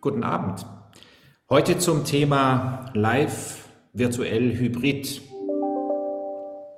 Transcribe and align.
Guten 0.00 0.22
Abend. 0.22 0.64
Heute 1.50 1.76
zum 1.78 2.04
Thema 2.04 2.84
Live, 2.94 3.64
virtuell, 3.92 4.56
hybrid. 4.56 5.22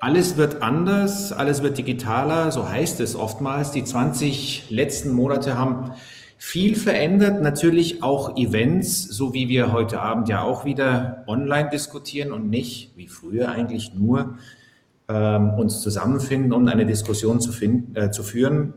Alles 0.00 0.38
wird 0.38 0.62
anders, 0.62 1.30
alles 1.30 1.62
wird 1.62 1.76
digitaler, 1.76 2.50
so 2.50 2.66
heißt 2.66 2.98
es 3.00 3.16
oftmals. 3.16 3.72
Die 3.72 3.84
20 3.84 4.70
letzten 4.70 5.12
Monate 5.12 5.58
haben 5.58 5.90
viel 6.38 6.76
verändert, 6.76 7.42
natürlich 7.42 8.02
auch 8.02 8.38
Events, 8.38 9.02
so 9.02 9.34
wie 9.34 9.50
wir 9.50 9.70
heute 9.70 10.00
Abend 10.00 10.30
ja 10.30 10.42
auch 10.42 10.64
wieder 10.64 11.24
online 11.26 11.68
diskutieren 11.68 12.32
und 12.32 12.48
nicht 12.48 12.96
wie 12.96 13.08
früher 13.08 13.50
eigentlich 13.50 13.92
nur 13.92 14.38
ähm, 15.08 15.50
uns 15.50 15.82
zusammenfinden, 15.82 16.54
um 16.54 16.66
eine 16.66 16.86
Diskussion 16.86 17.38
zu, 17.38 17.52
finden, 17.52 17.94
äh, 17.96 18.10
zu 18.10 18.22
führen. 18.22 18.72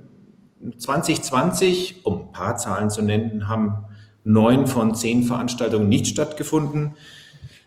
2020, 0.77 2.05
um 2.05 2.23
ein 2.23 2.32
paar 2.34 2.57
Zahlen 2.57 2.90
zu 2.90 3.02
nennen, 3.02 3.48
haben 3.48 3.85
neun 4.23 4.68
von 4.68 4.95
zehn 4.95 5.23
Veranstaltungen 5.23 5.90
nicht 5.90 6.08
stattgefunden. 6.08 6.95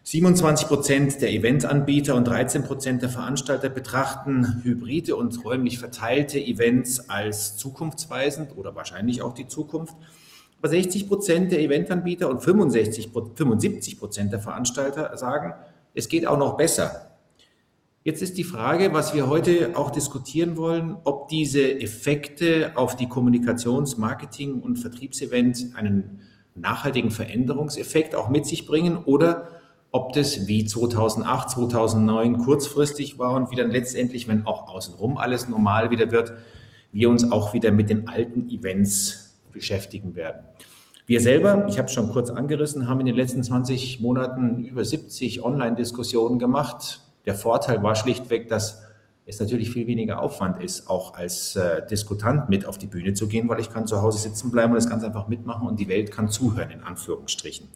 27 0.05 0.69
Prozent 0.69 1.21
der 1.21 1.33
Eventanbieter 1.33 2.15
und 2.15 2.29
13 2.29 2.63
Prozent 2.63 3.03
der 3.03 3.09
Veranstalter 3.09 3.69
betrachten 3.69 4.63
hybride 4.63 5.17
und 5.17 5.45
räumlich 5.45 5.81
verteilte 5.81 6.39
Events 6.39 7.11
als 7.11 7.57
zukunftsweisend 7.57 8.57
oder 8.57 8.77
wahrscheinlich 8.77 9.23
auch 9.23 9.35
die 9.35 9.49
Zukunft. 9.49 9.97
Aber 10.59 10.69
60 10.69 11.09
Prozent 11.09 11.51
der 11.51 11.61
Eventanbieter 11.61 12.31
und 12.31 12.41
65, 12.41 13.11
75 13.35 13.99
Prozent 13.99 14.33
der 14.33 14.41
Veranstalter 14.41 15.17
sagen, 15.17 15.55
es 15.93 16.09
geht 16.09 16.27
auch 16.27 16.39
noch 16.39 16.57
besser. 16.57 17.11
Jetzt 18.05 18.23
ist 18.23 18.39
die 18.39 18.45
Frage, 18.45 18.93
was 18.93 19.13
wir 19.13 19.29
heute 19.29 19.77
auch 19.77 19.91
diskutieren 19.91 20.57
wollen, 20.57 20.97
ob 21.03 21.27
diese 21.27 21.81
Effekte 21.81 22.71
auf 22.77 22.95
die 22.95 23.09
Kommunikations-, 23.09 23.97
Marketing- 23.97 24.61
und 24.61 24.77
Vertriebsevents 24.77 25.75
einen 25.75 26.21
nachhaltigen 26.57 27.11
Veränderungseffekt 27.11 28.15
auch 28.15 28.29
mit 28.29 28.47
sich 28.47 28.67
bringen 28.67 28.99
oder 29.05 29.49
ob 29.93 30.13
das 30.13 30.47
wie 30.47 30.65
2008, 30.65 31.51
2009 31.51 32.39
kurzfristig 32.39 33.19
war 33.19 33.33
und 33.35 33.51
wie 33.51 33.57
dann 33.57 33.71
letztendlich, 33.71 34.29
wenn 34.29 34.47
auch 34.47 34.69
außenrum 34.69 35.17
alles 35.17 35.49
normal 35.49 35.91
wieder 35.91 36.11
wird, 36.11 36.35
wir 36.93 37.09
uns 37.09 37.31
auch 37.31 37.55
wieder 37.55 37.73
mit 37.73 37.91
den 37.91 38.09
alten 38.09 38.49
Events 38.49 39.39
beschäftigen 39.53 40.15
werden. 40.15 40.43
Wir 41.07 41.21
selber, 41.21 41.67
ich 41.69 41.79
habe 41.79 41.87
es 41.87 41.95
schon 41.95 42.11
kurz 42.11 42.31
angerissen, 42.31 42.89
haben 42.89 43.01
in 43.01 43.07
den 43.07 43.15
letzten 43.15 43.43
20 43.43 44.01
Monaten 44.01 44.65
über 44.65 44.85
70 44.85 45.43
Online-Diskussionen 45.43 46.39
gemacht. 46.39 47.01
Der 47.27 47.35
Vorteil 47.35 47.83
war 47.83 47.95
schlichtweg, 47.95 48.49
dass 48.49 48.86
es 49.27 49.41
natürlich 49.41 49.71
viel 49.71 49.89
weniger 49.89 50.23
Aufwand 50.23 50.63
ist, 50.63 50.89
auch 50.89 51.15
als 51.15 51.57
äh, 51.57 51.85
Diskutant 51.87 52.49
mit 52.49 52.65
auf 52.65 52.79
die 52.79 52.87
Bühne 52.87 53.13
zu 53.13 53.27
gehen, 53.27 53.49
weil 53.49 53.59
ich 53.59 53.71
kann 53.71 53.87
zu 53.87 54.01
Hause 54.01 54.19
sitzen 54.19 54.53
bleiben 54.53 54.73
und 54.73 54.77
das 54.77 54.89
ganz 54.89 55.03
einfach 55.03 55.27
mitmachen 55.27 55.67
und 55.67 55.81
die 55.81 55.89
Welt 55.89 56.13
kann 56.13 56.29
zuhören, 56.31 56.71
in 56.71 56.83
Anführungsstrichen. 56.83 57.67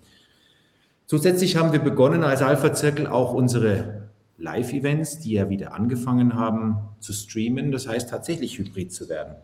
Zusätzlich 1.07 1.57
haben 1.57 1.73
wir 1.73 1.81
begonnen, 1.81 2.23
als 2.23 2.41
Alpha-Zirkel 2.41 3.09
auch 3.09 3.35
unsere 3.35 4.11
Live-Events, 4.39 5.19
die 5.19 5.33
ja 5.33 5.51
wieder 5.51 5.75
angefangen 5.75 6.37
haben 6.37 6.77
zu 7.01 7.13
streamen, 7.13 7.73
das 7.73 7.89
heißt 7.89 8.09
tatsächlich 8.09 8.57
hybrid 8.57 8.93
zu 8.93 9.09
werden. 9.09 9.35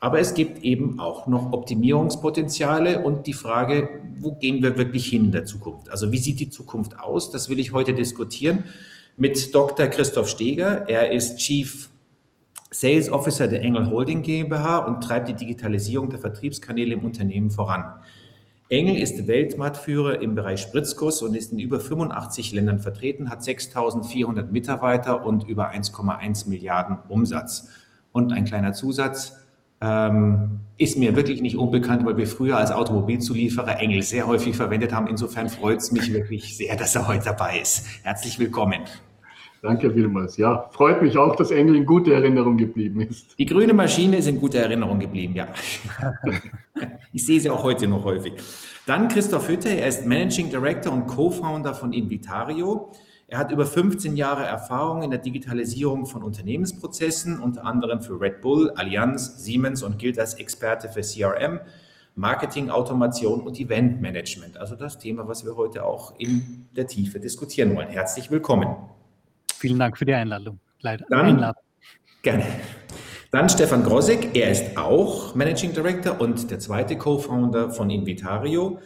Aber 0.00 0.20
es 0.20 0.34
gibt 0.34 0.62
eben 0.62 1.00
auch 1.00 1.26
noch 1.26 1.52
Optimierungspotenziale 1.52 3.02
und 3.02 3.26
die 3.26 3.32
Frage, 3.32 3.88
wo 4.20 4.32
gehen 4.32 4.62
wir 4.62 4.76
wirklich 4.76 5.06
hin 5.06 5.24
in 5.24 5.32
der 5.32 5.46
Zukunft? 5.46 5.88
Also 5.88 6.12
wie 6.12 6.18
sieht 6.18 6.38
die 6.40 6.50
Zukunft 6.50 7.00
aus? 7.00 7.30
Das 7.30 7.48
will 7.48 7.58
ich 7.58 7.72
heute 7.72 7.94
diskutieren 7.94 8.64
mit 9.18 9.54
Dr. 9.54 9.88
Christoph 9.88 10.28
Steger. 10.28 10.88
Er 10.88 11.12
ist 11.12 11.38
Chief 11.38 11.90
Sales 12.70 13.10
Officer 13.10 13.48
der 13.48 13.62
Engel 13.62 13.90
Holding 13.90 14.22
GmbH 14.22 14.78
und 14.78 15.02
treibt 15.02 15.28
die 15.28 15.34
Digitalisierung 15.34 16.08
der 16.08 16.20
Vertriebskanäle 16.20 16.94
im 16.94 17.04
Unternehmen 17.04 17.50
voran. 17.50 17.84
Engel 18.68 18.96
ist 18.96 19.26
Weltmarktführer 19.26 20.20
im 20.20 20.34
Bereich 20.34 20.60
Spritzguss 20.60 21.22
und 21.22 21.34
ist 21.34 21.52
in 21.52 21.58
über 21.58 21.80
85 21.80 22.52
Ländern 22.52 22.78
vertreten, 22.78 23.30
hat 23.30 23.42
6400 23.42 24.52
Mitarbeiter 24.52 25.24
und 25.24 25.48
über 25.48 25.72
1,1 25.72 26.48
Milliarden 26.48 26.98
Umsatz. 27.08 27.68
Und 28.12 28.32
ein 28.32 28.44
kleiner 28.44 28.74
Zusatz, 28.74 29.34
ähm, 29.80 30.60
ist 30.76 30.98
mir 30.98 31.16
wirklich 31.16 31.40
nicht 31.40 31.56
unbekannt, 31.56 32.04
weil 32.04 32.16
wir 32.16 32.26
früher 32.26 32.56
als 32.56 32.70
Automobilzulieferer 32.70 33.80
Engel 33.80 34.02
sehr 34.02 34.26
häufig 34.26 34.56
verwendet 34.56 34.92
haben. 34.92 35.06
Insofern 35.06 35.48
freut 35.48 35.78
es 35.78 35.92
mich 35.92 36.12
wirklich 36.12 36.56
sehr, 36.56 36.76
dass 36.76 36.94
er 36.94 37.08
heute 37.08 37.24
dabei 37.24 37.60
ist. 37.60 37.86
Herzlich 38.02 38.38
willkommen. 38.38 38.80
Danke 39.60 39.92
vielmals. 39.92 40.36
Ja, 40.36 40.68
freut 40.70 41.02
mich 41.02 41.18
auch, 41.18 41.34
dass 41.34 41.50
Engel 41.50 41.76
in 41.76 41.86
guter 41.86 42.12
Erinnerung 42.12 42.56
geblieben 42.56 43.00
ist. 43.00 43.36
Die 43.38 43.46
grüne 43.46 43.74
Maschine 43.74 44.18
ist 44.18 44.28
in 44.28 44.38
guter 44.38 44.60
Erinnerung 44.60 45.00
geblieben, 45.00 45.34
ja. 45.34 45.48
ich 47.12 47.26
sehe 47.26 47.40
sie 47.40 47.50
auch 47.50 47.64
heute 47.64 47.88
noch 47.88 48.04
häufig. 48.04 48.34
Dann 48.86 49.08
Christoph 49.08 49.48
Hütte, 49.48 49.68
er 49.68 49.88
ist 49.88 50.06
Managing 50.06 50.50
Director 50.50 50.92
und 50.92 51.06
Co-Founder 51.06 51.74
von 51.74 51.92
Invitario. 51.92 52.92
Er 53.26 53.38
hat 53.38 53.50
über 53.50 53.66
15 53.66 54.16
Jahre 54.16 54.44
Erfahrung 54.44 55.02
in 55.02 55.10
der 55.10 55.18
Digitalisierung 55.18 56.06
von 56.06 56.22
Unternehmensprozessen, 56.22 57.40
unter 57.40 57.64
anderem 57.64 58.00
für 58.00 58.20
Red 58.20 58.40
Bull, 58.40 58.70
Allianz, 58.76 59.44
Siemens 59.44 59.82
und 59.82 59.98
gilt 59.98 60.18
als 60.18 60.34
Experte 60.34 60.88
für 60.88 61.02
CRM, 61.02 61.60
Marketing, 62.14 62.70
Automation 62.70 63.40
und 63.42 63.60
Eventmanagement. 63.60 64.56
Also 64.56 64.76
das 64.76 64.98
Thema, 64.98 65.28
was 65.28 65.44
wir 65.44 65.56
heute 65.56 65.84
auch 65.84 66.14
in 66.18 66.68
der 66.74 66.86
Tiefe 66.86 67.20
diskutieren 67.20 67.76
wollen. 67.76 67.88
Herzlich 67.88 68.30
willkommen. 68.30 68.68
Vielen 69.58 69.78
Dank 69.78 69.98
für 69.98 70.04
die 70.04 70.14
Einladung. 70.14 70.60
Leider. 70.80 71.04
Dann, 71.10 71.26
Einladung. 71.26 71.62
Gerne. 72.22 72.46
Dann 73.32 73.48
Stefan 73.48 73.82
Grosek, 73.82 74.36
er 74.36 74.50
ist 74.52 74.76
auch 74.76 75.34
Managing 75.34 75.72
Director 75.72 76.20
und 76.20 76.50
der 76.50 76.60
zweite 76.60 76.96
Co-Founder 76.96 77.70
von 77.70 77.90
Invitario. 77.90 78.78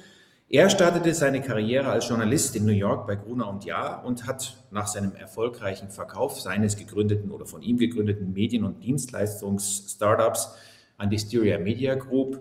Er 0.48 0.70
startete 0.70 1.12
seine 1.12 1.42
Karriere 1.42 1.90
als 1.90 2.08
Journalist 2.08 2.56
in 2.56 2.64
New 2.64 2.72
York 2.72 3.06
bei 3.06 3.16
Gruner 3.16 3.48
und 3.48 3.64
Jahr 3.66 4.04
und 4.04 4.26
hat 4.26 4.64
nach 4.70 4.86
seinem 4.86 5.14
erfolgreichen 5.14 5.90
Verkauf 5.90 6.40
seines 6.40 6.76
gegründeten 6.76 7.30
oder 7.30 7.44
von 7.44 7.60
ihm 7.60 7.76
gegründeten 7.76 8.32
Medien- 8.32 8.64
und 8.64 8.82
Dienstleistungs-Startups 8.82 10.54
an 10.96 11.10
die 11.10 11.18
Styria 11.18 11.58
Media 11.58 11.94
Group 11.96 12.40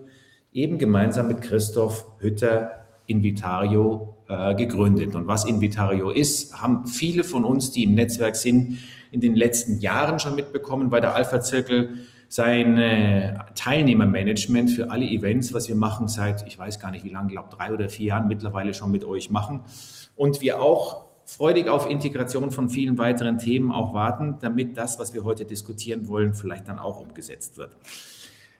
eben 0.52 0.78
gemeinsam 0.78 1.28
mit 1.28 1.42
Christoph 1.42 2.06
Hütter 2.18 2.81
Invitario 3.06 4.16
äh, 4.28 4.54
gegründet. 4.54 5.14
Und 5.14 5.26
was 5.26 5.44
Invitario 5.44 6.10
ist, 6.10 6.60
haben 6.60 6.86
viele 6.86 7.24
von 7.24 7.44
uns, 7.44 7.70
die 7.70 7.84
im 7.84 7.94
Netzwerk 7.94 8.36
sind, 8.36 8.78
in 9.10 9.20
den 9.20 9.34
letzten 9.34 9.78
Jahren 9.78 10.18
schon 10.18 10.34
mitbekommen, 10.34 10.90
weil 10.90 11.00
der 11.00 11.14
Alpha-Zirkel 11.14 12.06
sein 12.28 13.38
Teilnehmermanagement 13.54 14.70
für 14.70 14.90
alle 14.90 15.04
Events, 15.04 15.52
was 15.52 15.68
wir 15.68 15.74
machen 15.74 16.08
seit, 16.08 16.46
ich 16.46 16.58
weiß 16.58 16.80
gar 16.80 16.90
nicht 16.90 17.04
wie 17.04 17.10
lange, 17.10 17.28
glaube 17.28 17.50
drei 17.54 17.74
oder 17.74 17.90
vier 17.90 18.06
Jahren 18.06 18.26
mittlerweile 18.26 18.72
schon 18.72 18.90
mit 18.90 19.04
euch 19.04 19.28
machen. 19.28 19.60
Und 20.16 20.40
wir 20.40 20.62
auch 20.62 21.04
freudig 21.26 21.68
auf 21.68 21.88
Integration 21.88 22.50
von 22.50 22.68
vielen 22.68 22.98
weiteren 22.98 23.38
Themen 23.38 23.70
auch 23.70 23.92
warten, 23.94 24.36
damit 24.40 24.76
das, 24.76 24.98
was 24.98 25.12
wir 25.14 25.24
heute 25.24 25.44
diskutieren 25.44 26.08
wollen, 26.08 26.34
vielleicht 26.34 26.68
dann 26.68 26.78
auch 26.78 27.00
umgesetzt 27.00 27.58
wird. 27.58 27.76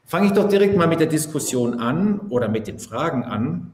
Fange 0.04 0.26
ich 0.26 0.32
doch 0.32 0.48
direkt 0.48 0.76
mal 0.76 0.86
mit 0.86 1.00
der 1.00 1.06
Diskussion 1.06 1.80
an 1.80 2.20
oder 2.28 2.48
mit 2.48 2.66
den 2.66 2.78
Fragen 2.78 3.24
an 3.24 3.72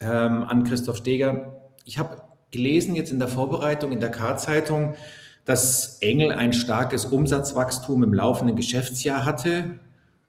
ähm, 0.00 0.44
an 0.44 0.64
Christoph 0.64 0.96
Steger. 0.96 1.60
Ich 1.84 1.98
habe 1.98 2.22
gelesen 2.50 2.94
jetzt 2.94 3.12
in 3.12 3.18
der 3.18 3.28
Vorbereitung 3.28 3.92
in 3.92 4.00
der 4.00 4.10
K-Zeitung, 4.10 4.94
dass 5.44 5.98
Engel 6.00 6.32
ein 6.32 6.52
starkes 6.52 7.04
Umsatzwachstum 7.06 8.02
im 8.02 8.12
laufenden 8.12 8.56
Geschäftsjahr 8.56 9.24
hatte. 9.24 9.78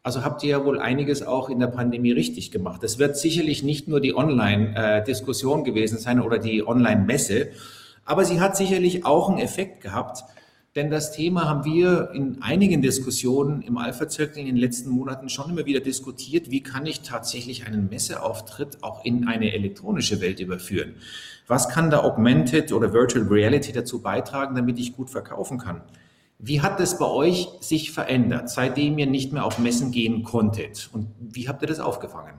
Also 0.03 0.23
habt 0.23 0.43
ihr 0.43 0.51
ja 0.51 0.65
wohl 0.65 0.79
einiges 0.79 1.23
auch 1.23 1.49
in 1.49 1.59
der 1.59 1.67
Pandemie 1.67 2.11
richtig 2.11 2.51
gemacht. 2.51 2.81
Das 2.83 2.97
wird 2.99 3.17
sicherlich 3.17 3.63
nicht 3.63 3.87
nur 3.87 3.99
die 3.99 4.15
Online-Diskussion 4.15 5.63
gewesen 5.63 5.97
sein 5.97 6.21
oder 6.21 6.39
die 6.39 6.65
Online-Messe, 6.65 7.49
aber 8.05 8.23
sie 8.23 8.39
hat 8.39 8.55
sicherlich 8.55 9.05
auch 9.05 9.27
einen 9.27 9.39
Effekt 9.39 9.81
gehabt, 9.81 10.23
denn 10.77 10.91
das 10.91 11.11
Thema 11.11 11.49
haben 11.49 11.65
wir 11.65 12.11
in 12.13 12.37
einigen 12.43 12.83
Diskussionen 12.83 13.63
im 13.63 13.79
Alpha-Zirkel 13.79 14.37
in 14.37 14.45
den 14.45 14.57
letzten 14.57 14.91
Monaten 14.91 15.27
schon 15.27 15.49
immer 15.49 15.65
wieder 15.65 15.79
diskutiert. 15.79 16.51
Wie 16.51 16.61
kann 16.61 16.85
ich 16.85 17.01
tatsächlich 17.01 17.65
einen 17.65 17.89
Messeauftritt 17.89 18.83
auch 18.83 19.03
in 19.03 19.27
eine 19.27 19.53
elektronische 19.53 20.21
Welt 20.21 20.39
überführen? 20.39 20.93
Was 21.47 21.67
kann 21.67 21.89
da 21.89 22.03
Augmented 22.03 22.71
oder 22.71 22.93
Virtual 22.93 23.25
Reality 23.25 23.71
dazu 23.71 24.03
beitragen, 24.03 24.55
damit 24.55 24.77
ich 24.77 24.95
gut 24.95 25.09
verkaufen 25.09 25.57
kann? 25.57 25.81
Wie 26.37 26.61
hat 26.61 26.79
das 26.79 26.99
bei 26.99 27.07
euch 27.07 27.49
sich 27.59 27.91
verändert, 27.91 28.51
seitdem 28.51 28.99
ihr 28.99 29.07
nicht 29.07 29.33
mehr 29.33 29.45
auf 29.45 29.57
Messen 29.57 29.89
gehen 29.89 30.21
konntet? 30.23 30.91
Und 30.93 31.07
wie 31.19 31.49
habt 31.49 31.63
ihr 31.63 31.67
das 31.67 31.79
aufgefangen? 31.79 32.35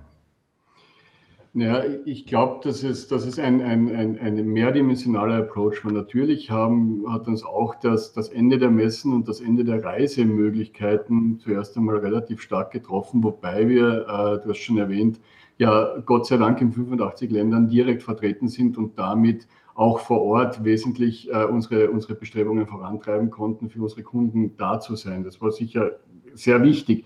Ja, 1.55 1.83
ich 2.05 2.27
glaube, 2.27 2.61
das 2.63 2.85
ist, 2.85 3.11
das 3.11 3.27
ist 3.27 3.39
ein, 3.39 3.63
ein, 3.63 3.95
ein, 3.95 4.19
ein 4.19 4.47
mehrdimensionaler 4.47 5.39
Approach. 5.39 5.85
Und 5.85 5.95
natürlich 5.95 6.51
haben, 6.51 7.05
hat 7.11 7.27
uns 7.27 7.43
auch 7.43 7.75
das, 7.77 8.13
das 8.13 8.29
Ende 8.29 8.59
der 8.59 8.71
Messen 8.71 9.13
und 9.13 9.29
das 9.29 9.41
Ende 9.41 9.65
der 9.65 9.83
Reisemöglichkeiten 9.83 11.39
zuerst 11.41 11.77
einmal 11.77 11.97
relativ 11.97 12.43
stark 12.43 12.71
getroffen, 12.71 13.25
wobei 13.25 13.69
wir, 13.69 14.07
äh, 14.07 14.45
du 14.45 14.51
hast 14.51 14.59
schon 14.59 14.79
erwähnt, 14.79 15.21
ja 15.57 15.99
Gott 16.05 16.27
sei 16.27 16.37
Dank 16.37 16.61
in 16.61 16.73
85 16.73 17.31
Ländern 17.31 17.69
direkt 17.69 18.03
vertreten 18.03 18.49
sind 18.49 18.77
und 18.79 18.99
damit 18.99 19.49
auch 19.75 20.01
vor 20.01 20.23
Ort 20.23 20.65
wesentlich 20.65 21.31
äh, 21.31 21.45
unsere, 21.45 21.91
unsere 21.91 22.15
Bestrebungen 22.15 22.67
vorantreiben 22.67 23.31
konnten, 23.31 23.71
für 23.71 23.81
unsere 23.81 24.03
Kunden 24.03 24.57
da 24.57 24.81
zu 24.81 24.97
sein. 24.97 25.25
Das 25.25 25.41
war 25.41 25.51
sicher 25.51 25.93
sehr 26.35 26.63
wichtig. 26.63 27.05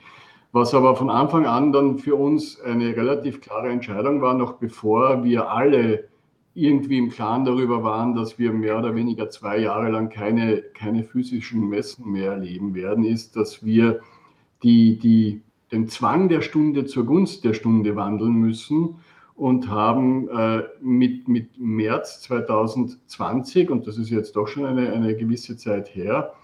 Was 0.52 0.74
aber 0.74 0.96
von 0.96 1.08
Anfang 1.08 1.46
an 1.46 1.72
dann 1.72 1.98
für 1.98 2.14
uns 2.14 2.60
eine 2.60 2.94
relativ 2.94 3.40
klare 3.40 3.70
Entscheidung 3.70 4.20
war, 4.20 4.34
noch 4.34 4.54
bevor 4.54 5.24
wir 5.24 5.50
alle 5.50 6.08
irgendwie 6.54 6.98
im 6.98 7.08
Klaren 7.08 7.46
darüber 7.46 7.82
waren, 7.82 8.14
dass 8.14 8.38
wir 8.38 8.52
mehr 8.52 8.78
oder 8.78 8.94
weniger 8.94 9.30
zwei 9.30 9.56
Jahre 9.58 9.90
lang 9.90 10.10
keine, 10.10 10.58
keine 10.74 11.04
physischen 11.04 11.70
Messen 11.70 12.12
mehr 12.12 12.32
erleben 12.32 12.74
werden, 12.74 13.04
ist, 13.04 13.36
dass 13.36 13.64
wir 13.64 14.00
die, 14.62 14.98
die, 14.98 15.40
den 15.72 15.88
Zwang 15.88 16.28
der 16.28 16.42
Stunde 16.42 16.84
zur 16.84 17.06
Gunst 17.06 17.44
der 17.44 17.54
Stunde 17.54 17.96
wandeln 17.96 18.34
müssen 18.34 18.96
und 19.34 19.70
haben 19.70 20.28
äh, 20.28 20.64
mit, 20.82 21.28
mit 21.28 21.58
März 21.58 22.20
2020, 22.20 23.70
und 23.70 23.86
das 23.86 23.96
ist 23.96 24.10
jetzt 24.10 24.36
doch 24.36 24.46
schon 24.46 24.66
eine, 24.66 24.92
eine 24.92 25.16
gewisse 25.16 25.56
Zeit 25.56 25.94
her, 25.94 26.34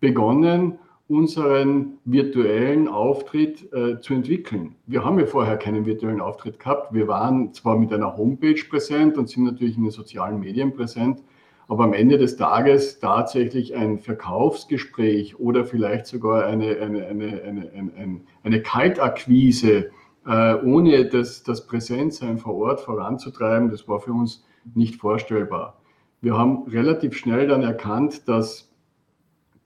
begonnen, 0.00 0.80
unseren 1.08 1.98
virtuellen 2.04 2.88
Auftritt 2.88 3.72
äh, 3.72 4.00
zu 4.00 4.14
entwickeln. 4.14 4.76
Wir 4.86 5.04
haben 5.04 5.18
ja 5.18 5.26
vorher 5.26 5.56
keinen 5.56 5.84
virtuellen 5.84 6.20
Auftritt 6.20 6.58
gehabt. 6.58 6.94
Wir 6.94 7.08
waren 7.08 7.52
zwar 7.52 7.78
mit 7.78 7.92
einer 7.92 8.16
Homepage 8.16 8.62
präsent 8.68 9.18
und 9.18 9.28
sind 9.28 9.44
natürlich 9.44 9.76
in 9.76 9.82
den 9.82 9.90
sozialen 9.90 10.40
Medien 10.40 10.72
präsent, 10.74 11.22
aber 11.68 11.84
am 11.84 11.92
Ende 11.92 12.18
des 12.18 12.36
Tages 12.36 12.98
tatsächlich 12.98 13.74
ein 13.74 13.98
Verkaufsgespräch 13.98 15.38
oder 15.38 15.64
vielleicht 15.64 16.06
sogar 16.06 16.46
eine, 16.46 16.78
eine, 16.78 17.06
eine, 17.06 17.42
eine, 17.42 17.70
eine, 17.74 18.20
eine 18.42 18.62
Kaltakquise, 18.62 19.90
äh, 20.26 20.54
ohne 20.64 21.06
das, 21.06 21.42
das 21.42 21.66
Präsenzsein 21.66 22.38
vor 22.38 22.54
Ort 22.54 22.80
voranzutreiben, 22.80 23.70
das 23.70 23.88
war 23.88 24.00
für 24.00 24.12
uns 24.12 24.44
nicht 24.74 24.96
vorstellbar. 24.96 25.78
Wir 26.20 26.38
haben 26.38 26.62
relativ 26.68 27.16
schnell 27.16 27.48
dann 27.48 27.62
erkannt, 27.62 28.28
dass 28.28 28.71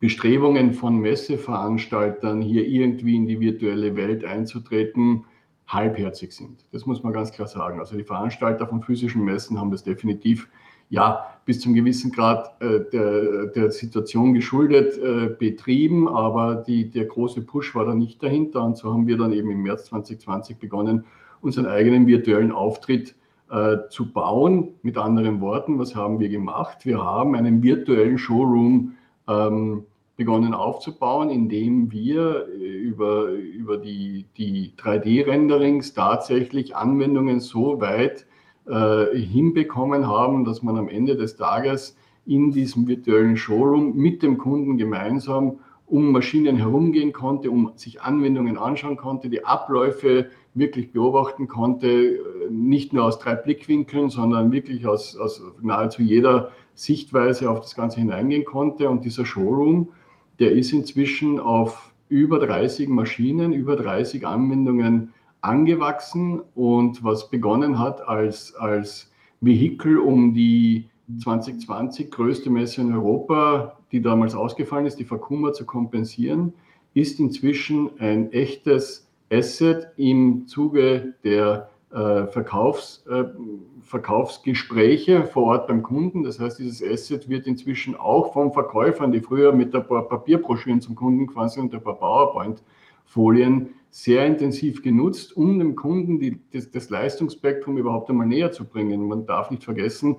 Bestrebungen 0.07 0.73
von 0.73 1.01
Messeveranstaltern, 1.01 2.41
hier 2.41 2.65
irgendwie 2.65 3.17
in 3.17 3.27
die 3.27 3.41
virtuelle 3.41 3.97
Welt 3.97 4.25
einzutreten, 4.25 5.25
halbherzig 5.67 6.31
sind. 6.31 6.65
Das 6.71 6.87
muss 6.87 7.03
man 7.03 7.13
ganz 7.13 7.33
klar 7.33 7.49
sagen. 7.49 7.81
Also 7.81 7.97
die 7.97 8.05
Veranstalter 8.05 8.69
von 8.69 8.85
physischen 8.85 9.25
Messen 9.25 9.59
haben 9.59 9.73
das 9.73 9.83
definitiv 9.83 10.49
ja 10.91 11.27
bis 11.45 11.59
zum 11.59 11.75
gewissen 11.75 12.13
Grad 12.13 12.55
äh, 12.63 12.89
der, 12.93 13.47
der, 13.47 13.73
Situation 13.73 14.33
geschuldet 14.33 14.97
äh, 14.97 15.35
betrieben, 15.37 16.07
aber 16.07 16.55
die, 16.55 16.89
der 16.89 17.07
große 17.07 17.41
Push 17.41 17.75
war 17.75 17.85
da 17.87 17.95
nicht 17.97 18.23
dahinter. 18.23 18.63
Und 18.63 18.79
so 18.79 18.93
haben 18.93 19.09
wir 19.09 19.17
dann 19.17 19.33
eben 19.33 19.51
im 19.51 19.65
März 19.65 19.87
2020 19.87 20.59
begonnen, 20.59 21.05
unseren 21.41 21.67
eigenen 21.67 22.07
virtuellen 22.07 22.53
Auftritt 22.53 23.17
äh, 23.51 23.79
zu 23.91 24.13
bauen. 24.13 24.69
Mit 24.83 24.99
anderen 24.99 25.41
Worten, 25.41 25.81
was 25.81 25.97
haben 25.97 26.21
wir 26.21 26.29
gemacht? 26.29 26.87
Wir 26.87 27.05
haben 27.05 27.35
einen 27.35 27.65
virtuellen 27.65 28.19
Showroom 28.19 28.95
ähm, 29.27 29.83
begonnen 30.17 30.55
aufzubauen, 30.55 31.31
indem 31.31 31.93
wir 31.93 32.49
äh, 32.49 32.65
über, 32.65 33.29
über 33.29 33.77
die, 33.77 34.27
die 34.37 34.73
3D-Renderings 34.79 35.95
tatsächlich 35.95 36.75
Anwendungen 36.75 37.41
so 37.41 37.81
weit 37.81 38.27
äh, 38.67 39.17
hinbekommen 39.17 40.07
haben, 40.07 40.45
dass 40.45 40.63
man 40.63 40.79
am 40.79 40.89
Ende 40.89 41.17
des 41.17 41.37
Tages 41.37 41.97
in 42.25 42.51
diesem 42.51 42.89
virtuellen 42.89 43.37
Showroom 43.37 43.95
mit 43.95 44.23
dem 44.23 44.39
Kunden 44.39 44.79
gemeinsam 44.79 45.61
um 45.87 46.11
Maschinen 46.11 46.57
herumgehen 46.57 47.13
konnte, 47.13 47.51
um 47.51 47.73
sich 47.77 48.03
Anwendungen 48.03 48.59
anschauen 48.59 48.97
konnte, 48.97 49.29
die 49.29 49.45
Abläufe 49.45 50.31
wirklich 50.55 50.91
beobachten 50.91 51.47
konnte, 51.47 51.89
äh, 51.89 52.21
nicht 52.51 52.93
nur 52.93 53.05
aus 53.05 53.19
drei 53.19 53.35
Blickwinkeln, 53.35 54.09
sondern 54.11 54.51
wirklich 54.51 54.87
aus, 54.87 55.17
aus 55.17 55.43
nahezu 55.61 56.03
jeder 56.03 56.51
Sichtweise 56.75 57.51
auf 57.51 57.61
das 57.61 57.75
Ganze 57.75 58.01
hineingehen 58.01 58.45
konnte. 58.45 58.89
Und 58.89 59.05
dieser 59.05 59.25
Showroom, 59.25 59.91
der 60.39 60.53
ist 60.53 60.73
inzwischen 60.73 61.39
auf 61.39 61.93
über 62.09 62.39
30 62.39 62.89
Maschinen, 62.89 63.53
über 63.53 63.77
30 63.77 64.27
Anwendungen 64.27 65.13
angewachsen. 65.41 66.43
Und 66.55 67.03
was 67.03 67.31
begonnen 67.31 67.79
hat 67.79 68.07
als, 68.07 68.55
als 68.55 69.11
Vehikel, 69.41 69.99
um 69.99 70.35
die 70.35 70.89
2020 71.23 72.11
größte 72.11 72.51
Messe 72.51 72.81
in 72.81 72.93
Europa, 72.93 73.79
die 73.93 74.03
damals 74.03 74.35
ausgefallen 74.35 74.87
ist, 74.87 74.99
die 74.99 75.05
Fakuma 75.05 75.53
zu 75.53 75.65
kompensieren, 75.65 76.53
ist 76.95 77.21
inzwischen 77.21 77.91
ein 77.99 78.33
echtes 78.33 79.09
Asset 79.31 79.89
im 79.97 80.47
Zuge 80.47 81.15
der 81.25 81.69
Verkaufs, 81.91 83.05
äh, 83.09 83.25
Verkaufsgespräche 83.83 85.25
vor 85.25 85.45
Ort 85.45 85.69
beim 85.69 85.83
Kunden. 85.83 86.25
Das 86.25 86.41
heißt, 86.41 86.59
dieses 86.59 86.83
Asset 86.83 87.29
wird 87.29 87.47
inzwischen 87.47 87.95
auch 87.95 88.33
von 88.33 88.53
Verkäufern, 88.53 89.13
die 89.13 89.21
früher 89.21 89.53
mit 89.53 89.75
ein 89.75 89.87
paar 89.87 90.09
Papierbroschüren 90.09 90.81
zum 90.81 90.95
Kunden 90.95 91.27
quasi 91.27 91.61
und 91.61 91.73
ein 91.73 91.83
paar 91.83 91.99
PowerPoint-Folien 91.99 93.71
sehr 93.91 94.27
intensiv 94.27 94.83
genutzt, 94.83 95.37
um 95.37 95.59
dem 95.59 95.77
Kunden 95.77 96.19
die, 96.19 96.41
das, 96.53 96.71
das 96.71 96.91
Leistungsspektrum 96.91 97.79
überhaupt 97.79 98.11
einmal 98.11 98.27
näher 98.27 98.53
zu 98.53 98.65
bringen. 98.65 99.07
Man 99.09 99.25
darf 99.25 99.51
nicht 99.51 99.65
vergessen, 99.65 100.17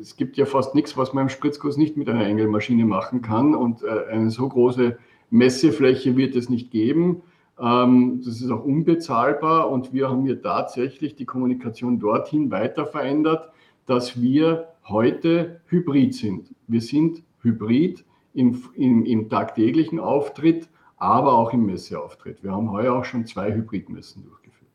es 0.00 0.16
gibt 0.16 0.36
ja 0.36 0.46
fast 0.46 0.74
nichts, 0.74 0.96
was 0.96 1.12
man 1.12 1.24
im 1.24 1.28
Spritzkurs 1.28 1.76
nicht 1.76 1.96
mit 1.96 2.08
einer 2.08 2.26
Engelmaschine 2.26 2.86
machen 2.86 3.22
kann. 3.22 3.54
Und 3.54 3.82
äh, 3.82 4.10
eine 4.10 4.30
so 4.30 4.48
große 4.48 4.98
Messefläche 5.30 6.16
wird 6.16 6.34
es 6.36 6.48
nicht 6.48 6.70
geben. 6.70 7.22
Ähm, 7.60 8.22
das 8.24 8.40
ist 8.40 8.50
auch 8.50 8.64
unbezahlbar 8.64 9.70
und 9.70 9.92
wir 9.92 10.08
haben 10.08 10.24
hier 10.24 10.40
tatsächlich 10.40 11.16
die 11.16 11.24
Kommunikation 11.24 11.98
dorthin 11.98 12.50
weiter 12.50 12.86
verändert, 12.86 13.50
dass 13.86 14.20
wir 14.20 14.68
heute 14.88 15.60
hybrid 15.66 16.14
sind. 16.14 16.54
Wir 16.66 16.80
sind 16.80 17.22
hybrid 17.42 18.04
im, 18.34 18.62
im, 18.74 19.04
im 19.04 19.28
tagtäglichen 19.28 19.98
Auftritt, 19.98 20.68
aber 20.96 21.32
auch 21.32 21.52
im 21.52 21.66
Messeauftritt. 21.66 22.42
Wir 22.42 22.52
haben 22.52 22.70
heuer 22.70 22.94
auch 22.94 23.04
schon 23.04 23.26
zwei 23.26 23.52
Hybridmessen 23.52 24.22
durchgeführt. 24.24 24.70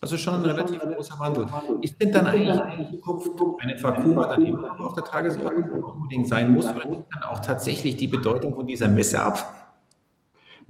Also 0.00 0.16
schon 0.16 0.34
ein 0.34 0.42
relativ 0.42 0.80
großer 0.80 1.18
Wandel. 1.18 1.46
Ist 1.82 2.00
denn 2.00 2.12
dann 2.12 2.26
eigentlich 2.26 2.78
in 2.78 3.00
Zukunft 3.00 3.30
eine 3.58 3.76
Fakuma 3.76 4.28
dann 4.28 4.46
immer 4.46 4.80
auf 4.80 4.94
der 4.94 5.04
Tagesordnung 5.04 5.82
unbedingt 5.82 6.28
sein 6.28 6.54
muss, 6.54 6.66
oder 6.66 6.88
nimmt 6.88 7.06
dann 7.12 7.24
auch 7.24 7.40
tatsächlich 7.40 7.96
die 7.96 8.06
Bedeutung 8.06 8.54
von 8.54 8.66
dieser 8.66 8.88
Messe 8.88 9.20
ab? 9.20 9.59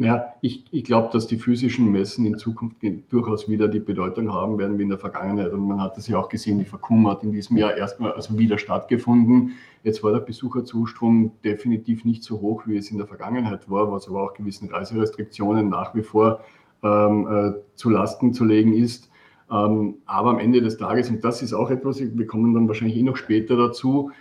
Naja, 0.01 0.33
ich, 0.41 0.65
ich 0.71 0.85
glaube, 0.85 1.11
dass 1.13 1.27
die 1.27 1.37
physischen 1.37 1.93
Messen 1.93 2.25
in 2.25 2.39
Zukunft 2.39 2.77
durchaus 3.11 3.51
wieder 3.51 3.69
die 3.69 3.81
Bedeutung 3.81 4.33
haben 4.33 4.57
werden 4.57 4.79
wie 4.79 4.85
in 4.85 4.89
der 4.89 4.97
Vergangenheit. 4.97 5.53
Und 5.53 5.69
man 5.69 5.79
hat 5.79 5.99
das 5.99 6.09
ja 6.09 6.19
auch 6.19 6.31
gesehen, 6.31 6.59
die 6.59 6.65
Fakum 6.65 7.07
hat 7.07 7.23
in 7.23 7.33
diesem 7.33 7.59
Jahr 7.59 7.77
erstmal 7.77 8.13
also 8.13 8.39
wieder 8.39 8.57
stattgefunden. 8.57 9.53
Jetzt 9.85 10.03
war 10.03 10.13
der 10.13 10.21
Besucherzustrom 10.21 11.33
definitiv 11.45 12.07
nicht 12.07 12.25
so 12.25 12.41
hoch, 12.41 12.63
wie 12.65 12.79
es 12.79 12.91
in 12.91 12.97
der 12.97 13.07
Vergangenheit 13.07 13.69
war, 13.69 13.93
was 13.93 14.09
aber 14.09 14.23
auch 14.23 14.33
gewissen 14.33 14.71
Reiserestriktionen 14.71 15.69
nach 15.69 15.95
wie 15.95 16.03
vor 16.03 16.41
ähm, 16.83 17.29
äh, 17.31 17.53
zu 17.75 17.91
Lasten 17.91 18.33
zu 18.33 18.47
legen 18.47 18.73
ist. 18.73 19.11
Ähm, 19.53 19.97
aber 20.07 20.31
am 20.31 20.39
Ende 20.39 20.63
des 20.63 20.79
Tages, 20.79 21.11
und 21.11 21.23
das 21.23 21.43
ist 21.43 21.53
auch 21.53 21.71
etwas, 21.71 22.01
wir 22.01 22.27
kommen 22.27 22.55
dann 22.55 22.69
wahrscheinlich 22.69 22.97
eh 22.97 23.03
noch 23.03 23.19
später 23.19 23.55
dazu, 23.55 24.13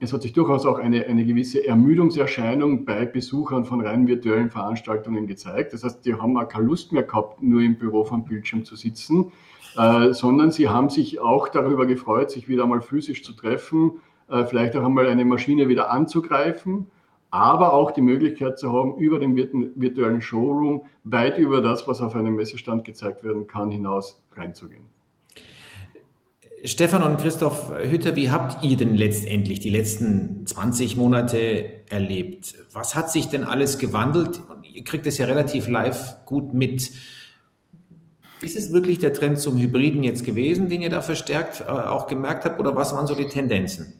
es 0.00 0.12
hat 0.12 0.22
sich 0.22 0.32
durchaus 0.32 0.64
auch 0.64 0.78
eine, 0.78 1.04
eine 1.04 1.24
gewisse 1.24 1.66
Ermüdungserscheinung 1.66 2.86
bei 2.86 3.04
Besuchern 3.04 3.66
von 3.66 3.80
rein 3.82 4.06
virtuellen 4.06 4.50
Veranstaltungen 4.50 5.26
gezeigt. 5.26 5.74
Das 5.74 5.84
heißt, 5.84 6.06
die 6.06 6.14
haben 6.14 6.38
auch 6.38 6.48
keine 6.48 6.64
Lust 6.64 6.92
mehr 6.92 7.02
gehabt, 7.02 7.42
nur 7.42 7.60
im 7.60 7.76
Büro 7.76 8.04
vom 8.04 8.24
Bildschirm 8.24 8.64
zu 8.64 8.74
sitzen, 8.76 9.32
äh, 9.76 10.12
sondern 10.12 10.50
sie 10.50 10.68
haben 10.68 10.88
sich 10.88 11.20
auch 11.20 11.48
darüber 11.48 11.84
gefreut, 11.84 12.30
sich 12.30 12.48
wieder 12.48 12.62
einmal 12.62 12.80
physisch 12.80 13.22
zu 13.22 13.34
treffen, 13.34 14.00
äh, 14.28 14.46
vielleicht 14.46 14.76
auch 14.76 14.84
einmal 14.84 15.06
eine 15.08 15.26
Maschine 15.26 15.68
wieder 15.68 15.90
anzugreifen, 15.90 16.86
aber 17.30 17.74
auch 17.74 17.90
die 17.90 18.02
Möglichkeit 18.02 18.58
zu 18.58 18.72
haben, 18.72 18.96
über 18.96 19.18
den 19.18 19.36
virtuellen 19.36 20.22
Showroom 20.22 20.82
weit 21.04 21.38
über 21.38 21.60
das, 21.60 21.86
was 21.86 22.00
auf 22.00 22.16
einem 22.16 22.34
Messestand 22.34 22.84
gezeigt 22.84 23.24
werden 23.24 23.46
kann, 23.46 23.70
hinaus 23.70 24.22
reinzugehen. 24.34 24.84
Stefan 26.64 27.02
und 27.02 27.16
Christoph 27.18 27.70
Hütter, 27.70 28.16
wie 28.16 28.30
habt 28.30 28.62
ihr 28.62 28.76
denn 28.76 28.94
letztendlich 28.94 29.60
die 29.60 29.70
letzten 29.70 30.46
20 30.46 30.96
Monate 30.96 31.88
erlebt? 31.88 32.54
Was 32.72 32.94
hat 32.94 33.10
sich 33.10 33.28
denn 33.28 33.44
alles 33.44 33.78
gewandelt? 33.78 34.42
Ihr 34.62 34.84
kriegt 34.84 35.06
es 35.06 35.16
ja 35.16 35.26
relativ 35.26 35.68
live 35.68 36.16
gut 36.26 36.52
mit. 36.52 36.92
Ist 38.42 38.56
es 38.56 38.72
wirklich 38.72 38.98
der 38.98 39.12
Trend 39.12 39.38
zum 39.38 39.58
Hybriden 39.58 40.02
jetzt 40.02 40.24
gewesen, 40.24 40.68
den 40.68 40.82
ihr 40.82 40.90
da 40.90 41.00
verstärkt 41.00 41.60
äh, 41.60 41.70
auch 41.70 42.06
gemerkt 42.06 42.44
habt, 42.44 42.60
oder 42.60 42.76
was 42.76 42.94
waren 42.94 43.06
so 43.06 43.14
die 43.14 43.26
Tendenzen? 43.26 43.94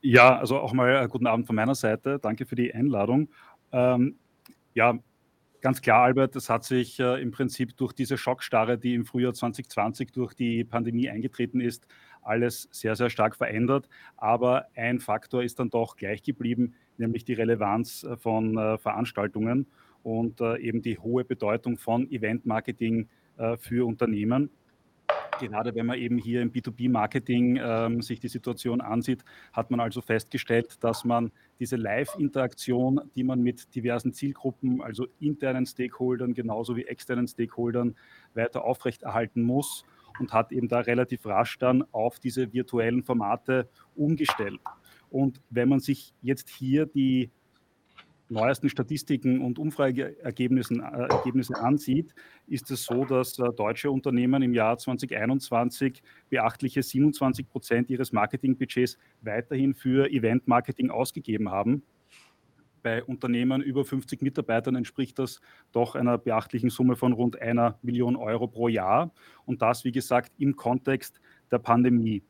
Ja, 0.00 0.38
also 0.38 0.58
auch 0.58 0.72
mal 0.72 1.04
äh, 1.04 1.08
guten 1.08 1.26
Abend 1.26 1.46
von 1.46 1.56
meiner 1.56 1.74
Seite. 1.74 2.18
Danke 2.18 2.46
für 2.46 2.56
die 2.56 2.74
Einladung. 2.74 3.28
Ähm, 3.72 4.16
ja, 4.74 4.98
Ganz 5.64 5.80
klar, 5.80 6.02
Albert, 6.02 6.36
es 6.36 6.50
hat 6.50 6.62
sich 6.62 7.00
äh, 7.00 7.22
im 7.22 7.30
Prinzip 7.30 7.74
durch 7.78 7.94
diese 7.94 8.18
Schockstarre, 8.18 8.76
die 8.76 8.92
im 8.94 9.06
Frühjahr 9.06 9.32
2020 9.32 10.12
durch 10.12 10.34
die 10.34 10.62
Pandemie 10.62 11.08
eingetreten 11.08 11.62
ist, 11.62 11.86
alles 12.20 12.68
sehr, 12.70 12.96
sehr 12.96 13.08
stark 13.08 13.34
verändert. 13.34 13.88
Aber 14.18 14.66
ein 14.76 15.00
Faktor 15.00 15.42
ist 15.42 15.58
dann 15.58 15.70
doch 15.70 15.96
gleich 15.96 16.22
geblieben, 16.22 16.74
nämlich 16.98 17.24
die 17.24 17.32
Relevanz 17.32 18.04
äh, 18.04 18.18
von 18.18 18.58
äh, 18.58 18.76
Veranstaltungen 18.76 19.66
und 20.02 20.42
äh, 20.42 20.58
eben 20.58 20.82
die 20.82 20.98
hohe 20.98 21.24
Bedeutung 21.24 21.78
von 21.78 22.10
Eventmarketing 22.10 23.08
äh, 23.38 23.56
für 23.56 23.86
Unternehmen. 23.86 24.50
Gerade 25.40 25.74
wenn 25.74 25.86
man 25.86 25.98
eben 25.98 26.18
hier 26.18 26.42
im 26.42 26.52
B2B-Marketing 26.52 27.58
ähm, 27.62 28.02
sich 28.02 28.20
die 28.20 28.28
Situation 28.28 28.80
ansieht, 28.80 29.24
hat 29.52 29.70
man 29.70 29.80
also 29.80 30.00
festgestellt, 30.00 30.82
dass 30.82 31.04
man 31.04 31.32
diese 31.58 31.76
Live-Interaktion, 31.76 33.00
die 33.14 33.24
man 33.24 33.40
mit 33.42 33.74
diversen 33.74 34.12
Zielgruppen, 34.12 34.80
also 34.80 35.06
internen 35.20 35.66
Stakeholdern 35.66 36.34
genauso 36.34 36.76
wie 36.76 36.84
externen 36.84 37.26
Stakeholdern 37.26 37.96
weiter 38.34 38.64
aufrechterhalten 38.64 39.42
muss 39.42 39.84
und 40.20 40.32
hat 40.32 40.52
eben 40.52 40.68
da 40.68 40.80
relativ 40.80 41.26
rasch 41.26 41.58
dann 41.58 41.84
auf 41.92 42.20
diese 42.20 42.52
virtuellen 42.52 43.02
Formate 43.02 43.68
umgestellt. 43.94 44.60
Und 45.10 45.40
wenn 45.50 45.68
man 45.68 45.80
sich 45.80 46.14
jetzt 46.22 46.48
hier 46.48 46.86
die 46.86 47.30
neuesten 48.28 48.68
Statistiken 48.68 49.40
und 49.40 49.58
Umfrageergebnisse 49.58 50.74
äh, 50.74 51.54
ansieht, 51.54 52.14
ist 52.46 52.70
es 52.70 52.84
so, 52.84 53.04
dass 53.04 53.38
äh, 53.38 53.52
deutsche 53.52 53.90
Unternehmen 53.90 54.42
im 54.42 54.54
Jahr 54.54 54.78
2021 54.78 56.02
beachtliche 56.30 56.82
27 56.82 57.48
Prozent 57.48 57.90
ihres 57.90 58.12
Marketingbudgets 58.12 58.98
weiterhin 59.20 59.74
für 59.74 60.10
Event-Marketing 60.10 60.90
ausgegeben 60.90 61.50
haben. 61.50 61.82
Bei 62.82 63.02
Unternehmen 63.02 63.62
über 63.62 63.84
50 63.84 64.20
Mitarbeitern 64.20 64.76
entspricht 64.76 65.18
das 65.18 65.40
doch 65.72 65.94
einer 65.94 66.18
beachtlichen 66.18 66.68
Summe 66.68 66.96
von 66.96 67.14
rund 67.14 67.40
einer 67.40 67.78
Million 67.80 68.14
Euro 68.14 68.46
pro 68.46 68.68
Jahr. 68.68 69.10
Und 69.46 69.62
das, 69.62 69.84
wie 69.84 69.92
gesagt, 69.92 70.32
im 70.36 70.54
Kontext 70.54 71.18
der 71.50 71.60
Pandemie. 71.60 72.22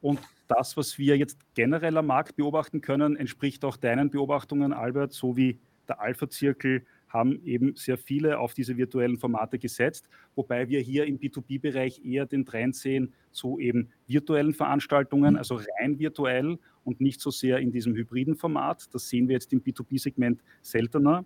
Und 0.00 0.20
das, 0.46 0.76
was 0.76 0.98
wir 0.98 1.16
jetzt 1.16 1.38
generell 1.54 1.96
am 1.96 2.06
Markt 2.06 2.36
beobachten 2.36 2.80
können, 2.80 3.16
entspricht 3.16 3.64
auch 3.64 3.76
deinen 3.76 4.10
Beobachtungen, 4.10 4.72
Albert, 4.72 5.12
so 5.12 5.36
wie 5.36 5.58
der 5.88 6.00
Alpha-Zirkel 6.00 6.84
haben 7.08 7.42
eben 7.44 7.74
sehr 7.74 7.96
viele 7.96 8.38
auf 8.38 8.52
diese 8.52 8.76
virtuellen 8.76 9.18
Formate 9.18 9.58
gesetzt, 9.58 10.08
wobei 10.34 10.68
wir 10.68 10.80
hier 10.80 11.06
im 11.06 11.18
B2B-Bereich 11.18 12.04
eher 12.04 12.26
den 12.26 12.44
Trend 12.44 12.76
sehen 12.76 13.14
zu 13.30 13.58
eben 13.58 13.88
virtuellen 14.06 14.52
Veranstaltungen, 14.52 15.36
also 15.36 15.58
rein 15.80 15.98
virtuell 15.98 16.58
und 16.84 17.00
nicht 17.00 17.20
so 17.20 17.30
sehr 17.30 17.58
in 17.58 17.72
diesem 17.72 17.94
hybriden 17.94 18.36
Format. 18.36 18.92
Das 18.92 19.08
sehen 19.08 19.28
wir 19.28 19.34
jetzt 19.34 19.52
im 19.52 19.62
B2B-Segment 19.62 20.42
seltener. 20.62 21.24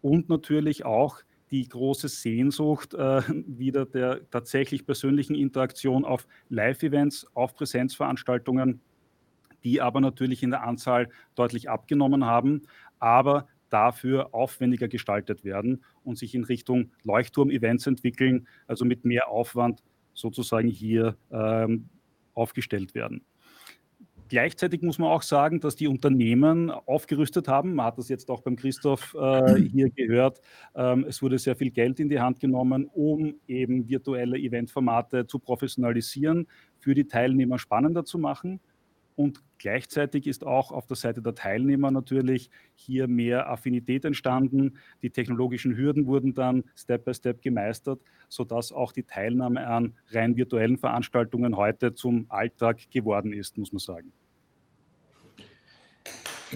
Und 0.00 0.28
natürlich 0.28 0.84
auch 0.84 1.20
die 1.52 1.68
große 1.68 2.08
Sehnsucht 2.08 2.94
äh, 2.94 3.22
wieder 3.46 3.84
der 3.86 4.28
tatsächlich 4.30 4.86
persönlichen 4.86 5.34
Interaktion 5.36 6.04
auf 6.04 6.26
Live-Events, 6.48 7.26
auf 7.34 7.54
Präsenzveranstaltungen, 7.54 8.80
die 9.62 9.80
aber 9.80 10.00
natürlich 10.00 10.42
in 10.42 10.50
der 10.50 10.64
Anzahl 10.64 11.10
deutlich 11.34 11.68
abgenommen 11.68 12.24
haben, 12.24 12.62
aber 12.98 13.46
dafür 13.68 14.34
aufwendiger 14.34 14.88
gestaltet 14.88 15.44
werden 15.44 15.84
und 16.04 16.18
sich 16.18 16.34
in 16.34 16.44
Richtung 16.44 16.90
Leuchtturm-Events 17.04 17.86
entwickeln, 17.86 18.48
also 18.66 18.84
mit 18.84 19.04
mehr 19.04 19.28
Aufwand 19.28 19.82
sozusagen 20.14 20.68
hier 20.68 21.16
ähm, 21.30 21.88
aufgestellt 22.34 22.94
werden. 22.94 23.24
Gleichzeitig 24.32 24.80
muss 24.80 24.98
man 24.98 25.10
auch 25.10 25.20
sagen, 25.20 25.60
dass 25.60 25.76
die 25.76 25.86
Unternehmen 25.86 26.70
aufgerüstet 26.70 27.48
haben. 27.48 27.74
Man 27.74 27.84
hat 27.84 27.98
das 27.98 28.08
jetzt 28.08 28.30
auch 28.30 28.40
beim 28.40 28.56
Christoph 28.56 29.14
äh, 29.14 29.56
hier 29.70 29.90
gehört. 29.90 30.40
Ähm, 30.74 31.04
es 31.06 31.20
wurde 31.20 31.36
sehr 31.36 31.54
viel 31.54 31.70
Geld 31.70 32.00
in 32.00 32.08
die 32.08 32.18
Hand 32.18 32.40
genommen, 32.40 32.86
um 32.86 33.34
eben 33.46 33.90
virtuelle 33.90 34.38
Eventformate 34.38 35.26
zu 35.26 35.38
professionalisieren, 35.38 36.48
für 36.78 36.94
die 36.94 37.06
Teilnehmer 37.06 37.58
spannender 37.58 38.06
zu 38.06 38.16
machen. 38.16 38.60
Und 39.16 39.42
gleichzeitig 39.58 40.26
ist 40.26 40.46
auch 40.46 40.72
auf 40.72 40.86
der 40.86 40.96
Seite 40.96 41.20
der 41.20 41.34
Teilnehmer 41.34 41.90
natürlich 41.90 42.48
hier 42.74 43.08
mehr 43.08 43.50
Affinität 43.50 44.06
entstanden. 44.06 44.78
Die 45.02 45.10
technologischen 45.10 45.76
Hürden 45.76 46.06
wurden 46.06 46.32
dann 46.32 46.64
Step 46.74 47.04
by 47.04 47.12
Step 47.12 47.42
gemeistert, 47.42 48.00
sodass 48.30 48.72
auch 48.72 48.92
die 48.92 49.02
Teilnahme 49.02 49.66
an 49.66 49.92
rein 50.08 50.38
virtuellen 50.38 50.78
Veranstaltungen 50.78 51.58
heute 51.58 51.92
zum 51.92 52.24
Alltag 52.30 52.90
geworden 52.90 53.34
ist, 53.34 53.58
muss 53.58 53.74
man 53.74 53.80
sagen. 53.80 54.10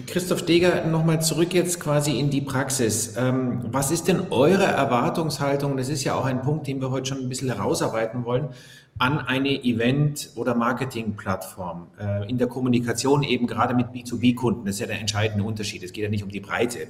Christoph 0.05 0.39
Steger, 0.39 0.85
nochmal 0.85 1.21
zurück 1.21 1.53
jetzt 1.53 1.79
quasi 1.79 2.19
in 2.19 2.29
die 2.29 2.41
Praxis. 2.41 3.15
Ähm, 3.17 3.61
was 3.71 3.89
ist 3.89 4.07
denn 4.07 4.27
eure 4.29 4.65
Erwartungshaltung? 4.65 5.75
Das 5.75 5.89
ist 5.89 6.03
ja 6.03 6.13
auch 6.13 6.25
ein 6.25 6.41
Punkt, 6.43 6.67
den 6.67 6.79
wir 6.81 6.91
heute 6.91 7.07
schon 7.07 7.19
ein 7.19 7.29
bisschen 7.29 7.47
herausarbeiten 7.47 8.23
wollen, 8.23 8.49
an 8.99 9.19
eine 9.19 9.63
Event- 9.63 10.29
oder 10.35 10.53
Marketingplattform 10.53 11.87
äh, 11.99 12.29
in 12.29 12.37
der 12.37 12.47
Kommunikation 12.47 13.23
eben 13.23 13.47
gerade 13.47 13.73
mit 13.73 13.87
B2B-Kunden. 13.87 14.65
Das 14.65 14.75
ist 14.75 14.81
ja 14.81 14.87
der 14.87 14.99
entscheidende 14.99 15.43
Unterschied. 15.43 15.81
Es 15.81 15.93
geht 15.93 16.03
ja 16.03 16.09
nicht 16.09 16.23
um 16.23 16.29
die 16.29 16.41
Breite. 16.41 16.87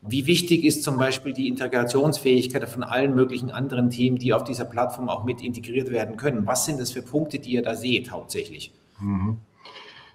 Wie 0.00 0.26
wichtig 0.26 0.64
ist 0.64 0.82
zum 0.82 0.96
Beispiel 0.96 1.32
die 1.32 1.46
Integrationsfähigkeit 1.46 2.68
von 2.68 2.82
allen 2.82 3.14
möglichen 3.14 3.52
anderen 3.52 3.90
Themen, 3.90 4.18
die 4.18 4.32
auf 4.32 4.42
dieser 4.42 4.64
Plattform 4.64 5.08
auch 5.08 5.22
mit 5.22 5.40
integriert 5.42 5.90
werden 5.90 6.16
können? 6.16 6.44
Was 6.44 6.66
sind 6.66 6.80
das 6.80 6.90
für 6.90 7.02
Punkte, 7.02 7.38
die 7.38 7.52
ihr 7.52 7.62
da 7.62 7.76
seht 7.76 8.10
hauptsächlich? 8.10 8.72
Mhm. 8.98 9.38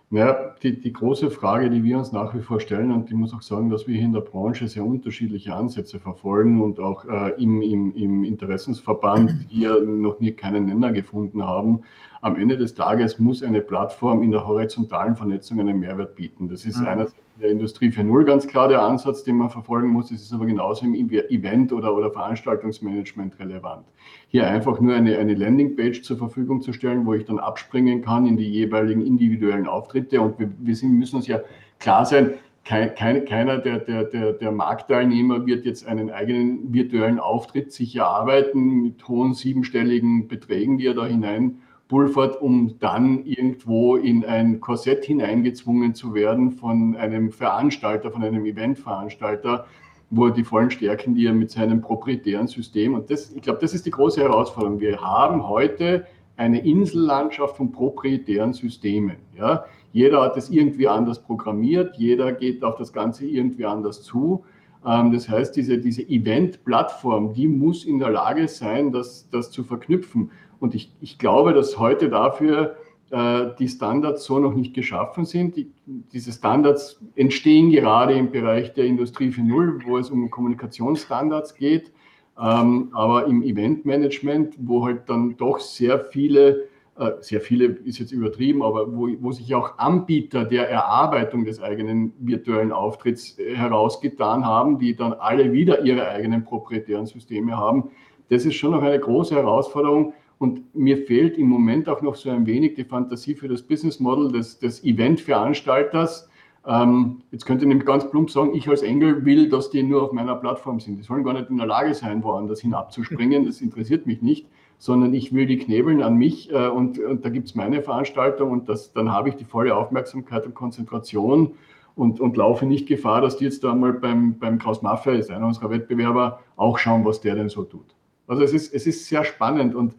Ja, 0.10 0.56
die, 0.64 0.80
die 0.80 0.94
große 0.94 1.30
Frage, 1.30 1.70
die 1.70 1.84
wir 1.84 1.98
uns 1.98 2.14
nach 2.14 2.34
wie 2.34 2.42
vor 2.42 2.62
stellen, 2.62 2.94
und 2.94 3.10
ich 3.10 3.16
muss 3.16 3.34
auch 3.34 3.42
sagen, 3.42 3.70
dass 3.70 3.88
wir 3.88 3.96
hier 3.96 4.06
in 4.06 4.14
der 4.14 4.22
Branche 4.22 4.70
sehr 4.70 4.86
unterschiedliche 4.86 5.54
Ansätze 5.54 6.00
verfolgen 6.00 6.62
und 6.62 6.80
auch 6.80 7.04
äh, 7.04 7.32
im, 7.44 7.62
im, 7.62 7.94
im 7.94 8.24
Interessensverband 8.24 9.48
hier 9.50 9.82
noch 9.82 10.22
nie 10.22 10.32
keinen 10.32 10.68
Nenner 10.68 10.94
gefunden 10.94 11.44
haben. 11.44 11.82
Am 12.22 12.36
Ende 12.36 12.58
des 12.58 12.74
Tages 12.74 13.20
muss 13.20 13.44
eine 13.44 13.62
Plattform 13.62 14.24
in 14.24 14.32
der 14.32 14.48
horizontalen 14.48 15.16
Vernetzung 15.16 15.60
einen 15.60 15.80
Mehrwert 15.80 16.16
bieten. 16.16 16.50
Das 16.50 16.66
ist 16.66 16.80
mhm. 16.80 16.88
einerseits 16.88 17.16
der 17.40 17.52
Industrie 17.52 17.90
4.0 17.90 18.24
ganz 18.24 18.48
klar 18.48 18.68
der 18.68 18.82
Ansatz, 18.82 19.24
den 19.24 19.38
man 19.38 19.50
verfolgen 19.50 19.90
muss. 19.90 20.12
Es 20.12 20.24
ist 20.24 20.34
aber 20.34 20.46
genauso 20.46 20.86
im 20.86 20.96
Event- 20.96 21.72
oder, 21.72 21.96
oder 21.96 22.12
Veranstaltungsmanagement 22.12 23.40
relevant. 23.40 23.86
Hier 24.30 24.48
einfach 24.48 24.80
nur 24.80 24.96
eine, 24.96 25.18
eine 25.18 25.36
Landingpage 25.36 26.02
zur 26.02 26.18
Verfügung 26.18 26.62
zu 26.62 26.74
stellen, 26.74 27.06
wo 27.06 27.14
ich 27.14 27.26
dann 27.26 27.40
abspringen 27.40 28.02
kann 28.02 28.26
in 28.26 28.38
die 28.38 28.50
jeweiligen 28.50 29.06
individuellen 29.06 29.68
Auftritte. 29.68 30.20
Und 30.22 30.40
wir, 30.40 30.50
wir 30.58 30.76
sind, 30.76 30.98
müssen 30.98 31.18
uns 31.18 31.28
ja 31.28 31.42
klar 31.80 32.06
sein, 32.06 32.34
kein, 32.64 33.24
keiner 33.24 33.60
der, 33.60 33.80
der, 33.80 34.04
der, 34.04 34.34
der 34.34 34.52
Marktteilnehmer 34.52 35.46
wird 35.46 35.64
jetzt 35.64 35.88
einen 35.88 36.10
eigenen 36.10 36.74
virtuellen 36.74 37.18
Auftritt 37.18 37.72
sich 37.72 37.96
erarbeiten 37.96 38.82
mit 38.82 39.08
hohen 39.08 39.34
siebenstelligen 39.34 40.28
Beträgen, 40.28 40.78
die 40.78 40.88
er 40.88 40.94
da 40.94 41.06
hinein 41.06 41.62
pulvert, 41.88 42.42
um 42.42 42.78
dann 42.80 43.26
irgendwo 43.26 43.96
in 43.96 44.26
ein 44.26 44.60
Korsett 44.60 45.06
hineingezwungen 45.06 45.96
zu 45.96 46.14
werden 46.14 46.52
von 46.52 46.96
einem 46.96 47.32
Veranstalter, 47.32 48.12
von 48.12 48.24
einem 48.24 48.46
Eventveranstalter, 48.46 49.66
wo 50.10 50.26
er 50.26 50.32
die 50.32 50.44
vollen 50.44 50.72
Stärken, 50.72 51.16
die 51.16 51.26
er 51.26 51.34
mit 51.34 51.52
seinem 51.52 51.82
proprietären 51.82 52.48
System, 52.48 52.94
und 52.94 53.10
das, 53.10 53.32
ich 53.32 53.42
glaube, 53.42 53.60
das 53.60 53.74
ist 53.74 53.86
die 53.86 53.92
große 53.92 54.22
Herausforderung. 54.22 54.80
Wir 54.80 55.02
haben 55.02 55.48
heute 55.48 56.06
eine 56.38 56.64
Insellandschaft 56.66 57.58
von 57.58 57.72
proprietären 57.72 58.54
Systemen. 58.54 59.18
Ja? 59.36 59.66
Jeder 59.92 60.22
hat 60.22 60.38
es 60.38 60.50
irgendwie 60.50 60.88
anders 60.88 61.22
programmiert, 61.22 61.96
jeder 61.98 62.32
geht 62.32 62.64
auf 62.64 62.78
das 62.78 62.94
Ganze 62.94 63.26
irgendwie 63.26 63.66
anders 63.66 64.04
zu. 64.04 64.46
Ähm, 64.86 65.12
das 65.12 65.28
heißt, 65.28 65.56
diese, 65.56 65.80
diese 65.80 66.04
Event-Plattform, 66.04 67.34
die 67.34 67.48
muss 67.48 67.84
in 67.84 68.00
der 68.00 68.12
Lage 68.12 68.48
sein, 68.48 68.92
das, 68.92 69.28
das 69.32 69.52
zu 69.52 69.64
verknüpfen. 69.64 70.32
Und 70.60 70.76
ich, 70.76 70.92
ich 71.02 71.18
glaube, 71.18 71.54
dass 71.54 71.78
heute 71.78 72.10
dafür 72.10 72.78
äh, 73.10 73.56
die 73.58 73.70
Standards 73.70 74.26
so 74.26 74.38
noch 74.38 74.54
nicht 74.54 74.74
geschaffen 74.74 75.24
sind. 75.26 75.56
Die, 75.56 75.72
diese 75.86 76.32
Standards 76.34 77.00
entstehen 77.16 77.72
gerade 77.72 78.14
im 78.14 78.32
Bereich 78.32 78.74
der 78.74 78.86
Industrie 78.86 79.30
4.0, 79.30 79.86
wo 79.86 79.98
es 79.98 80.10
um 80.10 80.30
Kommunikationsstandards 80.30 81.56
geht. 81.56 81.92
Ähm, 82.38 82.90
aber 82.92 83.26
im 83.26 83.44
Eventmanagement, 83.44 84.56
wo 84.60 84.86
halt 84.86 85.04
dann 85.08 85.38
doch 85.38 85.60
sehr 85.60 86.02
viele, 86.12 86.68
äh, 87.00 87.12
sehr 87.22 87.40
viele 87.40 87.66
ist 87.66 88.00
jetzt 88.00 88.12
übertrieben, 88.12 88.62
aber 88.62 88.94
wo, 88.94 89.08
wo 89.22 89.32
sich 89.32 89.56
auch 89.56 89.78
Anbieter 89.78 90.44
der 90.44 90.70
Erarbeitung 90.70 91.46
des 91.46 91.62
eigenen 91.62 92.12
virtuellen 92.20 92.74
Auftritts 92.74 93.38
herausgetan 93.38 94.46
haben, 94.46 94.80
die 94.80 94.96
dann 94.96 95.14
alle 95.14 95.54
wieder 95.54 95.82
ihre 95.84 96.10
eigenen 96.10 96.44
proprietären 96.44 97.06
Systeme 97.06 97.58
haben, 97.58 97.90
das 98.30 98.46
ist 98.46 98.56
schon 98.56 98.72
noch 98.72 98.84
eine 98.84 99.00
große 99.00 99.34
Herausforderung 99.34 100.14
und 100.40 100.76
mir 100.76 100.98
fehlt 100.98 101.38
im 101.38 101.48
Moment 101.48 101.90
auch 101.90 102.02
noch 102.02 102.16
so 102.16 102.30
ein 102.30 102.46
wenig 102.46 102.76
die 102.76 102.84
Fantasie 102.84 103.36
für 103.36 103.48
das 103.48 103.62
Business 103.62 104.00
Model 104.00 104.32
des, 104.32 104.60
des 104.60 104.84
Eventveranstalters. 104.84 106.30
Ähm, 106.66 107.22
jetzt 107.32 107.46
könnte 107.46 107.64
ich 107.64 107.70
nämlich 107.70 107.88
ganz 107.88 108.10
plump 108.10 108.30
sagen, 108.30 108.54
ich 108.54 108.68
als 108.68 108.84
Engel 108.84 109.26
will, 109.26 109.50
dass 109.50 109.70
die 109.70 109.84
nur 109.84 110.04
auf 110.04 110.12
meiner 110.12 110.36
Plattform 110.36 110.80
sind. 110.80 110.98
Die 110.98 111.04
sollen 111.04 111.24
gar 111.24 111.34
nicht 111.34 111.50
in 111.50 111.58
der 111.58 111.66
Lage 111.66 111.94
sein, 111.94 112.24
woanders 112.24 112.62
hinabzuspringen. 112.62 113.46
Das 113.46 113.62
interessiert 113.62 114.06
mich 114.06 114.22
nicht, 114.22 114.48
sondern 114.78 115.14
ich 115.14 115.34
will 115.34 115.48
die 115.48 115.58
knebeln 115.58 116.04
an 116.04 116.16
mich 116.18 116.52
äh, 116.52 116.68
und, 116.68 117.00
und 117.00 117.26
da 117.26 117.30
gibt 117.30 117.48
es 117.48 117.56
meine 117.56 117.82
Veranstaltung 117.82 118.52
und 118.52 118.70
das, 118.70 118.94
dann 118.94 119.12
habe 119.12 119.30
ich 119.30 119.36
die 119.36 119.46
volle 119.46 119.76
Aufmerksamkeit 119.76 120.46
und 120.46 120.54
Konzentration 120.54 121.54
und, 121.96 122.20
und 122.20 122.38
laufe 122.38 122.66
nicht 122.66 122.88
Gefahr, 122.88 123.22
dass 123.22 123.38
die 123.38 123.46
jetzt 123.46 123.64
da 123.64 123.74
mal 123.74 123.94
beim, 123.94 124.38
beim 124.38 124.60
Kraus 124.60 124.84
Mafia, 124.84 125.14
ist 125.14 125.32
einer 125.32 125.48
unserer 125.48 125.72
Wettbewerber, 125.72 126.42
auch 126.56 126.78
schauen, 126.78 127.04
was 127.06 127.22
der 127.22 127.34
denn 127.34 127.50
so 127.50 127.64
tut. 127.64 127.96
Also 128.28 128.44
es 128.44 128.54
ist, 128.54 128.74
es 128.74 128.86
ist 128.86 129.08
sehr 129.08 129.24
spannend 129.24 129.74
und 129.74 129.96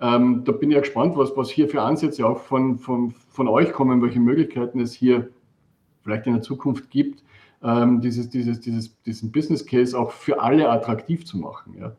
ähm, 0.00 0.42
da 0.44 0.52
bin 0.52 0.70
ich 0.70 0.74
ja 0.74 0.80
gespannt, 0.80 1.16
was, 1.16 1.36
was 1.36 1.50
hier 1.50 1.68
für 1.68 1.82
Ansätze 1.82 2.26
auch 2.26 2.38
von, 2.38 2.78
von, 2.78 3.14
von 3.28 3.48
euch 3.48 3.72
kommen, 3.72 4.02
welche 4.02 4.20
Möglichkeiten 4.20 4.80
es 4.80 4.92
hier 4.92 5.28
vielleicht 6.02 6.26
in 6.26 6.34
der 6.34 6.42
Zukunft 6.42 6.90
gibt, 6.90 7.22
ähm, 7.62 8.00
dieses, 8.00 8.30
dieses, 8.30 8.60
dieses, 8.60 9.02
diesen 9.02 9.32
Business 9.32 9.66
Case 9.66 9.98
auch 9.98 10.12
für 10.12 10.40
alle 10.40 10.70
attraktiv 10.70 11.26
zu 11.26 11.38
machen. 11.38 11.76
Ja. 11.78 11.96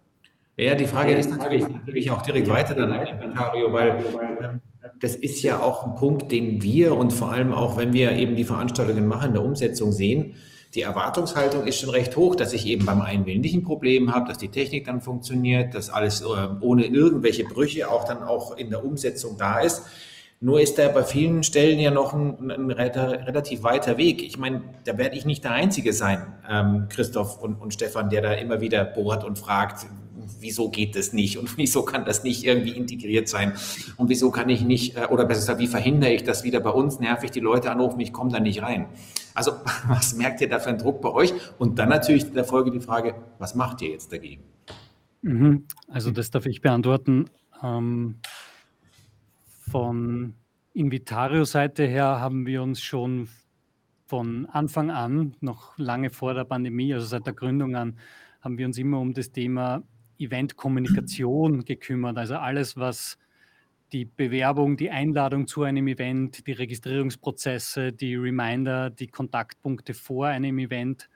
Ja, 0.58 0.76
die 0.76 0.88
Frage 0.88 1.14
ist 1.14 1.30
natürlich, 1.30 1.68
natürlich 1.70 2.12
auch 2.12 2.22
direkt 2.22 2.50
weiter 2.50 2.76
dann, 2.76 2.90
Mario, 3.34 3.72
weil 3.72 4.04
ähm, 4.42 4.62
das 5.00 5.16
ist 5.16 5.42
ja 5.42 5.60
auch 5.60 5.86
ein 5.86 5.96
Punkt, 5.96 6.34
den 6.34 6.62
wir 6.62 6.98
und 6.98 7.14
vor 7.14 7.32
allem 7.32 7.54
auch, 7.54 7.78
wenn 7.78 7.94
wir 7.94 8.12
eben 8.12 8.36
die 8.36 8.44
Veranstaltungen 8.44 9.08
machen, 9.08 9.28
in 9.28 9.34
der 9.34 9.44
Umsetzung 9.44 9.94
sehen, 9.94 10.36
die 10.76 10.82
Erwartungshaltung 10.82 11.66
ist 11.66 11.80
schon 11.80 11.90
recht 11.90 12.16
hoch, 12.16 12.36
dass 12.36 12.54
ich 12.54 12.68
eben 12.68 12.86
beim 12.86 13.02
Einwählen 13.02 13.42
nicht 13.42 13.56
ein 13.56 13.64
Problem 13.64 14.14
habe, 14.14 14.28
dass 14.28 14.38
die 14.38 14.50
Technik 14.50 14.86
dann 14.86 15.02
funktioniert, 15.02 15.74
dass 15.74 15.90
alles 15.90 16.22
äh, 16.22 16.26
ohne 16.60 16.86
irgendwelche 16.86 17.44
Brüche 17.44 17.90
auch 17.90 18.06
dann 18.06 18.22
auch 18.22 18.56
in 18.56 18.70
der 18.70 18.86
Umsetzung 18.86 19.38
da 19.38 19.60
ist. 19.62 19.82
Nur 20.42 20.62
ist 20.62 20.78
da 20.78 20.88
bei 20.88 21.04
vielen 21.04 21.44
Stellen 21.44 21.80
ja 21.80 21.92
noch 21.92 22.14
ein, 22.14 22.50
ein 22.50 22.72
relativ 22.72 23.64
weiter 23.64 23.98
Weg. 23.98 24.24
Ich 24.24 24.38
meine, 24.38 24.62
da 24.86 24.98
werde 24.98 25.18
ich 25.18 25.26
nicht 25.26 25.44
der 25.44 25.52
Einzige 25.52 25.92
sein, 25.92 26.34
ähm, 26.50 26.88
Christoph 26.90 27.40
und, 27.42 27.56
und 27.56 27.74
Stefan, 27.74 28.10
der 28.10 28.22
da 28.22 28.34
immer 28.34 28.62
wieder 28.62 28.86
bohrt 28.86 29.26
und 29.26 29.38
fragt, 29.38 29.86
wieso 30.40 30.70
geht 30.70 30.96
das 30.96 31.12
nicht 31.12 31.38
und 31.38 31.58
wieso 31.58 31.84
kann 31.84 32.06
das 32.06 32.24
nicht 32.24 32.46
irgendwie 32.46 32.72
integriert 32.72 33.28
sein 33.28 33.54
und 33.98 34.08
wieso 34.08 34.32
kann 34.32 34.48
ich 34.48 34.62
nicht, 34.62 34.96
äh, 34.96 35.08
oder 35.08 35.26
besser 35.26 35.42
gesagt, 35.42 35.60
wie 35.60 35.68
verhindere 35.68 36.14
ich 36.14 36.24
das 36.24 36.46
wieder 36.46 36.62
bei 36.62 36.72
uns, 36.72 37.00
nervig 37.00 37.32
die 37.32 37.42
Leute 37.42 37.70
anrufen, 37.70 38.00
ich 38.00 38.14
komme 38.14 38.32
da 38.32 38.40
nicht 38.40 38.62
rein. 38.62 38.88
Also 39.34 39.52
was 39.90 40.16
merkt 40.16 40.40
ihr 40.40 40.48
da 40.48 40.60
für 40.60 40.70
einen 40.70 40.78
Druck 40.78 41.02
bei 41.02 41.10
euch? 41.10 41.34
Und 41.58 41.80
dann 41.80 41.90
natürlich 41.90 42.26
in 42.26 42.34
der 42.34 42.46
Folge 42.46 42.72
die 42.72 42.80
Frage, 42.80 43.16
was 43.40 43.56
macht 43.56 43.82
ihr 43.82 43.90
jetzt 43.90 44.14
dagegen? 44.14 44.44
Mhm. 45.22 45.66
Also 45.90 46.12
das 46.12 46.32
darf 46.32 46.46
ich 46.46 46.62
beantworten. 46.62 47.30
Ähm, 47.62 48.22
von 49.70 50.34
Invitario-Seite 50.74 51.86
her 51.86 52.20
haben 52.20 52.46
wir 52.46 52.64
uns 52.64 52.82
schon 52.82 53.30
von 54.06 54.48
Anfang 54.48 54.90
an, 54.90 55.36
noch 55.40 55.78
lange 55.78 56.10
vor 56.10 56.34
der 56.34 56.44
Pandemie, 56.44 56.94
also 56.94 57.06
seit 57.06 57.28
der 57.28 57.34
Gründung 57.34 57.76
an, 57.76 57.98
haben 58.42 58.58
wir 58.58 58.66
uns 58.66 58.78
immer 58.80 59.00
um 59.00 59.14
das 59.14 59.32
Thema 59.32 59.84
Event-Kommunikation 60.18 61.64
gekümmert. 61.66 62.18
Also 62.18 62.36
alles, 62.36 62.78
was 62.78 63.18
die 63.92 64.06
Bewerbung, 64.06 64.78
die 64.78 64.90
Einladung 64.90 65.46
zu 65.48 65.64
einem 65.64 65.88
Event, 65.88 66.48
die 66.48 66.52
Registrierungsprozesse, 66.54 67.94
die 67.94 68.16
Reminder, 68.16 68.90
die 68.90 69.08
Kontaktpunkte 69.08 69.94
vor 69.94 70.28
einem 70.28 70.58
Event, 70.58 71.10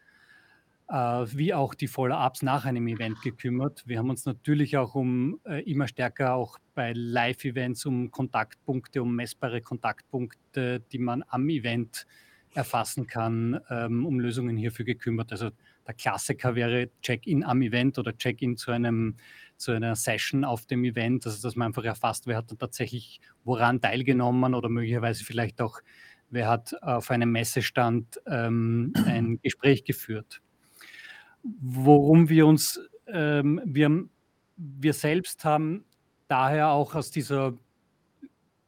äh, 0.89 0.95
wie 0.95 1.53
auch 1.53 1.73
die 1.73 1.87
Follow-ups 1.87 2.41
nach 2.41 2.65
einem 2.65 2.87
Event 2.87 3.21
gekümmert. 3.21 3.83
Wir 3.85 3.99
haben 3.99 4.09
uns 4.09 4.25
natürlich 4.25 4.77
auch 4.77 4.95
um 4.95 5.39
äh, 5.45 5.63
immer 5.69 5.87
stärker 5.87 6.33
auch 6.33 6.59
bei 6.75 6.93
Live-Events 6.93 7.85
um 7.85 8.11
Kontaktpunkte, 8.11 9.01
um 9.01 9.15
messbare 9.15 9.61
Kontaktpunkte, 9.61 10.81
die 10.91 10.99
man 10.99 11.23
am 11.27 11.49
Event 11.49 12.05
erfassen 12.53 13.07
kann, 13.07 13.59
ähm, 13.69 14.05
um 14.05 14.19
Lösungen 14.19 14.57
hierfür 14.57 14.85
gekümmert. 14.85 15.31
Also 15.31 15.49
der 15.87 15.93
Klassiker 15.95 16.55
wäre 16.55 16.89
Check-in 17.01 17.43
am 17.43 17.61
Event 17.61 17.97
oder 17.97 18.15
Check-in 18.15 18.57
zu, 18.57 18.71
zu 19.57 19.71
einer 19.71 19.95
Session 19.95 20.43
auf 20.43 20.65
dem 20.65 20.83
Event, 20.83 21.25
also 21.25 21.41
dass 21.41 21.55
man 21.55 21.67
einfach 21.67 21.83
erfasst, 21.83 22.27
wer 22.27 22.37
hat 22.37 22.51
dann 22.51 22.57
tatsächlich 22.57 23.19
woran 23.43 23.81
teilgenommen 23.81 24.53
oder 24.53 24.69
möglicherweise 24.69 25.23
vielleicht 25.23 25.61
auch, 25.61 25.81
wer 26.29 26.47
hat 26.47 26.81
auf 26.81 27.11
einem 27.11 27.31
Messestand 27.31 28.21
ähm, 28.27 28.93
ein 29.05 29.39
Gespräch 29.41 29.83
geführt. 29.83 30.41
Worum 31.43 32.29
wir 32.29 32.47
uns, 32.47 32.79
ähm, 33.07 33.61
wir, 33.65 34.05
wir 34.55 34.93
selbst 34.93 35.43
haben 35.45 35.85
daher 36.27 36.69
auch 36.69 36.95
aus 36.95 37.11
dieser, 37.11 37.57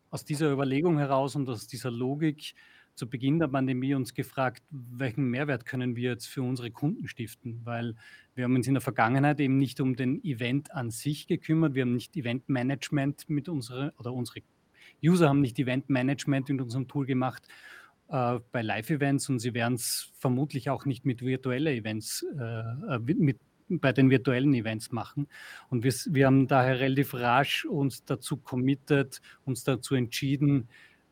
aus 0.10 0.26
dieser 0.26 0.52
Überlegung 0.52 0.98
heraus 0.98 1.36
und 1.36 1.48
aus 1.50 1.68
dieser 1.68 1.92
Logik 1.92 2.54
zu 2.96 3.10
Beginn 3.10 3.40
der 3.40 3.50
Pandemie 3.50 3.94
uns 3.94 4.14
gefragt, 4.14 4.64
welchen 4.70 5.30
Mehrwert 5.30 5.66
können 5.66 5.96
wir 5.96 6.12
jetzt 6.12 6.28
für 6.28 6.42
unsere 6.42 6.72
Kunden 6.72 7.08
stiften? 7.08 7.62
Weil 7.66 7.96
wir 8.36 8.46
haben 8.46 8.56
uns 8.56 8.68
in 8.68 8.74
der 8.74 8.82
Vergangenheit 8.82 9.40
eben 9.40 9.58
nicht 9.58 9.82
um 9.82 9.96
den 9.96 10.24
Event 10.24 10.72
an 10.72 10.92
sich 10.92 11.28
gekümmert. 11.28 11.76
Wir 11.76 11.82
haben 11.84 11.94
nicht 11.94 12.16
Eventmanagement 12.16 13.30
mit 13.30 13.50
unserer 13.50 13.94
oder 13.98 14.14
unsere 14.14 14.42
User 15.04 15.28
haben 15.28 15.42
nicht 15.42 15.60
Eventmanagement 15.60 16.50
in 16.50 16.62
unserem 16.62 16.88
Tool 16.88 17.06
gemacht 17.06 17.48
äh, 18.10 18.40
bei 18.52 18.62
Live-Events 18.62 19.30
und 19.30 19.40
sie 19.40 19.54
werden 19.54 19.76
es 19.76 20.12
vermutlich 20.20 20.70
auch 20.70 20.86
nicht 20.86 21.06
mit 21.06 21.22
virtuellen 21.22 21.74
Events, 21.74 22.26
äh, 22.38 22.96
äh 22.96 23.00
mit, 23.00 23.40
bei 23.68 23.92
den 23.94 24.10
virtuellen 24.10 24.54
Events 24.54 24.92
machen. 24.92 25.28
Und 25.70 25.84
wir, 25.84 25.94
wir 26.12 26.28
haben 26.28 26.48
daher 26.48 26.80
relativ 26.80 27.14
rasch 27.16 27.66
uns 27.66 28.06
dazu 28.06 28.38
committed, 28.38 29.22
uns 29.44 29.64
dazu 29.64 29.96
entschieden, 29.96 30.68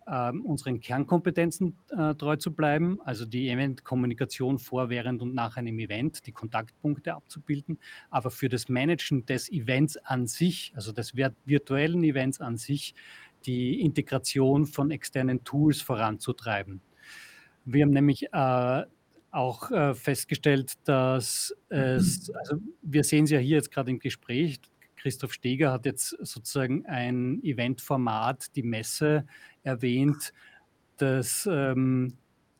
ähm, 0.05 0.45
unseren 0.45 0.81
Kernkompetenzen 0.81 1.77
äh, 1.89 2.13
treu 2.15 2.35
zu 2.35 2.53
bleiben, 2.53 2.99
also 3.05 3.25
die 3.25 3.49
Event-Kommunikation 3.49 4.59
vor, 4.59 4.89
während 4.89 5.21
und 5.21 5.33
nach 5.33 5.55
einem 5.55 5.79
Event, 5.79 6.27
die 6.27 6.33
Kontaktpunkte 6.33 7.13
abzubilden, 7.13 7.79
aber 8.09 8.29
für 8.29 8.49
das 8.49 8.67
Managen 8.67 9.25
des 9.25 9.49
Events 9.49 9.97
an 9.97 10.27
sich, 10.27 10.73
also 10.75 10.91
des 10.91 11.15
virtuellen 11.15 12.03
Events 12.03 12.41
an 12.41 12.57
sich, 12.57 12.95
die 13.45 13.81
Integration 13.81 14.65
von 14.65 14.91
externen 14.91 15.43
Tools 15.43 15.81
voranzutreiben. 15.81 16.81
Wir 17.65 17.83
haben 17.83 17.91
nämlich 17.91 18.27
äh, 18.31 18.83
auch 19.31 19.71
äh, 19.71 19.93
festgestellt, 19.95 20.73
dass 20.85 21.55
es, 21.69 22.31
also 22.31 22.57
wir 22.81 23.03
sehen 23.03 23.25
es 23.25 23.31
ja 23.31 23.39
hier 23.39 23.57
jetzt 23.57 23.71
gerade 23.71 23.91
im 23.91 23.99
Gespräch, 23.99 24.59
Christoph 24.95 25.33
Steger 25.33 25.71
hat 25.73 25.85
jetzt 25.85 26.09
sozusagen 26.21 26.85
ein 26.85 27.43
Eventformat, 27.43 28.55
die 28.55 28.63
Messe, 28.63 29.25
erwähnt, 29.63 30.33
das 30.97 31.47
ähm, 31.51 32.13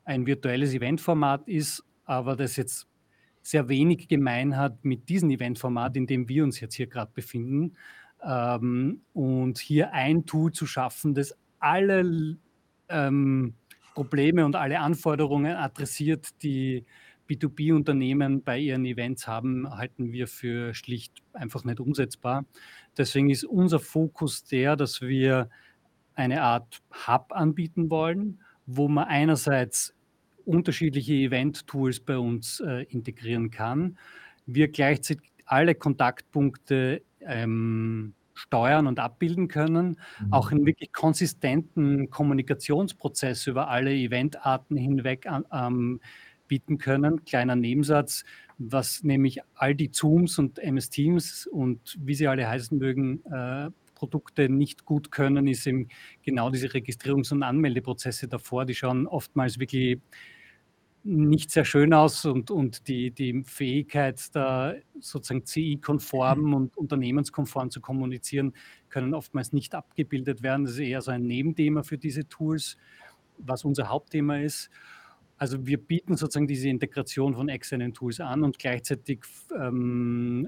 ein 0.04 0.26
virtuelles 0.26 0.74
Eventformat 0.74 1.48
ist, 1.48 1.84
aber 2.04 2.36
das 2.36 2.58
jetzt 2.58 2.88
sehr 3.42 3.70
wenig 3.70 4.10
gemein 4.10 4.58
hat 4.58 4.84
mit 4.84 5.08
diesem 5.08 5.30
Eventformat, 5.30 5.96
in 5.96 6.06
dem 6.06 6.28
wir 6.28 6.44
uns 6.44 6.60
jetzt 6.60 6.76
hier 6.76 6.88
gerade 6.88 7.12
befinden. 7.14 7.76
Ähm, 8.22 9.02
und 9.14 9.60
hier 9.60 9.94
ein 9.94 10.26
Tool 10.26 10.52
zu 10.52 10.66
schaffen, 10.66 11.14
das 11.14 11.38
alle 11.60 12.38
ähm, 12.90 13.54
Probleme 13.94 14.46
und 14.46 14.56
alle 14.56 14.80
Anforderungen 14.80 15.56
adressiert, 15.56 16.42
die 16.44 16.86
B2B-Unternehmen 17.30 18.44
bei 18.44 18.60
ihren 18.60 18.86
Events 18.86 19.28
haben, 19.28 19.70
halten 19.70 20.12
wir 20.12 20.28
für 20.28 20.74
schlicht 20.74 21.14
einfach 21.34 21.64
nicht 21.64 21.80
umsetzbar. 21.80 22.46
Deswegen 22.98 23.30
ist 23.30 23.46
unser 23.46 23.80
Fokus 23.80 24.44
der, 24.44 24.76
dass 24.76 25.02
wir 25.02 25.50
eine 26.16 26.42
Art 26.44 26.82
Hub 27.08 27.32
anbieten 27.32 27.90
wollen, 27.90 28.40
wo 28.66 28.88
man 28.88 29.06
einerseits 29.06 29.96
unterschiedliche 30.46 31.14
Event-Tools 31.14 32.02
bei 32.02 32.18
uns 32.18 32.60
äh, 32.60 32.84
integrieren 32.84 33.50
kann. 33.50 33.98
Wir 34.46 34.68
gleichzeitig 34.68 35.32
alle 35.46 35.76
Kontaktpunkte 35.76 37.02
ähm, 37.22 38.14
steuern 38.34 38.88
und 38.88 39.00
abbilden 39.00 39.48
können, 39.48 40.00
mhm. 40.20 40.34
auch 40.34 40.52
einen 40.52 40.66
wirklich 40.66 40.92
konsistenten 40.92 42.10
Kommunikationsprozess 42.10 43.48
über 43.48 43.70
alle 43.70 43.94
Eventarten 43.94 44.78
hinweg 44.78 45.28
ähm, 45.52 46.00
bieten 46.48 46.78
können. 46.78 47.26
Kleiner 47.26 47.56
Nebensatz, 47.56 48.26
was 48.58 49.04
nämlich 49.04 49.40
all 49.56 49.76
die 49.76 49.92
Zooms 49.92 50.40
und 50.40 50.60
MS 50.60 50.90
Teams 50.90 51.48
und 51.48 51.98
wie 52.00 52.16
sie 52.16 52.28
alle 52.28 52.48
heißen 52.48 52.78
mögen, 52.78 53.24
äh, 53.26 53.70
Produkte 53.96 54.50
nicht 54.50 54.84
gut 54.84 55.12
können, 55.12 55.48
ist 55.48 55.66
eben 55.66 55.88
genau 56.24 56.50
diese 56.50 56.68
Registrierungs- 56.68 57.32
und 57.32 57.42
Anmeldeprozesse 57.42 58.28
davor, 58.28 58.66
die 58.66 58.76
schauen 58.76 59.08
oftmals 59.08 59.60
wirklich 59.60 60.00
nicht 61.04 61.52
sehr 61.52 61.66
schön 61.66 61.94
aus 61.94 62.26
und, 62.26 62.50
und 62.50 62.88
die, 62.88 63.12
die 63.12 63.44
Fähigkeit, 63.44 64.24
da 64.34 64.74
sozusagen 65.00 65.46
CI-konform 65.46 66.42
mhm. 66.42 66.54
und 66.54 66.78
unternehmenskonform 66.78 67.70
zu 67.70 67.82
kommunizieren, 67.82 68.54
können 68.90 69.14
oftmals 69.14 69.52
nicht 69.52 69.76
abgebildet 69.76 70.44
werden. 70.44 70.66
Das 70.66 70.76
ist 70.76 70.80
eher 70.80 71.02
so 71.02 71.12
ein 71.12 71.28
Nebenthema 71.28 71.84
für 71.84 71.98
diese 71.98 72.28
Tools, 72.28 72.78
was 73.38 73.66
unser 73.66 73.90
Hauptthema 73.90 74.38
ist. 74.38 74.70
Also 75.38 75.66
wir 75.66 75.78
bieten 75.78 76.16
sozusagen 76.16 76.48
diese 76.48 76.70
Integration 76.70 77.36
von 77.36 77.50
externen 77.50 77.94
Tools 77.94 78.22
an 78.22 78.44
und 78.44 78.58
gleichzeitig 78.60 79.24
ähm, 79.60 80.48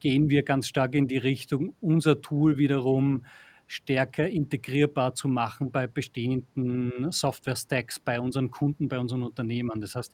gehen 0.00 0.30
wir 0.30 0.42
ganz 0.42 0.66
stark 0.66 0.94
in 0.94 1.06
die 1.06 1.18
Richtung, 1.18 1.74
unser 1.80 2.20
Tool 2.20 2.56
wiederum 2.56 3.24
stärker 3.70 4.28
integrierbar 4.28 5.14
zu 5.14 5.28
machen 5.28 5.70
bei 5.70 5.86
bestehenden 5.86 7.12
Software-Stacks, 7.12 8.00
bei 8.00 8.20
unseren 8.20 8.50
Kunden, 8.50 8.88
bei 8.88 8.98
unseren 8.98 9.22
Unternehmen. 9.22 9.80
Das 9.80 9.94
heißt, 9.94 10.12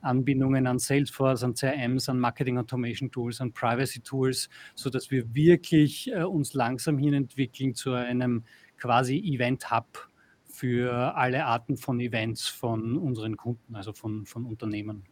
Anbindungen 0.00 0.66
an 0.66 0.78
Salesforce, 0.78 1.44
an 1.44 1.52
CRMs, 1.52 2.08
an 2.08 2.18
Marketing 2.18 2.56
Automation 2.56 3.10
Tools, 3.10 3.42
an 3.42 3.52
Privacy 3.52 4.00
Tools, 4.00 4.48
sodass 4.74 5.10
wir 5.10 5.34
wirklich 5.34 6.10
äh, 6.12 6.22
uns 6.22 6.54
langsam 6.54 6.96
hin 6.96 7.12
entwickeln 7.12 7.74
zu 7.74 7.92
einem 7.92 8.44
quasi 8.78 9.18
Event-Hub 9.18 10.08
für 10.46 11.14
alle 11.14 11.44
Arten 11.44 11.76
von 11.76 12.00
Events 12.00 12.48
von 12.48 12.96
unseren 12.96 13.36
Kunden, 13.36 13.76
also 13.76 13.92
von, 13.92 14.24
von 14.24 14.46
Unternehmen. 14.46 15.04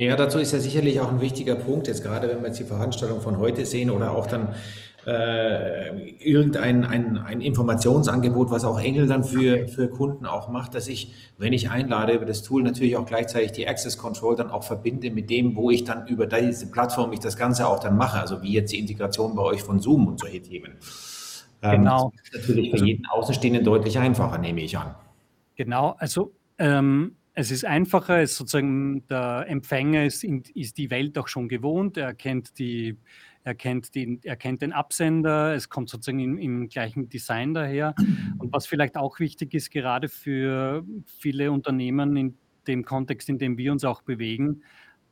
Ja, 0.00 0.16
dazu 0.16 0.38
ist 0.38 0.52
ja 0.52 0.60
sicherlich 0.60 0.98
auch 1.00 1.10
ein 1.10 1.20
wichtiger 1.20 1.56
Punkt, 1.56 1.86
jetzt 1.86 2.02
gerade 2.02 2.26
wenn 2.28 2.40
wir 2.40 2.46
jetzt 2.46 2.58
die 2.60 2.64
Veranstaltung 2.64 3.20
von 3.20 3.36
heute 3.36 3.66
sehen 3.66 3.90
oder 3.90 4.12
auch 4.12 4.26
dann 4.26 4.54
äh, 5.06 6.10
irgendein 6.18 6.84
ein, 6.84 7.18
ein 7.18 7.40
Informationsangebot, 7.40 8.50
was 8.50 8.64
auch 8.64 8.78
Engel 8.78 9.06
dann 9.06 9.24
für, 9.24 9.66
für 9.68 9.88
Kunden 9.88 10.26
auch 10.26 10.48
macht, 10.48 10.74
dass 10.74 10.88
ich, 10.88 11.12
wenn 11.38 11.52
ich 11.52 11.70
einlade 11.70 12.12
über 12.12 12.26
das 12.26 12.42
Tool, 12.42 12.62
natürlich 12.62 12.96
auch 12.96 13.06
gleichzeitig 13.06 13.52
die 13.52 13.66
Access 13.66 13.96
Control 13.96 14.36
dann 14.36 14.50
auch 14.50 14.62
verbinde 14.62 15.10
mit 15.10 15.30
dem, 15.30 15.56
wo 15.56 15.70
ich 15.70 15.84
dann 15.84 16.06
über 16.06 16.26
diese 16.26 16.70
Plattform 16.70 17.12
ich 17.12 17.20
das 17.20 17.36
Ganze 17.36 17.66
auch 17.66 17.80
dann 17.80 17.96
mache, 17.96 18.20
also 18.20 18.42
wie 18.42 18.52
jetzt 18.52 18.72
die 18.72 18.78
Integration 18.78 19.34
bei 19.34 19.42
euch 19.42 19.62
von 19.62 19.80
Zoom 19.80 20.06
und 20.06 20.20
solche 20.20 20.42
Themen. 20.42 20.72
Ähm, 21.62 21.80
genau. 21.82 22.12
Das 22.16 22.28
ist 22.28 22.48
natürlich 22.48 22.70
für 22.70 22.84
jeden 22.84 23.06
Außenstehenden 23.06 23.64
deutlich 23.64 23.98
einfacher, 23.98 24.38
nehme 24.38 24.60
ich 24.60 24.76
an. 24.76 24.94
Genau, 25.56 25.94
also 25.98 26.32
ähm, 26.58 27.16
es 27.34 27.50
ist 27.50 27.64
einfacher, 27.64 28.20
es 28.20 28.36
sozusagen 28.36 29.06
der 29.08 29.46
Empfänger 29.48 30.04
ist, 30.04 30.24
ist 30.24 30.78
die 30.78 30.90
Welt 30.90 31.16
auch 31.18 31.28
schon 31.28 31.48
gewohnt, 31.48 31.96
er 31.96 32.14
kennt 32.14 32.58
die 32.58 32.96
er 33.42 33.54
kennt, 33.54 33.94
den, 33.94 34.20
er 34.22 34.36
kennt 34.36 34.62
den 34.62 34.72
Absender, 34.72 35.54
es 35.54 35.68
kommt 35.68 35.88
sozusagen 35.88 36.20
im, 36.20 36.38
im, 36.38 36.68
gleichen 36.68 37.08
Design 37.08 37.54
daher. 37.54 37.94
Und 38.38 38.52
was 38.52 38.66
vielleicht 38.66 38.96
auch 38.96 39.18
wichtig 39.18 39.54
ist, 39.54 39.70
gerade 39.70 40.08
für 40.08 40.84
viele 41.06 41.50
Unternehmen 41.50 42.16
in 42.16 42.38
dem 42.66 42.84
Kontext, 42.84 43.28
in 43.28 43.38
dem 43.38 43.56
wir 43.56 43.72
uns 43.72 43.84
auch 43.84 44.02
bewegen, 44.02 44.62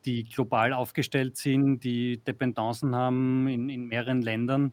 die 0.04 0.24
global 0.24 0.72
aufgestellt 0.72 1.36
sind, 1.36 1.82
die 1.84 2.18
Dependancen 2.18 2.94
haben 2.94 3.48
in, 3.48 3.68
in 3.68 3.86
mehreren 3.86 4.22
Ländern, 4.22 4.72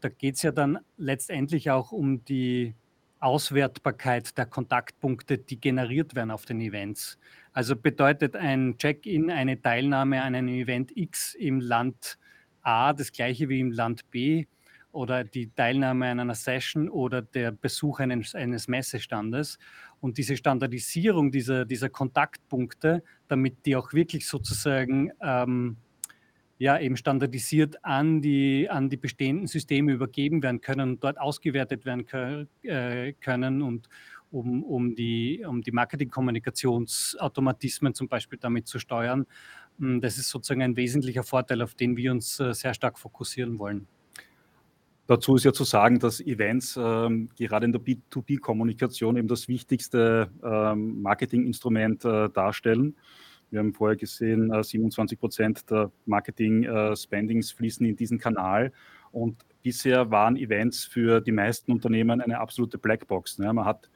da 0.00 0.08
geht 0.08 0.36
es 0.36 0.42
ja 0.42 0.52
dann 0.52 0.78
letztendlich 0.96 1.70
auch 1.70 1.92
um 1.92 2.24
die 2.24 2.74
Auswertbarkeit 3.18 4.38
der 4.38 4.46
Kontaktpunkte, 4.46 5.36
die 5.36 5.60
generiert 5.60 6.14
werden 6.14 6.30
auf 6.30 6.46
den 6.46 6.60
Events. 6.60 7.18
Also 7.52 7.76
bedeutet 7.76 8.34
ein 8.34 8.78
Check-in 8.78 9.30
eine 9.30 9.60
Teilnahme 9.60 10.22
an 10.22 10.34
einem 10.34 10.48
Event 10.48 10.96
X 10.96 11.34
im 11.34 11.60
Land 11.60 12.18
A 12.62 12.92
das 12.92 13.12
gleiche 13.12 13.48
wie 13.48 13.60
im 13.60 13.72
Land 13.72 14.10
B 14.10 14.46
oder 14.92 15.24
die 15.24 15.50
Teilnahme 15.54 16.10
an 16.10 16.20
einer 16.20 16.34
Session 16.34 16.88
oder 16.88 17.22
der 17.22 17.52
Besuch 17.52 18.00
eines, 18.00 18.34
eines 18.34 18.68
Messestandes. 18.68 19.58
Und 20.00 20.18
diese 20.18 20.36
Standardisierung 20.36 21.30
dieser, 21.30 21.64
dieser 21.64 21.90
Kontaktpunkte, 21.90 23.02
damit 23.28 23.64
die 23.66 23.76
auch 23.76 23.92
wirklich 23.92 24.26
sozusagen 24.26 25.12
ähm, 25.20 25.76
ja, 26.58 26.78
eben 26.78 26.96
standardisiert 26.96 27.84
an 27.84 28.20
die, 28.20 28.68
an 28.68 28.90
die 28.90 28.98
bestehenden 28.98 29.46
Systeme 29.46 29.92
übergeben 29.92 30.42
werden 30.42 30.60
können 30.60 30.90
und 30.90 31.04
dort 31.04 31.18
ausgewertet 31.18 31.86
werden 31.86 32.06
äh, 32.62 33.12
können 33.14 33.62
und 33.62 33.88
um, 34.30 34.62
um 34.62 34.94
die, 34.94 35.42
um 35.46 35.62
die 35.62 35.72
Marketing-Kommunikationsautomatismen 35.72 37.94
zum 37.94 38.08
Beispiel 38.08 38.38
damit 38.38 38.68
zu 38.68 38.78
steuern. 38.78 39.26
Hm, 39.80 40.00
das 40.00 40.18
ist 40.18 40.28
sozusagen 40.28 40.62
ein 40.62 40.76
wesentlicher 40.76 41.22
Vorteil, 41.22 41.62
auf 41.62 41.74
den 41.74 41.96
wir 41.96 42.12
uns 42.12 42.38
äh, 42.38 42.52
sehr 42.52 42.74
stark 42.74 42.98
fokussieren 42.98 43.58
wollen. 43.58 43.86
Dazu 45.06 45.34
ist 45.34 45.44
ja 45.44 45.52
zu 45.52 45.64
sagen, 45.64 45.98
dass 45.98 46.20
Events 46.20 46.78
ähm, 46.80 47.30
gerade 47.36 47.66
in 47.66 47.72
der 47.72 47.80
B2B-Kommunikation 47.80 49.16
eben 49.16 49.26
das 49.26 49.48
wichtigste 49.48 50.30
ähm, 50.44 51.02
Marketinginstrument 51.02 52.04
äh, 52.04 52.28
darstellen. 52.28 52.94
Wir 53.50 53.58
haben 53.58 53.74
vorher 53.74 53.96
gesehen, 53.96 54.52
äh, 54.52 54.62
27 54.62 55.18
Prozent 55.18 55.68
der 55.68 55.90
Marketing-Spendings 56.06 57.50
äh, 57.50 57.56
fließen 57.56 57.84
in 57.86 57.96
diesen 57.96 58.18
Kanal. 58.20 58.70
Und 59.10 59.44
bisher 59.62 60.12
waren 60.12 60.36
Events 60.36 60.84
für 60.84 61.20
die 61.20 61.32
meisten 61.32 61.72
Unternehmen 61.72 62.20
eine 62.20 62.38
absolute 62.38 62.78
Blackbox. 62.78 63.40
Ne? 63.40 63.52
Man 63.52 63.64
hat 63.64 63.90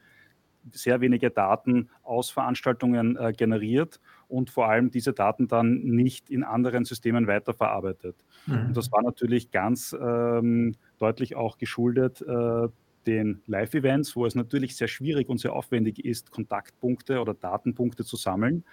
sehr 0.73 1.01
wenige 1.01 1.31
Daten 1.31 1.91
aus 2.03 2.31
Veranstaltungen 2.31 3.17
äh, 3.17 3.33
generiert 3.33 4.01
und 4.35 4.51
vor 4.51 4.69
allem 4.69 4.91
diese 4.91 5.13
Daten 5.13 5.47
dann 5.47 5.79
nicht 5.85 6.29
in 6.29 6.43
anderen 6.43 6.85
Systemen 6.85 7.29
weiterverarbeitet. 7.29 8.17
Mhm. 8.47 8.67
Und 8.67 8.77
das 8.77 8.91
war 8.91 9.01
natürlich 9.01 9.53
ganz 9.53 9.97
ähm, 9.99 10.75
deutlich 10.99 11.37
auch 11.37 11.57
geschuldet 11.57 12.21
äh, 12.21 12.69
den 13.07 13.43
Live-Events, 13.47 14.17
wo 14.17 14.27
es 14.27 14.35
natürlich 14.35 14.75
sehr 14.75 14.89
schwierig 14.89 15.29
und 15.29 15.39
sehr 15.39 15.53
aufwendig 15.53 16.05
ist, 16.05 16.33
Kontaktpunkte 16.33 17.21
oder 17.21 17.35
Datenpunkte 17.35 18.05
zu 18.05 18.17
sammeln. 18.17 18.65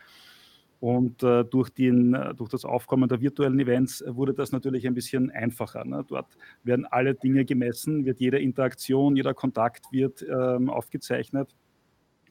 Und 0.79 1.21
äh, 1.21 1.43
durch, 1.43 1.69
den, 1.69 2.15
äh, 2.15 2.33
durch 2.33 2.49
das 2.49 2.65
Aufkommen 2.65 3.07
der 3.07 3.21
virtuellen 3.21 3.59
Events 3.59 4.03
wurde 4.07 4.33
das 4.33 4.51
natürlich 4.51 4.87
ein 4.87 4.95
bisschen 4.95 5.29
einfacher. 5.29 5.85
Ne? 5.85 6.03
Dort 6.07 6.37
werden 6.63 6.87
alle 6.87 7.13
Dinge 7.13 7.45
gemessen, 7.45 8.03
wird 8.03 8.19
jede 8.19 8.39
Interaktion, 8.39 9.15
jeder 9.15 9.35
Kontakt 9.35 9.91
wird 9.91 10.25
ähm, 10.27 10.71
aufgezeichnet. 10.71 11.53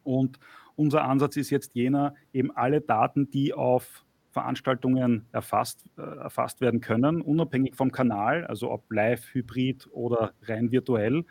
Und 0.02 0.40
unser 0.76 1.04
Ansatz 1.04 1.36
ist 1.36 1.50
jetzt 1.50 1.74
jener, 1.74 2.14
eben 2.32 2.50
alle 2.50 2.80
Daten, 2.80 3.30
die 3.30 3.52
auf 3.52 4.04
Veranstaltungen 4.30 5.26
erfasst, 5.32 5.84
äh, 5.98 6.02
erfasst 6.02 6.60
werden 6.60 6.80
können, 6.80 7.20
unabhängig 7.20 7.74
vom 7.74 7.90
Kanal, 7.90 8.46
also 8.46 8.70
ob 8.70 8.90
live, 8.92 9.34
hybrid 9.34 9.88
oder 9.90 10.32
rein 10.42 10.70
virtuell. 10.70 11.24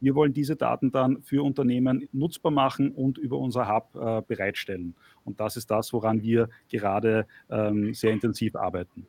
Wir 0.00 0.14
wollen 0.14 0.32
diese 0.34 0.56
Daten 0.56 0.90
dann 0.90 1.22
für 1.22 1.42
Unternehmen 1.42 2.08
nutzbar 2.12 2.52
machen 2.52 2.90
und 2.90 3.16
über 3.18 3.38
unser 3.38 3.68
Hub 3.68 3.94
äh, 3.94 4.22
bereitstellen. 4.26 4.94
Und 5.24 5.40
das 5.40 5.56
ist 5.56 5.70
das, 5.70 5.92
woran 5.92 6.22
wir 6.22 6.48
gerade 6.68 7.26
ähm, 7.48 7.94
sehr 7.94 8.12
intensiv 8.12 8.56
arbeiten. 8.56 9.06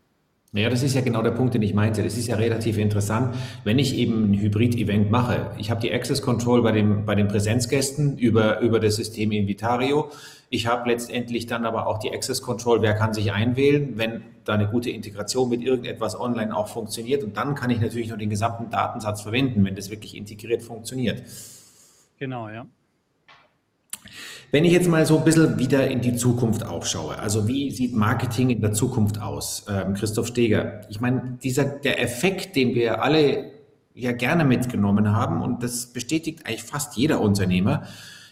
Naja, 0.56 0.70
das 0.70 0.84
ist 0.84 0.96
ja 0.96 1.02
genau 1.02 1.22
der 1.22 1.32
Punkt, 1.32 1.54
den 1.54 1.62
ich 1.64 1.74
meinte. 1.74 2.02
Das 2.02 2.16
ist 2.16 2.28
ja 2.28 2.38
relativ 2.38 2.78
interessant, 2.78 3.36
wenn 3.66 3.78
ich 3.78 3.98
eben 3.98 4.32
ein 4.32 4.40
Hybrid-Event 4.40 5.12
mache. 5.12 5.52
Ich 5.58 5.70
habe 5.70 5.82
die 5.82 5.94
Access 5.94 6.22
Control 6.22 6.62
bei, 6.62 6.72
dem, 6.72 7.06
bei 7.06 7.14
den 7.14 7.28
Präsenzgästen 7.28 8.18
über, 8.18 8.62
über 8.62 8.80
das 8.80 8.96
System 8.96 9.34
Invitario. 9.34 10.10
Ich 10.50 10.66
habe 10.66 10.90
letztendlich 10.90 11.46
dann 11.46 11.66
aber 11.66 11.88
auch 11.88 12.00
die 12.00 12.10
Access 12.10 12.42
Control, 12.42 12.82
wer 12.82 12.94
kann 12.94 13.14
sich 13.14 13.34
einwählen, 13.34 13.98
wenn 13.98 14.22
da 14.46 14.54
eine 14.54 14.70
gute 14.70 14.92
Integration 14.92 15.50
mit 15.50 15.62
irgendetwas 15.62 16.18
online 16.18 16.56
auch 16.56 16.70
funktioniert. 16.70 17.26
Und 17.26 17.36
dann 17.36 17.56
kann 17.56 17.70
ich 17.70 17.82
natürlich 17.82 18.08
noch 18.08 18.18
den 18.18 18.30
gesamten 18.30 18.70
Datensatz 18.70 19.24
verwenden, 19.24 19.66
wenn 19.66 19.76
das 19.76 19.90
wirklich 19.90 20.16
integriert 20.16 20.64
funktioniert. 20.64 21.22
Genau, 22.18 22.48
ja. 22.48 22.66
Wenn 24.52 24.64
ich 24.64 24.72
jetzt 24.72 24.88
mal 24.88 25.06
so 25.06 25.18
ein 25.18 25.26
bisschen 25.26 25.58
wieder 25.60 25.88
in 25.88 26.02
die 26.02 26.16
Zukunft 26.16 26.66
aufschaue, 26.66 27.18
also 27.18 27.48
wie 27.48 27.72
sieht 27.72 27.96
Marketing 27.96 28.50
in 28.50 28.62
der 28.62 28.74
Zukunft 28.74 29.20
aus? 29.20 29.66
Ähm, 29.70 29.94
Christoph 29.96 30.28
Steger, 30.28 30.82
ich 30.90 31.02
meine, 31.02 31.38
dieser, 31.44 31.66
der 31.66 32.02
Effekt, 32.02 32.56
den 32.56 32.76
wir 32.76 33.04
alle 33.04 33.52
ja 33.94 34.12
gerne 34.12 34.46
mitgenommen 34.46 35.12
haben, 35.14 35.42
und 35.42 35.64
das 35.64 35.88
bestätigt 35.88 36.46
eigentlich 36.46 36.64
fast 36.64 36.96
jeder 36.96 37.22
Unternehmer, 37.22 37.84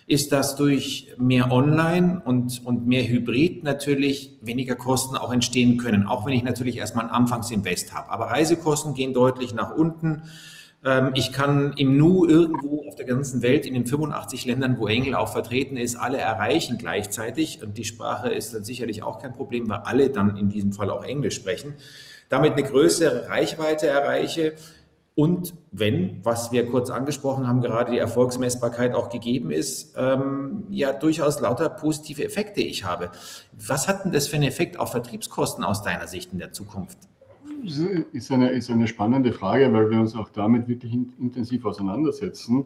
ist, 0.05 0.31
dass 0.31 0.55
durch 0.55 1.13
mehr 1.17 1.51
Online 1.51 2.21
und, 2.25 2.65
und 2.65 2.85
mehr 2.87 3.07
Hybrid 3.07 3.63
natürlich 3.63 4.37
weniger 4.41 4.75
Kosten 4.75 5.15
auch 5.15 5.31
entstehen 5.31 5.77
können, 5.77 6.05
auch 6.05 6.25
wenn 6.25 6.33
ich 6.33 6.43
natürlich 6.43 6.77
erstmal 6.77 7.05
ein 7.05 7.11
Anfangsinvest 7.11 7.93
habe. 7.93 8.11
Aber 8.11 8.25
Reisekosten 8.25 8.93
gehen 8.93 9.13
deutlich 9.13 9.53
nach 9.53 9.73
unten. 9.73 10.23
Ähm, 10.85 11.11
ich 11.15 11.31
kann 11.31 11.73
im 11.77 11.97
Nu 11.97 12.25
irgendwo 12.25 12.87
auf 12.87 12.95
der 12.95 13.05
ganzen 13.05 13.41
Welt 13.41 13.65
in 13.65 13.73
den 13.73 13.85
85 13.85 14.45
Ländern, 14.45 14.77
wo 14.77 14.87
Engel 14.87 15.15
auch 15.15 15.29
vertreten 15.29 15.77
ist, 15.77 15.95
alle 15.95 16.17
erreichen 16.17 16.77
gleichzeitig. 16.77 17.61
Und 17.63 17.77
die 17.77 17.85
Sprache 17.85 18.29
ist 18.29 18.53
dann 18.53 18.63
sicherlich 18.63 19.03
auch 19.03 19.19
kein 19.19 19.33
Problem, 19.33 19.69
weil 19.69 19.79
alle 19.79 20.09
dann 20.09 20.37
in 20.37 20.49
diesem 20.49 20.73
Fall 20.73 20.89
auch 20.89 21.03
Englisch 21.03 21.35
sprechen. 21.35 21.75
Damit 22.29 22.53
eine 22.53 22.63
größere 22.63 23.29
Reichweite 23.29 23.87
erreiche. 23.87 24.53
Und 25.15 25.53
wenn, 25.71 26.19
was 26.23 26.51
wir 26.51 26.67
kurz 26.67 26.89
angesprochen 26.89 27.47
haben, 27.47 27.61
gerade 27.61 27.91
die 27.91 27.99
Erfolgsmessbarkeit 27.99 28.95
auch 28.95 29.09
gegeben 29.09 29.51
ist, 29.51 29.93
ähm, 29.95 30.63
ja 30.71 30.91
durchaus 30.91 31.39
lauter 31.39 31.69
positive 31.69 32.23
Effekte 32.23 32.61
ich 32.61 32.83
habe. 32.83 33.11
Was 33.51 33.87
hat 33.87 34.05
denn 34.05 34.11
das 34.11 34.27
für 34.27 34.37
einen 34.37 34.45
Effekt 34.45 34.79
auf 34.79 34.89
Vertriebskosten 34.89 35.63
aus 35.63 35.83
deiner 35.83 36.07
Sicht 36.07 36.33
in 36.33 36.39
der 36.39 36.51
Zukunft? 36.51 36.97
Ist 38.11 38.31
eine, 38.31 38.49
ist 38.49 38.69
eine 38.69 38.87
spannende 38.87 39.31
Frage, 39.33 39.71
weil 39.73 39.89
wir 39.89 39.99
uns 39.99 40.15
auch 40.15 40.29
damit 40.29 40.67
wirklich 40.67 40.93
intensiv 40.93 41.65
auseinandersetzen. 41.65 42.65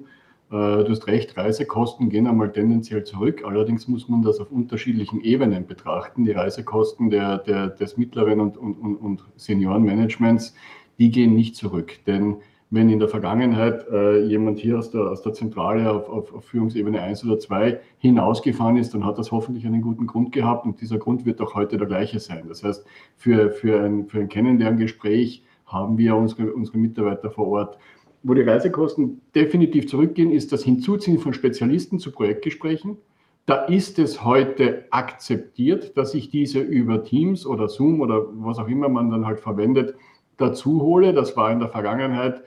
Äh, 0.50 0.84
du 0.84 0.89
hast 0.89 1.08
recht, 1.08 1.36
Reisekosten 1.38 2.10
gehen 2.10 2.28
einmal 2.28 2.52
tendenziell 2.52 3.04
zurück. 3.04 3.43
Allerdings 3.45 3.88
muss 3.88 4.08
man 4.08 4.21
das 4.21 4.39
auf 4.39 4.52
unterschiedlichen 4.52 5.21
Ebenen 5.21 5.67
betrachten. 5.67 6.26
Die 6.26 6.32
Reisekosten 6.32 7.10
der, 7.10 7.39
der, 7.39 7.67
des 7.69 7.97
mittleren 7.97 8.39
und, 8.39 8.58
und, 8.58 8.95
und 8.95 9.23
Seniorenmanagements, 9.36 10.56
die 11.00 11.12
gehen 11.12 11.36
nicht 11.36 11.56
zurück. 11.56 12.00
Denn 12.08 12.38
wenn 12.69 12.89
in 12.89 12.99
der 12.99 13.08
Vergangenheit 13.08 13.88
äh, 13.89 14.25
jemand 14.25 14.60
hier 14.60 14.77
aus 14.77 14.91
der, 14.91 15.10
aus 15.10 15.21
der 15.21 15.34
Zentrale 15.34 15.89
auf, 15.89 16.10
auf, 16.10 16.34
auf, 16.34 16.45
Führungsebene 16.45 17.01
1 17.01 17.23
oder 17.23 17.39
2 17.39 17.80
hinausgefahren 17.99 18.75
ist, 18.75 18.93
dann 18.93 19.06
hat 19.06 19.17
das 19.17 19.32
hoffentlich 19.32 19.65
einen 19.65 19.82
guten 19.82 20.06
Grund 20.06 20.34
gehabt 20.34 20.65
und 20.65 20.82
dieser 20.82 20.97
Grund 20.97 21.25
wird 21.25 21.39
auch 21.39 21.56
heute 21.56 21.77
der 21.77 21.88
gleiche 21.88 22.19
sein. 22.19 22.45
Das 22.49 22.63
heißt, 22.63 22.86
für, 23.15 23.51
für, 23.51 23.82
ein, 23.82 24.08
für 24.08 24.19
ein 24.19 24.27
Kennenlerngespräch 24.27 25.43
haben 25.65 25.97
wir 25.97 26.15
unsere, 26.15 26.53
unsere 26.53 26.77
Mitarbeiter 26.77 27.32
vor 27.32 27.47
Ort. 27.47 27.77
Wo 28.23 28.34
die 28.34 28.41
Reisekosten 28.41 29.21
definitiv 29.34 29.88
zurückgehen, 29.88 30.32
ist 30.32 30.51
das 30.51 30.63
Hinzuziehen 30.63 31.19
von 31.19 31.34
Spezialisten 31.34 31.99
zu 31.99 32.12
Projektgesprächen. 32.12 32.97
Da 33.45 33.63
ist 33.63 33.97
es 33.97 34.25
heute 34.25 34.86
akzeptiert, 34.89 35.95
dass 35.95 36.13
ich 36.13 36.30
diese 36.30 36.60
über 36.60 37.06
Teams 37.06 37.45
oder 37.45 37.69
Zoom 37.69 38.01
oder 38.01 38.25
was 38.34 38.60
auch 38.60 38.67
immer 38.67 38.89
man 38.89 39.10
dann 39.10 39.25
halt 39.25 39.39
verwendet, 39.39 39.95
dazu 40.36 40.82
hole. 40.82 41.13
Das 41.13 41.38
war 41.38 41.49
in 41.51 41.60
der 41.60 41.69
Vergangenheit 41.69 42.43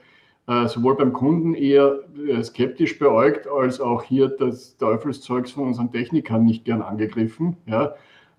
sowohl 0.47 0.97
beim 0.97 1.13
Kunden 1.13 1.53
eher 1.53 1.99
äh, 2.27 2.43
skeptisch 2.43 2.99
beäugt, 2.99 3.47
als 3.47 3.79
auch 3.79 4.03
hier 4.03 4.27
das 4.27 4.75
Teufelszeugs 4.77 5.51
von 5.51 5.67
unseren 5.67 5.91
Technikern 5.91 6.43
nicht 6.45 6.65
gern 6.65 6.81
angegriffen. 6.81 7.57
Ja. 7.65 7.93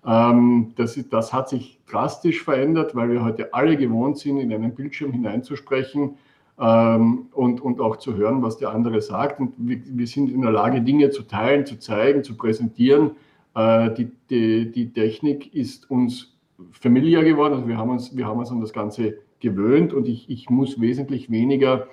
Ähm, 0.05 0.73
das, 0.75 0.99
das 1.09 1.31
hat 1.33 1.49
sich 1.49 1.79
drastisch 1.89 2.43
verändert, 2.43 2.93
weil 2.95 3.09
wir 3.09 3.23
heute 3.23 3.53
alle 3.53 3.77
gewohnt 3.77 4.17
sind, 4.17 4.37
in 4.37 4.53
einen 4.53 4.75
Bildschirm 4.75 5.11
hineinzusprechen. 5.11 6.17
ähm, 6.59 7.27
und, 7.31 7.61
und 7.61 7.79
auch 7.79 7.97
zu 7.97 8.15
hören, 8.15 8.41
was 8.43 8.57
der 8.57 8.69
andere 8.69 9.01
sagt. 9.01 9.39
Und 9.39 9.53
wir, 9.57 9.81
wir 9.85 10.07
sind 10.07 10.29
in 10.29 10.41
der 10.41 10.51
Lage, 10.51 10.81
Dinge 10.81 11.09
zu 11.09 11.23
teilen, 11.23 11.65
zu 11.65 11.79
zeigen, 11.79 12.23
zu 12.23 12.37
präsentieren. 12.37 13.11
Äh, 13.55 13.91
die, 13.93 14.11
die, 14.29 14.71
die 14.71 14.93
Technik 14.93 15.53
ist 15.53 15.89
uns 15.89 16.37
familiar 16.71 17.23
geworden, 17.23 17.55
also 17.55 17.67
wir 17.67 17.77
haben 17.77 17.89
uns, 17.89 18.15
wir 18.15 18.27
haben 18.27 18.39
uns 18.39 18.51
an 18.51 18.61
das 18.61 18.71
Ganze 18.71 19.17
gewöhnt 19.43 19.93
und 19.93 20.07
ich, 20.07 20.29
ich 20.29 20.49
muss 20.49 20.81
wesentlich 20.81 21.29
weniger 21.29 21.87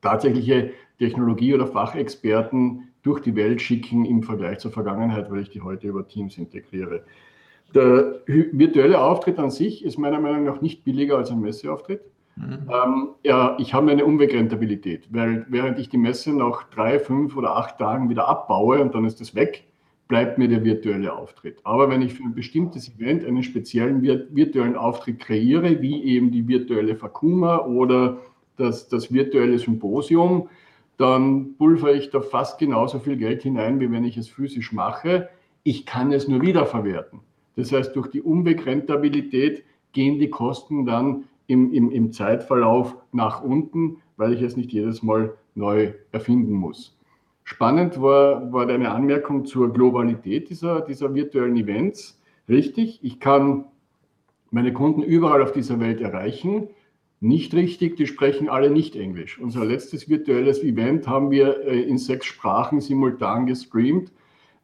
tatsächliche 0.00 0.70
Technologie- 0.98 1.52
oder 1.52 1.66
Fachexperten 1.66 2.88
durch 3.02 3.20
die 3.20 3.36
Welt 3.36 3.60
schicken 3.60 4.06
im 4.06 4.22
Vergleich 4.22 4.60
zur 4.60 4.70
Vergangenheit, 4.70 5.30
weil 5.30 5.40
ich 5.40 5.50
die 5.50 5.60
heute 5.60 5.88
über 5.88 6.08
Teams 6.08 6.38
integriere. 6.38 7.04
Der 7.74 8.20
virtuelle 8.26 9.00
Auftritt 9.00 9.38
an 9.38 9.50
sich 9.50 9.84
ist 9.84 9.98
meiner 9.98 10.20
Meinung 10.20 10.44
nach 10.44 10.60
nicht 10.60 10.84
billiger 10.84 11.18
als 11.18 11.30
ein 11.30 11.40
Messeauftritt. 11.40 12.02
Mhm. 12.36 12.70
Ähm, 12.70 13.08
ja, 13.24 13.56
ich 13.58 13.74
habe 13.74 13.90
eine 13.90 14.04
Umwegrentabilität, 14.04 15.08
weil 15.12 15.44
während 15.48 15.78
ich 15.78 15.88
die 15.88 15.98
Messe 15.98 16.32
nach 16.32 16.64
drei, 16.70 16.98
fünf 16.98 17.36
oder 17.36 17.56
acht 17.56 17.78
Tagen 17.78 18.08
wieder 18.08 18.28
abbaue 18.28 18.80
und 18.80 18.94
dann 18.94 19.04
ist 19.04 19.20
es 19.20 19.34
weg, 19.34 19.64
bleibt 20.08 20.38
mir 20.38 20.48
der 20.48 20.64
virtuelle 20.64 21.12
Auftritt. 21.12 21.58
Aber 21.64 21.88
wenn 21.88 22.02
ich 22.02 22.14
für 22.14 22.24
ein 22.24 22.34
bestimmtes 22.34 22.94
Event 22.94 23.24
einen 23.24 23.42
speziellen 23.42 24.02
virtuellen 24.02 24.76
Auftritt 24.76 25.18
kreiere, 25.18 25.80
wie 25.80 26.02
eben 26.04 26.30
die 26.30 26.46
virtuelle 26.46 26.96
Fakuma 26.96 27.58
oder 27.64 28.18
das, 28.56 28.88
das 28.88 29.12
virtuelle 29.12 29.58
Symposium, 29.58 30.48
dann 30.96 31.54
pulver 31.56 31.92
ich 31.92 32.10
da 32.10 32.20
fast 32.20 32.58
genauso 32.58 32.98
viel 32.98 33.16
Geld 33.16 33.42
hinein, 33.42 33.80
wie 33.80 33.90
wenn 33.90 34.04
ich 34.04 34.16
es 34.16 34.28
physisch 34.28 34.72
mache. 34.72 35.28
Ich 35.62 35.86
kann 35.86 36.12
es 36.12 36.28
nur 36.28 36.42
wiederverwerten. 36.42 37.20
Das 37.56 37.72
heißt, 37.72 37.96
durch 37.96 38.08
die 38.08 38.22
Umwegrentabilität 38.22 39.64
gehen 39.92 40.18
die 40.18 40.30
Kosten 40.30 40.86
dann 40.86 41.24
im, 41.46 41.72
im, 41.72 41.90
im 41.90 42.12
Zeitverlauf 42.12 42.96
nach 43.12 43.42
unten, 43.42 43.98
weil 44.16 44.34
ich 44.34 44.42
es 44.42 44.56
nicht 44.56 44.72
jedes 44.72 45.02
Mal 45.02 45.34
neu 45.54 45.92
erfinden 46.12 46.52
muss. 46.52 46.96
Spannend 47.44 48.00
war, 48.00 48.52
war 48.52 48.66
deine 48.66 48.90
Anmerkung 48.90 49.44
zur 49.44 49.72
Globalität 49.72 50.48
dieser, 50.48 50.80
dieser 50.80 51.14
virtuellen 51.14 51.56
Events. 51.56 52.18
Richtig, 52.48 53.00
ich 53.02 53.20
kann 53.20 53.66
meine 54.50 54.72
Kunden 54.72 55.02
überall 55.02 55.42
auf 55.42 55.52
dieser 55.52 55.78
Welt 55.78 56.00
erreichen. 56.00 56.68
Nicht 57.20 57.54
richtig, 57.54 57.96
die 57.96 58.06
sprechen 58.06 58.48
alle 58.48 58.70
nicht 58.70 58.96
Englisch. 58.96 59.38
Unser 59.38 59.64
letztes 59.64 60.08
virtuelles 60.08 60.62
Event 60.62 61.06
haben 61.06 61.30
wir 61.30 61.66
äh, 61.66 61.82
in 61.82 61.98
sechs 61.98 62.26
Sprachen 62.26 62.80
simultan 62.80 63.46
gestreamt, 63.46 64.10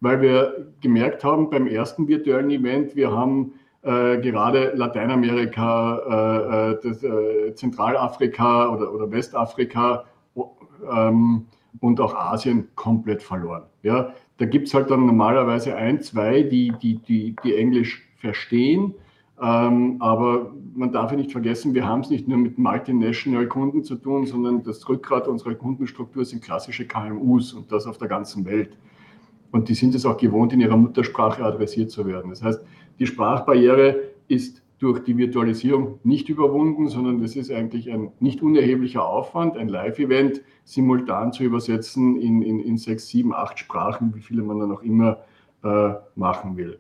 weil 0.01 0.23
wir 0.23 0.73
gemerkt 0.81 1.23
haben 1.23 1.51
beim 1.51 1.67
ersten 1.67 2.09
virtuellen 2.09 2.51
Event, 2.51 2.97
wir 2.97 3.13
haben 3.13 3.53
äh, 3.83 4.19
gerade 4.19 4.73
Lateinamerika, 4.75 5.99
äh, 5.99 6.73
äh, 6.73 6.79
das, 6.83 7.03
äh, 7.03 7.55
Zentralafrika 7.55 8.69
oder, 8.69 8.93
oder 8.93 9.11
Westafrika 9.11 10.05
ähm, 10.91 11.47
und 11.79 12.01
auch 12.01 12.15
Asien 12.15 12.69
komplett 12.75 13.23
verloren. 13.23 13.63
Ja, 13.83 14.13
da 14.39 14.47
gibt 14.47 14.69
es 14.69 14.75
halt 14.75 14.91
dann 14.91 15.07
normalerweise 15.07 15.77
ein, 15.77 16.01
zwei, 16.01 16.43
die, 16.43 16.73
die, 16.83 16.97
die, 16.97 17.37
die 17.45 17.55
Englisch 17.57 18.03
verstehen. 18.17 18.95
Ähm, 19.41 19.97
aber 20.01 20.53
man 20.75 20.93
darf 20.93 21.13
ja 21.13 21.17
nicht 21.17 21.33
vergessen, 21.33 21.73
wir 21.73 21.87
haben 21.87 22.01
es 22.01 22.11
nicht 22.11 22.29
nur 22.29 22.37
mit 22.37 22.59
Multinational-Kunden 22.59 23.85
zu 23.85 23.97
tun, 23.97 24.27
sondern 24.27 24.63
das 24.63 24.87
Rückgrat 24.87 25.29
unserer 25.29 25.55
Kundenstruktur 25.55 26.25
sind 26.25 26.43
klassische 26.43 26.87
KMUs 26.87 27.55
und 27.55 27.73
das 27.73 27.87
auf 27.87 27.97
der 27.97 28.09
ganzen 28.09 28.45
Welt. 28.45 28.77
Und 29.51 29.69
die 29.69 29.75
sind 29.75 29.95
es 29.95 30.05
auch 30.05 30.17
gewohnt, 30.17 30.53
in 30.53 30.61
ihrer 30.61 30.77
Muttersprache 30.77 31.43
adressiert 31.43 31.91
zu 31.91 32.07
werden. 32.07 32.31
Das 32.31 32.43
heißt, 32.43 32.65
die 32.99 33.07
Sprachbarriere 33.07 33.97
ist 34.29 34.63
durch 34.81 35.01
die 35.01 35.19
Virtualisierung 35.19 36.01
nicht 36.05 36.31
überwunden, 36.31 36.89
sondern 36.89 37.21
das 37.21 37.37
ist 37.37 37.53
eigentlich 37.53 37.93
ein 37.93 38.13
nicht 38.19 38.43
unerheblicher 38.43 39.07
Aufwand, 39.07 39.59
ein 39.59 39.69
Live-Event 39.69 40.41
simultan 40.65 41.33
zu 41.33 41.45
übersetzen 41.45 42.19
in, 42.19 42.41
in, 42.41 42.59
in 42.61 42.79
sechs, 42.79 43.07
sieben, 43.07 43.35
acht 43.35 43.59
Sprachen, 43.59 44.15
wie 44.15 44.21
viele 44.21 44.43
man 44.43 44.59
dann 44.59 44.73
auch 44.73 44.83
immer 44.83 45.19
äh, 45.63 45.93
machen 46.17 46.57
will. 46.57 46.79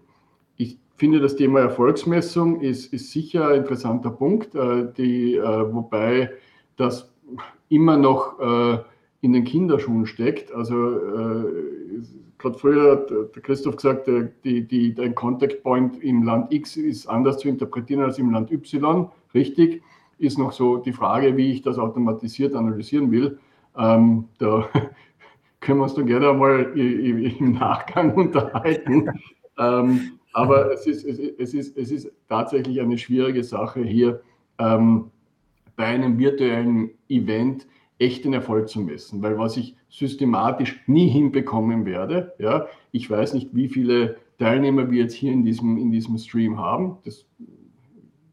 Ich 0.57 0.79
finde, 0.97 1.21
das 1.21 1.37
Thema 1.37 1.61
Erfolgsmessung 1.61 2.63
ist, 2.63 2.91
ist 2.93 3.13
sicher 3.13 3.49
ein 3.49 3.61
interessanter 3.61 4.11
Punkt, 4.11 4.55
äh, 4.55 4.91
die, 4.97 5.35
äh, 5.35 5.75
wobei 5.75 6.31
das 6.77 7.13
immer 7.69 7.99
noch 7.99 8.41
äh, 8.41 8.79
in 9.21 9.35
den 9.35 9.45
Kinderschuhen 9.45 10.07
steckt. 10.07 10.53
Also 10.53 10.75
äh, 10.75 11.45
gerade 12.41 12.59
früher 12.59 12.93
hat 12.93 13.11
der 13.11 13.43
Christoph 13.43 13.77
gesagt, 13.77 14.09
die, 14.45 14.67
die, 14.67 14.95
dein 14.95 15.15
Contact 15.15 15.63
Point 15.63 16.03
im 16.03 16.23
Land 16.23 16.53
X 16.53 16.77
ist 16.77 17.07
anders 17.07 17.39
zu 17.39 17.49
interpretieren 17.49 18.03
als 18.03 18.19
im 18.19 18.31
Land 18.31 18.51
Y. 18.51 19.09
Richtig, 19.35 19.83
ist 20.19 20.39
noch 20.39 20.53
so 20.53 20.79
die 20.79 20.93
Frage, 20.93 21.37
wie 21.37 21.53
ich 21.53 21.63
das 21.63 21.79
automatisiert 21.79 22.55
analysieren 22.55 23.11
will. 23.11 23.39
Ähm, 23.77 24.25
da 24.39 24.69
können 25.61 25.79
wir 25.79 25.85
uns 25.85 25.95
dann 25.95 26.07
gerne 26.07 26.31
einmal 26.31 26.77
im 26.77 27.53
Nachgang 27.53 28.15
unterhalten. 28.17 29.11
ähm, 29.59 30.13
aber 30.33 30.73
es 30.73 30.87
ist, 30.87 31.05
es, 31.05 31.55
ist, 31.55 31.77
es 31.77 31.91
ist 31.91 32.11
tatsächlich 32.29 32.81
eine 32.81 32.97
schwierige 32.97 33.43
Sache 33.45 33.83
hier 33.83 34.23
ähm, 34.59 35.11
bei 35.77 35.87
einem 35.87 36.19
virtuellen 36.19 36.91
Event 37.09 37.67
echten 38.01 38.33
Erfolg 38.33 38.69
zu 38.69 38.81
messen, 38.81 39.23
weil 39.23 39.39
was 39.39 39.57
ich 39.57 39.77
systematisch 39.89 40.83
nie 40.87 41.09
hinbekommen 41.09 41.85
werde, 41.85 42.33
ja, 42.39 42.67
ich 42.93 43.09
weiß 43.09 43.35
nicht, 43.35 43.55
wie 43.55 43.69
viele 43.69 44.17
Teilnehmer 44.39 44.91
wir 44.91 45.03
jetzt 45.03 45.15
hier 45.15 45.33
in 45.33 45.45
diesem, 45.45 45.77
in 45.77 45.93
diesem 45.93 46.17
Stream 46.19 46.59
haben, 46.59 46.99
das 47.05 47.27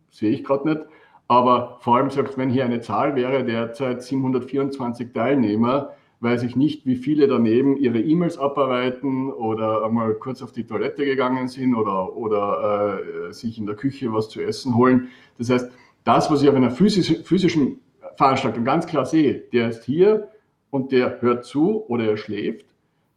sehe 0.10 0.32
ich 0.32 0.44
gerade 0.44 0.70
nicht, 0.70 0.82
aber 1.28 1.78
vor 1.82 1.98
allem 1.98 2.10
selbst 2.10 2.38
wenn 2.38 2.50
hier 2.50 2.64
eine 2.64 2.80
Zahl 2.80 3.16
wäre, 3.16 3.44
derzeit 3.44 4.02
724 4.02 5.12
Teilnehmer, 5.12 5.92
weiß 6.22 6.44
ich 6.44 6.56
nicht, 6.56 6.86
wie 6.86 6.96
viele 6.96 7.28
daneben 7.28 7.78
ihre 7.78 8.00
E-Mails 8.00 8.38
abarbeiten 8.38 9.32
oder 9.32 9.84
einmal 9.86 10.16
kurz 10.16 10.42
auf 10.42 10.52
die 10.52 10.66
Toilette 10.66 11.06
gegangen 11.06 11.48
sind 11.48 11.76
oder, 11.76 12.16
oder 12.16 13.00
äh, 13.30 13.34
sich 13.34 13.60
in 13.60 13.66
der 13.66 13.76
Küche 13.76 14.12
was 14.14 14.30
zu 14.30 14.42
essen 14.42 14.76
holen. 14.76 15.10
Das 15.38 15.50
heißt, 15.50 15.70
das, 16.06 16.32
was 16.32 16.42
ich 16.42 16.50
auf 16.50 16.56
einer 16.56 16.72
physisch, 16.72 17.22
physischen 17.24 17.82
Veranstaltung 18.18 18.66
ganz 18.66 18.88
klar 18.88 19.06
sehe, 19.06 19.36
der 19.54 19.70
ist 19.70 19.84
hier 19.84 20.30
und 20.72 20.92
der 20.92 21.22
hört 21.22 21.46
zu 21.46 21.86
oder 21.88 22.06
er 22.06 22.18
schläft, 22.18 22.66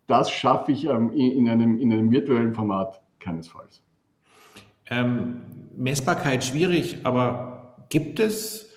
das 0.06 0.30
schaffe 0.30 0.72
ich 0.72 0.84
ähm, 0.84 1.12
in, 1.12 1.48
einem, 1.48 1.78
in 1.78 1.92
einem 1.92 2.10
virtuellen 2.10 2.54
Format 2.54 3.00
keinesfalls. 3.18 3.82
Ähm, 4.90 5.42
Messbarkeit 5.76 6.44
schwierig, 6.44 6.98
aber 7.04 7.76
gibt 7.88 8.20
es 8.20 8.70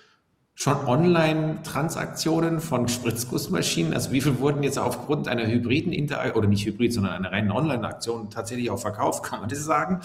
schon 0.56 0.76
Online-Transaktionen 0.86 2.60
von 2.60 2.88
Spritzgussmaschinen? 2.88 3.94
Also 3.94 4.12
wie 4.12 4.22
viel 4.22 4.40
wurden 4.40 4.64
jetzt 4.64 4.78
aufgrund 4.78 5.28
einer 5.28 5.48
hybriden 5.48 5.92
Interaktion, 5.92 6.38
oder 6.38 6.48
nicht 6.48 6.66
hybrid, 6.66 6.94
sondern 6.94 7.14
einer 7.14 7.32
reinen 7.32 7.52
Online-Aktion 7.52 8.30
tatsächlich 8.30 8.70
auch 8.70 8.80
verkauft? 8.80 9.24
Kann 9.24 9.42
man 9.42 9.50
das 9.50 9.66
sagen? 9.66 10.02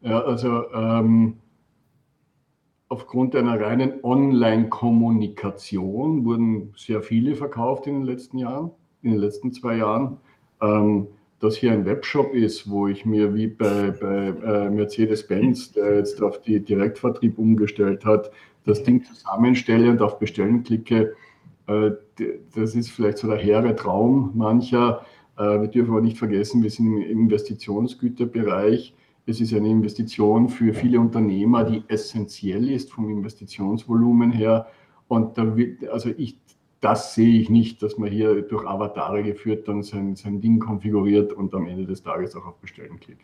Ja, 0.00 0.20
also 0.20 0.70
ähm, 0.72 1.38
aufgrund 2.88 3.36
einer 3.36 3.60
reinen 3.60 4.02
Online-Kommunikation 4.02 6.24
wurden 6.24 6.72
sehr 6.76 7.02
viele 7.02 7.34
verkauft 7.34 7.86
in 7.86 7.94
den 7.94 8.04
letzten 8.04 8.38
Jahren, 8.38 8.70
in 9.02 9.10
den 9.12 9.20
letzten 9.20 9.52
zwei 9.52 9.76
Jahren. 9.76 10.16
Ähm, 10.60 11.08
dass 11.40 11.56
hier 11.56 11.72
ein 11.72 11.84
Webshop 11.84 12.32
ist, 12.34 12.70
wo 12.70 12.88
ich 12.88 13.04
mir 13.04 13.34
wie 13.34 13.48
bei, 13.48 13.90
bei 13.90 14.28
äh, 14.28 14.70
Mercedes-Benz, 14.70 15.72
der 15.72 15.96
jetzt 15.96 16.22
auf 16.22 16.40
die 16.40 16.60
Direktvertrieb 16.60 17.38
umgestellt 17.38 18.06
hat, 18.06 18.30
das 18.64 18.82
Ding 18.82 19.04
zusammenstelle 19.04 19.90
und 19.90 20.00
auf 20.00 20.18
Bestellen 20.18 20.62
klicke, 20.62 21.14
äh, 21.66 21.90
das 22.54 22.74
ist 22.74 22.90
vielleicht 22.90 23.18
so 23.18 23.28
der 23.28 23.36
hehre 23.36 23.76
Traum 23.76 24.30
mancher. 24.34 25.04
Äh, 25.36 25.60
wir 25.60 25.68
dürfen 25.68 25.90
aber 25.90 26.00
nicht 26.00 26.16
vergessen, 26.16 26.62
wir 26.62 26.70
sind 26.70 26.86
im 26.86 27.02
Investitionsgüterbereich 27.02 28.94
es 29.26 29.40
ist 29.40 29.52
eine 29.52 29.68
Investition 29.68 30.48
für 30.48 30.72
viele 30.72 31.00
Unternehmer, 31.00 31.64
die 31.64 31.82
essentiell 31.88 32.70
ist 32.70 32.92
vom 32.92 33.10
Investitionsvolumen 33.10 34.30
her. 34.30 34.68
Und 35.08 35.36
da 35.36 35.56
wird, 35.56 35.88
also 35.88 36.10
ich, 36.16 36.38
das 36.80 37.14
sehe 37.14 37.40
ich 37.40 37.50
nicht, 37.50 37.82
dass 37.82 37.98
man 37.98 38.10
hier 38.10 38.42
durch 38.42 38.64
Avatare 38.64 39.24
geführt 39.24 39.66
dann 39.66 39.82
sein, 39.82 40.14
sein 40.14 40.40
Ding 40.40 40.60
konfiguriert 40.60 41.32
und 41.32 41.52
am 41.54 41.66
Ende 41.66 41.86
des 41.86 42.02
Tages 42.02 42.36
auch 42.36 42.46
auf 42.46 42.58
Bestellen 42.58 43.00
klickt. 43.00 43.22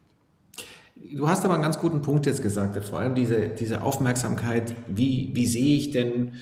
Du 0.97 1.29
hast 1.29 1.45
aber 1.45 1.55
einen 1.55 1.63
ganz 1.63 1.79
guten 1.79 2.03
Punkt 2.03 2.27
jetzt 2.27 2.43
gesagt, 2.43 2.77
vor 2.85 2.99
allem 2.99 3.15
diese, 3.15 3.49
diese 3.49 3.83
Aufmerksamkeit, 3.83 4.75
wie, 4.89 5.31
wie 5.35 5.47
sehe 5.47 5.77
ich 5.77 5.91
denn 5.91 6.33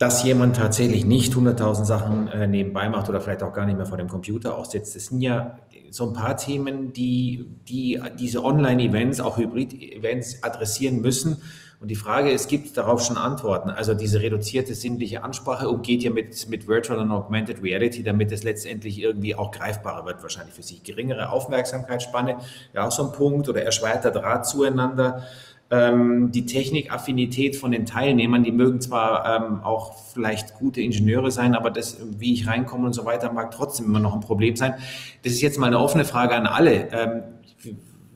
dass 0.00 0.24
jemand 0.24 0.56
tatsächlich 0.56 1.04
nicht 1.04 1.34
100.000 1.34 1.84
Sachen 1.84 2.28
äh, 2.28 2.46
nebenbei 2.46 2.88
macht 2.88 3.10
oder 3.10 3.20
vielleicht 3.20 3.42
auch 3.42 3.52
gar 3.52 3.66
nicht 3.66 3.76
mehr 3.76 3.84
vor 3.84 3.98
dem 3.98 4.08
Computer 4.08 4.56
aussitzt. 4.56 4.96
Das 4.96 5.06
sind 5.06 5.20
ja 5.20 5.58
so 5.90 6.06
ein 6.06 6.14
paar 6.14 6.38
Themen, 6.38 6.94
die, 6.94 7.44
die 7.68 8.00
diese 8.18 8.42
Online-Events, 8.42 9.20
auch 9.20 9.36
Hybrid-Events 9.36 10.42
adressieren 10.42 11.02
müssen. 11.02 11.42
Und 11.80 11.88
die 11.88 11.96
Frage 11.96 12.30
ist, 12.30 12.48
gibt 12.48 12.68
es 12.68 12.72
darauf 12.72 13.02
schon 13.04 13.18
Antworten? 13.18 13.68
Also 13.68 13.92
diese 13.92 14.22
reduzierte 14.22 14.74
sinnliche 14.74 15.22
Ansprache 15.22 15.68
umgeht 15.68 16.02
ja 16.02 16.10
mit, 16.10 16.48
mit 16.48 16.66
Virtual 16.66 16.98
und 16.98 17.10
Augmented 17.10 17.62
Reality, 17.62 18.02
damit 18.02 18.32
es 18.32 18.42
letztendlich 18.42 18.98
irgendwie 19.02 19.34
auch 19.34 19.50
greifbarer 19.50 20.06
wird, 20.06 20.22
wahrscheinlich 20.22 20.54
für 20.54 20.62
Sie. 20.62 20.80
Geringere 20.82 21.28
Aufmerksamkeitsspanne, 21.28 22.38
ja 22.72 22.86
auch 22.86 22.92
so 22.92 23.04
ein 23.04 23.12
Punkt 23.12 23.50
oder 23.50 23.62
erschwerter 23.62 24.10
Draht 24.10 24.46
zueinander. 24.46 25.24
Ähm, 25.70 26.32
die 26.32 26.46
Technikaffinität 26.46 27.54
von 27.54 27.70
den 27.70 27.86
Teilnehmern, 27.86 28.42
die 28.42 28.50
mögen 28.50 28.80
zwar 28.80 29.24
ähm, 29.24 29.60
auch 29.62 29.94
vielleicht 30.12 30.54
gute 30.54 30.80
Ingenieure 30.80 31.30
sein, 31.30 31.54
aber 31.54 31.70
das, 31.70 32.00
wie 32.18 32.32
ich 32.32 32.48
reinkomme 32.48 32.86
und 32.86 32.92
so 32.92 33.04
weiter, 33.04 33.32
mag 33.32 33.52
trotzdem 33.52 33.86
immer 33.86 34.00
noch 34.00 34.14
ein 34.14 34.20
Problem 34.20 34.56
sein. 34.56 34.74
Das 35.22 35.32
ist 35.32 35.40
jetzt 35.40 35.58
mal 35.58 35.68
eine 35.68 35.78
offene 35.78 36.04
Frage 36.04 36.34
an 36.34 36.46
alle. 36.46 36.88
Ähm, 36.92 37.22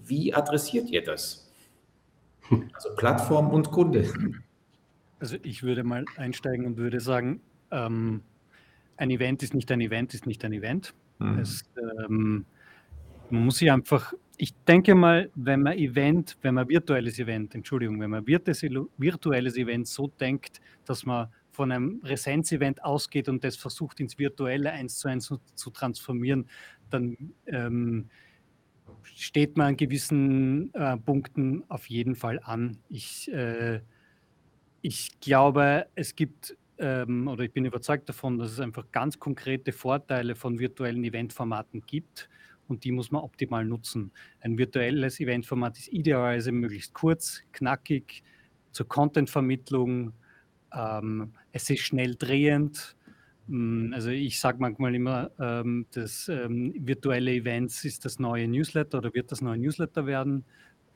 wie 0.04 0.34
adressiert 0.34 0.90
ihr 0.90 1.02
das? 1.02 1.52
Also 2.74 2.90
Plattform 2.96 3.50
und 3.50 3.70
Kunde. 3.70 4.12
Also 5.20 5.36
ich 5.42 5.62
würde 5.62 5.84
mal 5.84 6.04
einsteigen 6.16 6.66
und 6.66 6.76
würde 6.76 7.00
sagen, 7.00 7.40
ähm, 7.70 8.22
ein 8.96 9.10
Event 9.10 9.42
ist 9.42 9.54
nicht 9.54 9.70
ein 9.72 9.80
Event, 9.80 10.12
ist 10.12 10.26
nicht 10.26 10.44
ein 10.44 10.52
Event. 10.52 10.92
Mhm. 11.18 11.38
Es, 11.38 11.62
ähm, 12.06 12.44
man 13.30 13.44
muss 13.46 13.58
sich 13.58 13.70
einfach 13.70 14.12
ich 14.36 14.54
denke 14.64 14.94
mal, 14.94 15.30
wenn 15.34 15.62
man 15.62 15.78
Event, 15.78 16.36
wenn 16.42 16.54
man 16.54 16.68
virtuelles 16.68 17.18
Event, 17.18 17.54
Entschuldigung, 17.54 18.00
wenn 18.00 18.10
man 18.10 18.26
virtuelles 18.26 19.56
Event 19.56 19.86
so 19.86 20.08
denkt, 20.08 20.60
dass 20.84 21.06
man 21.06 21.28
von 21.50 21.70
einem 21.70 22.00
Präsenzevent 22.00 22.82
ausgeht 22.82 23.28
und 23.28 23.44
das 23.44 23.56
versucht 23.56 24.00
ins 24.00 24.18
Virtuelle 24.18 24.72
eins 24.72 24.98
zu 24.98 25.08
eins 25.08 25.32
zu, 25.54 25.70
transformieren, 25.70 26.48
dann 26.90 27.16
ähm, 27.46 28.08
steht 29.04 29.56
man 29.56 29.68
an 29.68 29.76
gewissen 29.76 30.74
äh, 30.74 30.96
Punkten 30.96 31.62
auf 31.68 31.88
jeden 31.88 32.16
Fall 32.16 32.40
an. 32.42 32.78
Ich, 32.88 33.32
äh, 33.32 33.80
ich 34.82 35.20
glaube, 35.20 35.86
es 35.94 36.16
gibt 36.16 36.56
ähm, 36.78 37.28
oder 37.28 37.44
ich 37.44 37.52
bin 37.52 37.64
überzeugt 37.64 38.08
davon, 38.08 38.38
dass 38.38 38.50
es 38.50 38.58
einfach 38.58 38.90
ganz 38.90 39.20
konkrete 39.20 39.70
Vorteile 39.70 40.34
von 40.34 40.58
virtuellen 40.58 41.04
Eventformaten 41.04 41.84
gibt 41.86 42.28
und 42.68 42.84
die 42.84 42.92
muss 42.92 43.10
man 43.10 43.22
optimal 43.22 43.64
nutzen. 43.64 44.12
Ein 44.40 44.58
virtuelles 44.58 45.20
Eventformat 45.20 45.78
ist 45.78 45.88
idealerweise 45.88 46.52
möglichst 46.52 46.94
kurz, 46.94 47.42
knackig, 47.52 48.22
zur 48.72 48.88
Contentvermittlung. 48.88 50.12
Ähm, 50.72 51.32
es 51.52 51.70
ist 51.70 51.80
schnell 51.80 52.16
drehend. 52.16 52.96
Mm, 53.46 53.92
also 53.92 54.10
ich 54.10 54.40
sage 54.40 54.58
manchmal 54.60 54.94
immer, 54.94 55.30
ähm, 55.38 55.86
das 55.92 56.28
ähm, 56.28 56.74
virtuelle 56.76 57.32
Events 57.32 57.84
ist 57.84 58.04
das 58.04 58.18
neue 58.18 58.48
Newsletter 58.48 58.98
oder 58.98 59.14
wird 59.14 59.30
das 59.32 59.40
neue 59.40 59.58
Newsletter 59.58 60.06
werden. 60.06 60.44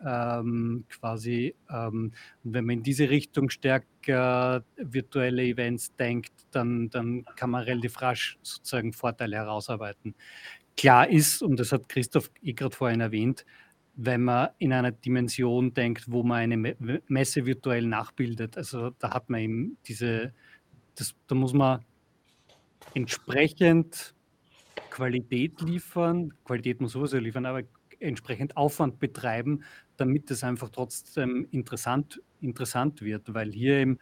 Ähm, 0.04 0.84
quasi, 0.88 1.56
ähm, 1.68 2.12
wenn 2.44 2.64
man 2.64 2.76
in 2.78 2.82
diese 2.84 3.10
Richtung 3.10 3.50
stärker 3.50 4.64
virtuelle 4.76 5.42
Events 5.42 5.94
denkt, 5.96 6.32
dann, 6.52 6.88
dann 6.90 7.24
kann 7.34 7.50
man 7.50 7.64
relativ 7.64 8.00
rasch 8.00 8.38
sozusagen 8.42 8.92
Vorteile 8.92 9.36
herausarbeiten 9.36 10.14
klar 10.78 11.10
ist, 11.10 11.42
und 11.42 11.58
das 11.58 11.72
hat 11.72 11.88
Christoph 11.88 12.30
eh 12.40 12.54
gerade 12.54 12.74
vorhin 12.74 13.00
erwähnt, 13.00 13.44
wenn 13.96 14.22
man 14.22 14.50
in 14.58 14.72
einer 14.72 14.92
Dimension 14.92 15.74
denkt, 15.74 16.04
wo 16.06 16.22
man 16.22 16.38
eine 16.38 16.76
Messe 17.08 17.44
virtuell 17.44 17.84
nachbildet. 17.84 18.56
Also 18.56 18.90
da 18.90 19.12
hat 19.12 19.28
man 19.28 19.40
eben 19.40 19.78
diese, 19.86 20.32
das, 20.94 21.14
da 21.26 21.34
muss 21.34 21.52
man 21.52 21.84
entsprechend 22.94 24.14
Qualität 24.88 25.60
liefern, 25.60 26.32
Qualität 26.44 26.80
muss 26.80 26.92
sowieso 26.92 27.18
liefern, 27.18 27.44
aber 27.44 27.62
entsprechend 27.98 28.56
Aufwand 28.56 29.00
betreiben, 29.00 29.64
damit 29.96 30.30
es 30.30 30.44
einfach 30.44 30.68
trotzdem 30.68 31.48
interessant, 31.50 32.22
interessant 32.40 33.02
wird, 33.02 33.34
weil 33.34 33.50
hier 33.50 33.78
eben 33.78 33.98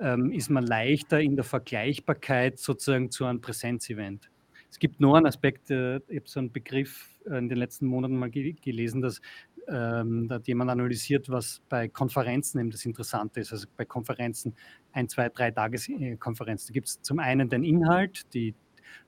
ähm, 0.00 0.32
ist 0.32 0.48
man 0.48 0.64
leichter 0.64 1.20
in 1.20 1.36
der 1.36 1.44
Vergleichbarkeit 1.44 2.58
sozusagen 2.58 3.10
zu 3.10 3.26
einem 3.26 3.42
Präsenzevent. 3.42 4.30
Es 4.70 4.78
gibt 4.78 5.00
noch 5.00 5.14
einen 5.14 5.26
Aspekt, 5.26 5.70
äh, 5.70 5.96
ich 6.08 6.16
habe 6.18 6.28
so 6.28 6.40
einen 6.40 6.52
Begriff 6.52 7.18
äh, 7.26 7.38
in 7.38 7.48
den 7.48 7.58
letzten 7.58 7.86
Monaten 7.86 8.16
mal 8.16 8.30
gelesen, 8.30 9.00
dass 9.00 9.20
ähm, 9.68 10.28
da 10.28 10.36
hat 10.36 10.46
jemand 10.46 10.70
analysiert, 10.70 11.28
was 11.28 11.60
bei 11.68 11.88
Konferenzen 11.88 12.60
eben 12.60 12.70
das 12.70 12.84
Interessante 12.84 13.40
ist. 13.40 13.52
Also 13.52 13.66
bei 13.76 13.84
Konferenzen, 13.84 14.54
ein, 14.92 15.08
zwei, 15.08 15.28
drei 15.28 15.50
Tageskonferenzen. 15.50 16.68
Da 16.68 16.72
gibt 16.72 16.88
es 16.88 17.02
zum 17.02 17.18
einen 17.18 17.48
den 17.48 17.64
Inhalt, 17.64 18.32
die, 18.32 18.54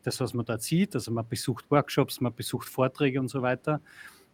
das, 0.02 0.20
was 0.20 0.34
man 0.34 0.44
dort 0.44 0.62
sieht, 0.62 0.94
also 0.94 1.12
man 1.12 1.28
besucht 1.28 1.70
Workshops, 1.70 2.20
man 2.20 2.34
besucht 2.34 2.68
Vorträge 2.68 3.20
und 3.20 3.28
so 3.28 3.42
weiter. 3.42 3.80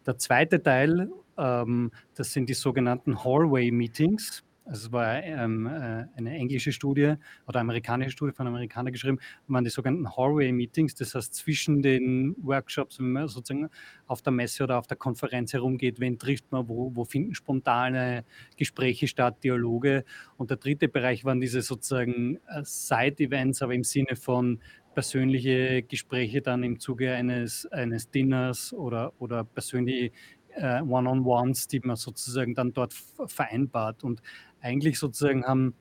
Der 0.06 0.18
zweite 0.18 0.62
Teil, 0.62 1.10
ähm, 1.36 1.90
das 2.14 2.32
sind 2.32 2.48
die 2.48 2.54
sogenannten 2.54 3.22
Hallway-Meetings. 3.22 4.44
Also 4.66 4.86
es 4.86 4.92
war 4.92 5.22
ähm, 5.22 5.66
äh, 5.66 6.06
eine 6.16 6.34
englische 6.34 6.72
Studie 6.72 7.14
oder 7.46 7.60
amerikanische 7.60 8.12
Studie 8.12 8.32
von 8.32 8.46
Amerikanern 8.46 8.92
geschrieben, 8.92 9.18
waren 9.46 9.62
die 9.62 9.70
sogenannten 9.70 10.16
Hallway-Meetings, 10.16 10.94
das 10.94 11.14
heißt 11.14 11.34
zwischen 11.34 11.82
den 11.82 12.34
Workshops, 12.38 12.98
wenn 12.98 13.12
man 13.12 13.28
sozusagen 13.28 13.68
auf 14.06 14.22
der 14.22 14.32
Messe 14.32 14.64
oder 14.64 14.78
auf 14.78 14.86
der 14.86 14.96
Konferenz 14.96 15.52
herumgeht, 15.52 16.00
wen 16.00 16.18
trifft 16.18 16.50
man, 16.50 16.66
wo, 16.68 16.90
wo 16.94 17.04
finden 17.04 17.34
spontane 17.34 18.24
Gespräche 18.56 19.06
statt, 19.06 19.44
Dialoge. 19.44 20.04
Und 20.38 20.48
der 20.48 20.56
dritte 20.56 20.88
Bereich 20.88 21.26
waren 21.26 21.40
diese 21.40 21.60
sozusagen 21.60 22.36
äh, 22.48 22.62
Side-Events, 22.62 23.60
aber 23.60 23.74
im 23.74 23.84
Sinne 23.84 24.16
von 24.16 24.60
persönliche 24.94 25.82
Gespräche 25.82 26.40
dann 26.40 26.62
im 26.62 26.80
Zuge 26.80 27.12
eines, 27.12 27.66
eines 27.66 28.10
Dinners 28.10 28.72
oder, 28.72 29.12
oder 29.18 29.44
persönliche 29.44 30.12
äh, 30.54 30.80
One-on-Ones, 30.82 31.68
die 31.68 31.80
man 31.80 31.96
sozusagen 31.96 32.54
dann 32.54 32.72
dort 32.72 32.94
vereinbart. 33.26 34.04
Und 34.04 34.22
eigentlich 34.64 34.98
sozusagen 34.98 35.44
haben 35.44 35.74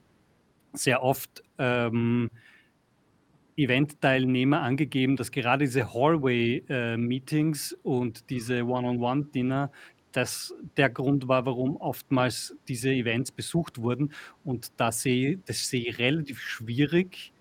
sehr 0.74 1.02
oft 1.02 1.43
ähm, 1.58 2.30
Event-Teilnehmer 3.56 4.62
angegeben, 4.62 5.15
dass 5.15 5.32
gerade 5.32 5.65
diese 5.65 5.93
Hallway-Meetings 5.93 7.72
äh, 7.74 7.78
und 7.84 8.30
diese 8.30 8.65
One-on-One-Dinner 8.65 9.72
das 10.12 10.54
der 10.78 10.89
Grund 10.91 11.28
war, 11.28 11.46
warum 11.48 11.76
oftmals 11.78 12.56
diese 12.67 12.91
Events 12.91 13.32
besucht 13.32 13.80
wurden. 13.80 14.13
Und 14.43 14.72
da 14.78 14.91
sehe, 14.91 15.39
das 15.46 15.67
sehe 15.67 15.88
ich 15.89 15.98
relativ 15.98 16.39
schwierig, 16.39 17.34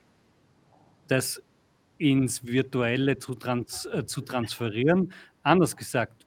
das 1.07 1.43
ins 1.99 2.47
Virtuelle 2.47 3.19
zu, 3.19 3.35
trans, 3.35 3.87
äh, 3.87 4.07
zu 4.07 4.23
transferieren. 4.23 5.13
Anders 5.43 5.77
gesagt, 5.77 6.27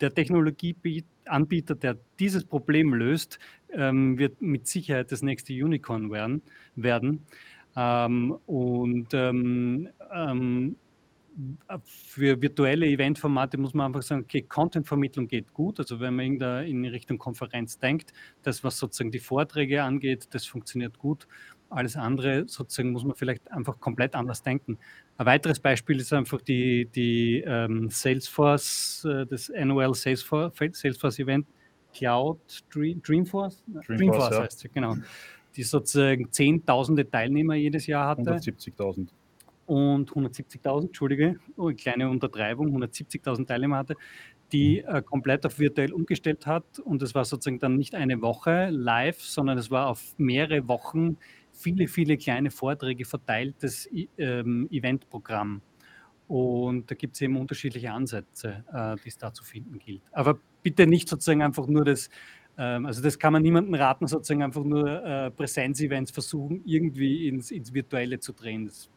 der 0.00 0.10
Technologieanbieter, 1.24 1.74
der 1.74 1.98
dieses 2.18 2.44
Problem 2.44 2.94
löst, 2.94 3.38
ähm, 3.72 4.18
wird 4.18 4.40
mit 4.40 4.66
Sicherheit 4.66 5.12
das 5.12 5.22
nächste 5.22 5.52
Unicorn 5.52 6.10
werden. 6.10 6.42
werden. 6.76 7.26
Ähm, 7.76 8.36
und 8.46 9.08
ähm, 9.14 9.88
ähm 10.14 10.76
für 11.84 12.42
virtuelle 12.42 12.86
Eventformate 12.86 13.56
muss 13.56 13.72
man 13.72 13.86
einfach 13.86 14.02
sagen, 14.02 14.22
okay, 14.24 14.42
Contentvermittlung 14.42 15.28
geht 15.28 15.54
gut. 15.54 15.78
Also 15.78 15.98
wenn 15.98 16.14
man 16.14 16.40
in 16.66 16.84
Richtung 16.84 17.16
Konferenz 17.16 17.78
denkt, 17.78 18.12
das, 18.42 18.62
was 18.62 18.78
sozusagen 18.78 19.10
die 19.10 19.18
Vorträge 19.18 19.82
angeht, 19.82 20.28
das 20.32 20.44
funktioniert 20.44 20.98
gut. 20.98 21.26
Alles 21.72 21.96
andere 21.96 22.48
sozusagen 22.48 22.92
muss 22.92 23.04
man 23.04 23.16
vielleicht 23.16 23.50
einfach 23.50 23.80
komplett 23.80 24.14
anders 24.14 24.42
denken. 24.42 24.78
Ein 25.16 25.26
weiteres 25.26 25.60
Beispiel 25.60 26.00
ist 26.00 26.12
einfach 26.12 26.40
die, 26.42 26.86
die 26.86 27.42
ähm, 27.46 27.88
Salesforce, 27.90 29.04
äh, 29.04 29.26
das 29.26 29.50
Annual 29.50 29.94
Salesforce, 29.94 30.52
Salesforce 30.72 31.18
Event 31.18 31.46
Cloud 31.92 32.38
Dream, 32.72 33.02
Dreamforce? 33.02 33.62
Dreamforce, 33.66 33.98
Dreamforce 33.98 34.30
ja. 34.30 34.42
heißt 34.42 34.64
es, 34.64 34.72
genau. 34.72 34.96
Die 35.56 35.62
sozusagen 35.62 36.30
zehntausende 36.32 37.08
Teilnehmer 37.08 37.54
jedes 37.54 37.86
Jahr 37.86 38.08
hatte. 38.08 38.22
170.000. 38.22 39.08
Und 39.66 40.10
170.000, 40.10 40.86
Entschuldige, 40.86 41.36
oh, 41.56 41.68
eine 41.68 41.76
kleine 41.76 42.08
Untertreibung, 42.08 42.68
170.000 42.76 43.46
Teilnehmer 43.46 43.78
hatte, 43.78 43.96
die 44.50 44.82
mhm. 44.86 44.96
äh, 44.96 45.02
komplett 45.02 45.46
auf 45.46 45.58
virtuell 45.58 45.92
umgestellt 45.92 46.46
hat. 46.46 46.78
Und 46.78 47.02
es 47.02 47.14
war 47.14 47.24
sozusagen 47.24 47.58
dann 47.58 47.76
nicht 47.76 47.94
eine 47.94 48.20
Woche 48.22 48.68
live, 48.70 49.20
sondern 49.20 49.58
es 49.58 49.70
war 49.70 49.88
auf 49.88 50.14
mehrere 50.18 50.66
Wochen 50.68 51.16
viele, 51.62 51.88
viele 51.88 52.16
kleine 52.16 52.50
Vorträge 52.50 53.04
verteiltes 53.04 53.88
ähm, 54.18 54.68
Eventprogramm. 54.70 55.62
Und 56.28 56.90
da 56.90 56.94
gibt 56.94 57.14
es 57.14 57.20
eben 57.20 57.36
unterschiedliche 57.36 57.92
Ansätze, 57.92 58.64
äh, 58.72 58.96
die 59.04 59.08
es 59.08 59.18
da 59.18 59.32
zu 59.32 59.44
finden 59.44 59.78
gilt. 59.78 60.02
Aber 60.12 60.38
bitte 60.62 60.86
nicht 60.86 61.08
sozusagen 61.08 61.42
einfach 61.42 61.66
nur 61.66 61.84
das, 61.84 62.08
ähm, 62.56 62.86
also 62.86 63.02
das 63.02 63.18
kann 63.18 63.32
man 63.32 63.42
niemandem 63.42 63.74
raten, 63.74 64.06
sozusagen 64.06 64.42
einfach 64.42 64.64
nur 64.64 65.04
äh, 65.04 65.30
Präsenzevents 65.30 66.10
versuchen, 66.10 66.62
irgendwie 66.64 67.28
ins, 67.28 67.50
ins 67.50 67.72
Virtuelle 67.74 68.18
zu 68.18 68.32
drehen. 68.32 68.66
Das 68.66 68.88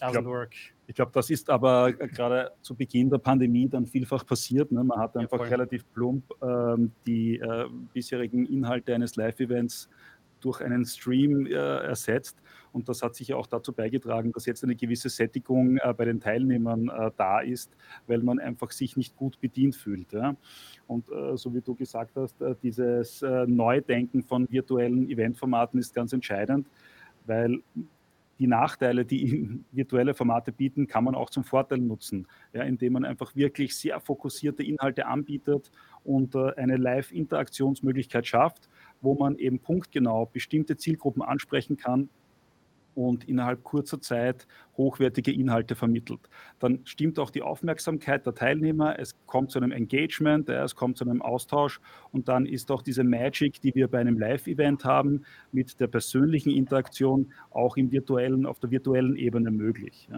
doesn't 0.00 0.12
glaub, 0.12 0.24
work. 0.24 0.54
Ich 0.88 0.94
glaube, 0.94 1.10
das 1.12 1.30
ist 1.30 1.50
aber 1.50 1.92
gerade 1.92 2.52
zu 2.62 2.74
Beginn 2.74 3.10
der 3.10 3.18
Pandemie 3.18 3.68
dann 3.68 3.86
vielfach 3.86 4.24
passiert. 4.24 4.70
Ne? 4.72 4.82
Man 4.84 4.98
hat 4.98 5.16
einfach 5.16 5.40
ja, 5.40 5.46
relativ 5.46 5.84
plump 5.92 6.24
ähm, 6.42 6.92
die 7.06 7.38
äh, 7.38 7.66
bisherigen 7.92 8.46
Inhalte 8.46 8.94
eines 8.94 9.16
Live-Events 9.16 9.88
durch 10.46 10.60
einen 10.60 10.84
Stream 10.84 11.46
äh, 11.46 11.50
ersetzt. 11.54 12.40
Und 12.72 12.88
das 12.88 13.02
hat 13.02 13.16
sicher 13.16 13.36
auch 13.36 13.48
dazu 13.48 13.72
beigetragen, 13.72 14.30
dass 14.32 14.46
jetzt 14.46 14.62
eine 14.62 14.76
gewisse 14.76 15.08
Sättigung 15.08 15.78
äh, 15.78 15.92
bei 15.92 16.04
den 16.04 16.20
Teilnehmern 16.20 16.88
äh, 16.88 17.10
da 17.16 17.40
ist, 17.40 17.76
weil 18.06 18.22
man 18.22 18.38
einfach 18.38 18.70
sich 18.70 18.96
nicht 18.96 19.16
gut 19.16 19.40
bedient 19.40 19.74
fühlt. 19.74 20.12
Ja? 20.12 20.36
Und 20.86 21.10
äh, 21.10 21.36
so 21.36 21.52
wie 21.52 21.60
du 21.60 21.74
gesagt 21.74 22.12
hast, 22.14 22.40
äh, 22.40 22.54
dieses 22.62 23.22
äh, 23.22 23.44
Neudenken 23.46 24.22
von 24.22 24.48
virtuellen 24.50 25.10
Eventformaten 25.10 25.80
ist 25.80 25.94
ganz 25.94 26.12
entscheidend, 26.12 26.68
weil 27.24 27.60
die 28.38 28.46
Nachteile, 28.46 29.04
die 29.04 29.64
virtuelle 29.72 30.14
Formate 30.14 30.52
bieten, 30.52 30.86
kann 30.86 31.04
man 31.04 31.16
auch 31.16 31.30
zum 31.30 31.42
Vorteil 31.42 31.78
nutzen, 31.78 32.28
ja, 32.52 32.62
indem 32.62 32.92
man 32.92 33.04
einfach 33.04 33.34
wirklich 33.34 33.74
sehr 33.74 33.98
fokussierte 33.98 34.62
Inhalte 34.62 35.06
anbietet 35.06 35.72
und 36.04 36.36
äh, 36.36 36.52
eine 36.56 36.76
Live-Interaktionsmöglichkeit 36.76 38.26
schafft 38.26 38.68
wo 39.00 39.14
man 39.14 39.36
eben 39.36 39.58
punktgenau 39.58 40.26
bestimmte 40.26 40.76
Zielgruppen 40.76 41.22
ansprechen 41.22 41.76
kann 41.76 42.08
und 42.96 43.28
innerhalb 43.28 43.62
kurzer 43.62 44.00
Zeit 44.00 44.46
hochwertige 44.76 45.30
Inhalte 45.30 45.74
vermittelt. 45.74 46.30
Dann 46.58 46.80
stimmt 46.84 47.18
auch 47.18 47.30
die 47.30 47.42
Aufmerksamkeit 47.42 48.24
der 48.24 48.34
Teilnehmer, 48.34 48.98
es 48.98 49.14
kommt 49.26 49.50
zu 49.50 49.58
einem 49.58 49.70
Engagement, 49.70 50.48
es 50.48 50.74
kommt 50.74 50.96
zu 50.96 51.04
einem 51.04 51.20
Austausch 51.20 51.80
und 52.10 52.28
dann 52.28 52.46
ist 52.46 52.70
auch 52.70 52.80
diese 52.80 53.04
Magic, 53.04 53.60
die 53.60 53.74
wir 53.74 53.88
bei 53.88 53.98
einem 53.98 54.18
Live-Event 54.18 54.84
haben, 54.86 55.24
mit 55.52 55.78
der 55.78 55.88
persönlichen 55.88 56.50
Interaktion 56.50 57.32
auch 57.50 57.76
im 57.76 57.92
virtuellen, 57.92 58.46
auf 58.46 58.60
der 58.60 58.70
virtuellen 58.70 59.16
Ebene 59.16 59.50
möglich. 59.50 60.08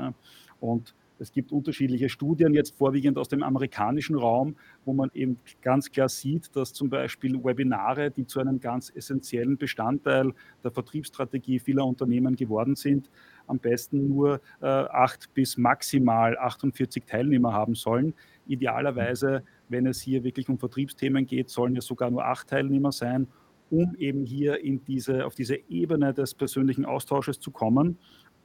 Und 0.60 0.94
es 1.18 1.32
gibt 1.32 1.52
unterschiedliche 1.52 2.08
Studien, 2.08 2.54
jetzt 2.54 2.76
vorwiegend 2.76 3.18
aus 3.18 3.28
dem 3.28 3.42
amerikanischen 3.42 4.16
Raum, 4.16 4.56
wo 4.84 4.92
man 4.92 5.10
eben 5.14 5.36
ganz 5.62 5.90
klar 5.90 6.08
sieht, 6.08 6.54
dass 6.54 6.72
zum 6.72 6.88
Beispiel 6.90 7.42
Webinare, 7.42 8.10
die 8.10 8.26
zu 8.26 8.40
einem 8.40 8.60
ganz 8.60 8.92
essentiellen 8.94 9.56
Bestandteil 9.56 10.32
der 10.62 10.70
Vertriebsstrategie 10.70 11.58
vieler 11.58 11.84
Unternehmen 11.84 12.36
geworden 12.36 12.76
sind, 12.76 13.10
am 13.46 13.58
besten 13.58 14.08
nur 14.08 14.40
äh, 14.60 14.66
acht 14.66 15.32
bis 15.34 15.56
maximal 15.56 16.38
48 16.38 17.04
Teilnehmer 17.04 17.52
haben 17.52 17.74
sollen. 17.74 18.14
Idealerweise, 18.46 19.42
wenn 19.68 19.86
es 19.86 20.00
hier 20.00 20.22
wirklich 20.22 20.48
um 20.48 20.58
Vertriebsthemen 20.58 21.26
geht, 21.26 21.50
sollen 21.50 21.76
es 21.76 21.86
sogar 21.86 22.10
nur 22.10 22.24
acht 22.24 22.48
Teilnehmer 22.48 22.92
sein, 22.92 23.26
um 23.70 23.94
eben 23.96 24.24
hier 24.24 24.62
in 24.64 24.82
diese, 24.84 25.26
auf 25.26 25.34
diese 25.34 25.56
Ebene 25.68 26.14
des 26.14 26.34
persönlichen 26.34 26.86
Austausches 26.86 27.40
zu 27.40 27.50
kommen 27.50 27.98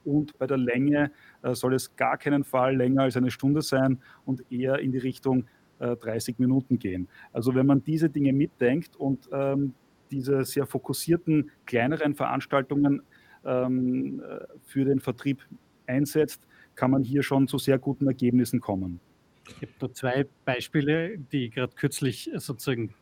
und 0.05 0.37
bei 0.37 0.47
der 0.47 0.57
Länge 0.57 1.11
äh, 1.41 1.53
soll 1.53 1.73
es 1.73 1.95
gar 1.95 2.17
keinen 2.17 2.43
Fall 2.43 2.75
länger 2.75 3.03
als 3.03 3.17
eine 3.17 3.31
Stunde 3.31 3.61
sein 3.61 3.99
und 4.25 4.51
eher 4.51 4.79
in 4.79 4.91
die 4.91 4.97
Richtung 4.97 5.45
äh, 5.79 5.95
30 5.95 6.39
Minuten 6.39 6.79
gehen. 6.79 7.07
Also 7.31 7.55
wenn 7.55 7.65
man 7.65 7.83
diese 7.83 8.09
Dinge 8.09 8.33
mitdenkt 8.33 8.95
und 8.95 9.29
ähm, 9.31 9.73
diese 10.11 10.43
sehr 10.45 10.65
fokussierten 10.65 11.51
kleineren 11.65 12.13
Veranstaltungen 12.13 13.01
ähm, 13.45 14.21
äh, 14.21 14.45
für 14.61 14.85
den 14.85 14.99
Vertrieb 14.99 15.41
einsetzt, 15.87 16.47
kann 16.75 16.91
man 16.91 17.03
hier 17.03 17.23
schon 17.23 17.47
zu 17.47 17.57
sehr 17.57 17.77
guten 17.77 18.07
Ergebnissen 18.07 18.59
kommen. 18.59 18.99
Ich 19.47 19.55
habe 19.61 19.73
da 19.79 19.91
zwei 19.91 20.25
Beispiele, 20.45 21.17
die 21.17 21.45
ich 21.45 21.51
gerade 21.51 21.73
kürzlich 21.75 22.31
sozusagen 22.35 22.93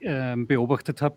äh, 0.00 0.36
beobachtet 0.36 1.02
habe. 1.02 1.16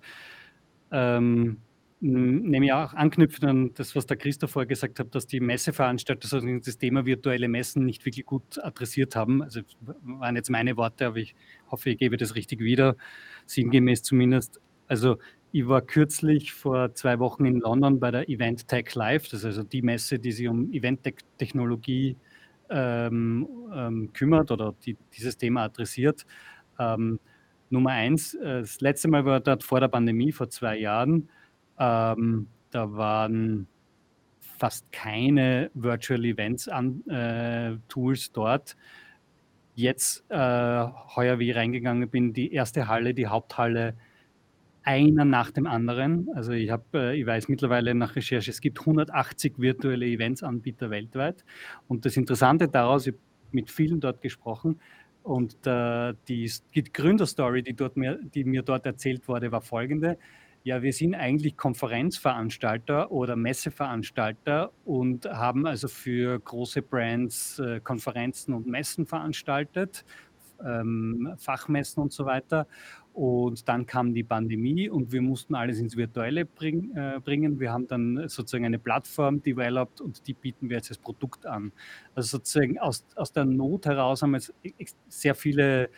Ähm, 0.91 1.57
nämlich 2.03 2.73
auch 2.73 2.93
anknüpfen 2.93 3.47
an 3.47 3.71
das, 3.75 3.95
was 3.95 4.05
der 4.05 4.17
Christoph 4.17 4.51
vorher 4.51 4.67
gesagt 4.67 4.99
hat, 4.99 5.15
dass 5.15 5.25
die 5.25 5.39
Messeveranstalter 5.39 6.27
sozusagen 6.27 6.61
das 6.61 6.77
Thema 6.77 7.05
virtuelle 7.05 7.47
Messen 7.47 7.85
nicht 7.85 8.05
wirklich 8.05 8.25
gut 8.25 8.59
adressiert 8.61 9.15
haben. 9.15 9.41
Also 9.41 9.61
waren 10.01 10.35
jetzt 10.35 10.49
meine 10.49 10.75
Worte, 10.75 11.07
aber 11.07 11.17
ich 11.17 11.33
hoffe, 11.71 11.91
ich 11.91 11.97
gebe 11.97 12.17
das 12.17 12.35
richtig 12.35 12.59
wieder, 12.59 12.97
sinngemäß 13.45 14.03
zumindest. 14.03 14.59
Also 14.87 15.17
ich 15.53 15.67
war 15.67 15.81
kürzlich 15.81 16.51
vor 16.51 16.93
zwei 16.93 17.19
Wochen 17.19 17.45
in 17.45 17.59
London 17.59 17.99
bei 17.99 18.11
der 18.11 18.27
Event 18.27 18.67
Tech 18.67 18.93
Live, 18.95 19.29
das 19.29 19.41
ist 19.41 19.45
also 19.45 19.63
die 19.63 19.81
Messe, 19.81 20.19
die 20.19 20.31
sich 20.31 20.47
um 20.47 20.73
Event-Technologie 20.73 22.17
ähm, 22.69 23.47
ähm, 23.73 24.11
kümmert 24.13 24.51
oder 24.51 24.75
die 24.85 24.97
dieses 25.15 25.37
Thema 25.37 25.63
adressiert. 25.63 26.25
Ähm, 26.79 27.19
Nummer 27.69 27.91
eins, 27.91 28.33
äh, 28.33 28.61
das 28.61 28.81
letzte 28.81 29.07
Mal 29.07 29.25
war 29.25 29.39
dort 29.39 29.63
vor 29.63 29.79
der 29.79 29.87
Pandemie, 29.87 30.31
vor 30.31 30.49
zwei 30.49 30.77
Jahren. 30.77 31.29
Ähm, 31.79 32.47
da 32.71 32.93
waren 32.93 33.67
fast 34.39 34.91
keine 34.91 35.71
Virtual 35.73 36.23
Events 36.25 36.67
an, 36.67 37.05
äh, 37.07 37.77
Tools 37.89 38.31
dort. 38.31 38.75
Jetzt, 39.75 40.23
äh, 40.29 40.35
heuer, 41.15 41.39
wie 41.39 41.49
ich 41.49 41.55
reingegangen 41.55 42.09
bin, 42.09 42.33
die 42.33 42.53
erste 42.53 42.87
Halle, 42.87 43.13
die 43.13 43.27
Haupthalle, 43.27 43.95
einer 44.83 45.25
nach 45.25 45.51
dem 45.51 45.65
anderen. 45.65 46.29
Also 46.35 46.51
ich 46.51 46.69
habe, 46.69 46.83
äh, 46.93 47.19
ich 47.19 47.25
weiß 47.25 47.47
mittlerweile 47.47 47.95
nach 47.95 48.15
Recherche, 48.15 48.51
es 48.51 48.61
gibt 48.61 48.81
180 48.81 49.53
virtuelle 49.57 50.05
Events-Anbieter 50.05 50.89
weltweit. 50.89 51.45
Und 51.87 52.05
das 52.05 52.17
Interessante 52.17 52.67
daraus, 52.67 53.07
ich 53.07 53.13
habe 53.13 53.21
mit 53.51 53.71
vielen 53.71 53.99
dort 53.99 54.21
gesprochen, 54.21 54.79
und 55.23 55.65
äh, 55.65 56.13
die, 56.27 56.51
die 56.75 56.83
Gründerstory, 56.83 57.63
die, 57.63 57.73
dort 57.73 57.95
mir, 57.95 58.19
die 58.21 58.43
mir 58.43 58.61
dort 58.61 58.85
erzählt 58.85 59.27
wurde, 59.27 59.51
war 59.51 59.61
folgende. 59.61 60.17
Ja, 60.65 60.81
wir 60.81 60.93
sind 60.93 61.13
eigentlich 61.13 61.57
Konferenzveranstalter 61.57 63.11
oder 63.11 63.35
Messeveranstalter 63.35 64.71
und 64.85 65.25
haben 65.25 65.65
also 65.67 65.89
für 65.89 66.39
große 66.39 66.81
Brands 66.81 67.59
äh, 67.59 67.81
Konferenzen 67.81 68.53
und 68.53 68.65
Messen 68.65 69.05
veranstaltet, 69.05 70.05
ähm, 70.65 71.33
Fachmessen 71.37 72.01
und 72.01 72.13
so 72.13 72.25
weiter. 72.25 72.65
Und 73.11 73.67
dann 73.67 73.85
kam 73.85 74.13
die 74.13 74.23
Pandemie 74.23 74.87
und 74.87 75.11
wir 75.11 75.21
mussten 75.21 75.53
alles 75.53 75.79
ins 75.79 75.97
Virtuelle 75.97 76.45
bring, 76.45 76.95
äh, 76.95 77.19
bringen. 77.19 77.59
Wir 77.59 77.73
haben 77.73 77.89
dann 77.89 78.29
sozusagen 78.29 78.65
eine 78.65 78.79
Plattform 78.79 79.43
developed 79.43 79.99
und 79.99 80.25
die 80.27 80.33
bieten 80.33 80.69
wir 80.69 80.77
jetzt 80.77 80.91
als 80.91 80.97
Produkt 80.97 81.45
an. 81.45 81.73
Also 82.15 82.37
sozusagen 82.37 82.79
aus, 82.79 83.05
aus 83.17 83.33
der 83.33 83.43
Not 83.43 83.85
heraus 83.85 84.21
haben 84.21 84.33
jetzt 84.33 84.53
sehr 85.09 85.35
viele 85.35 85.89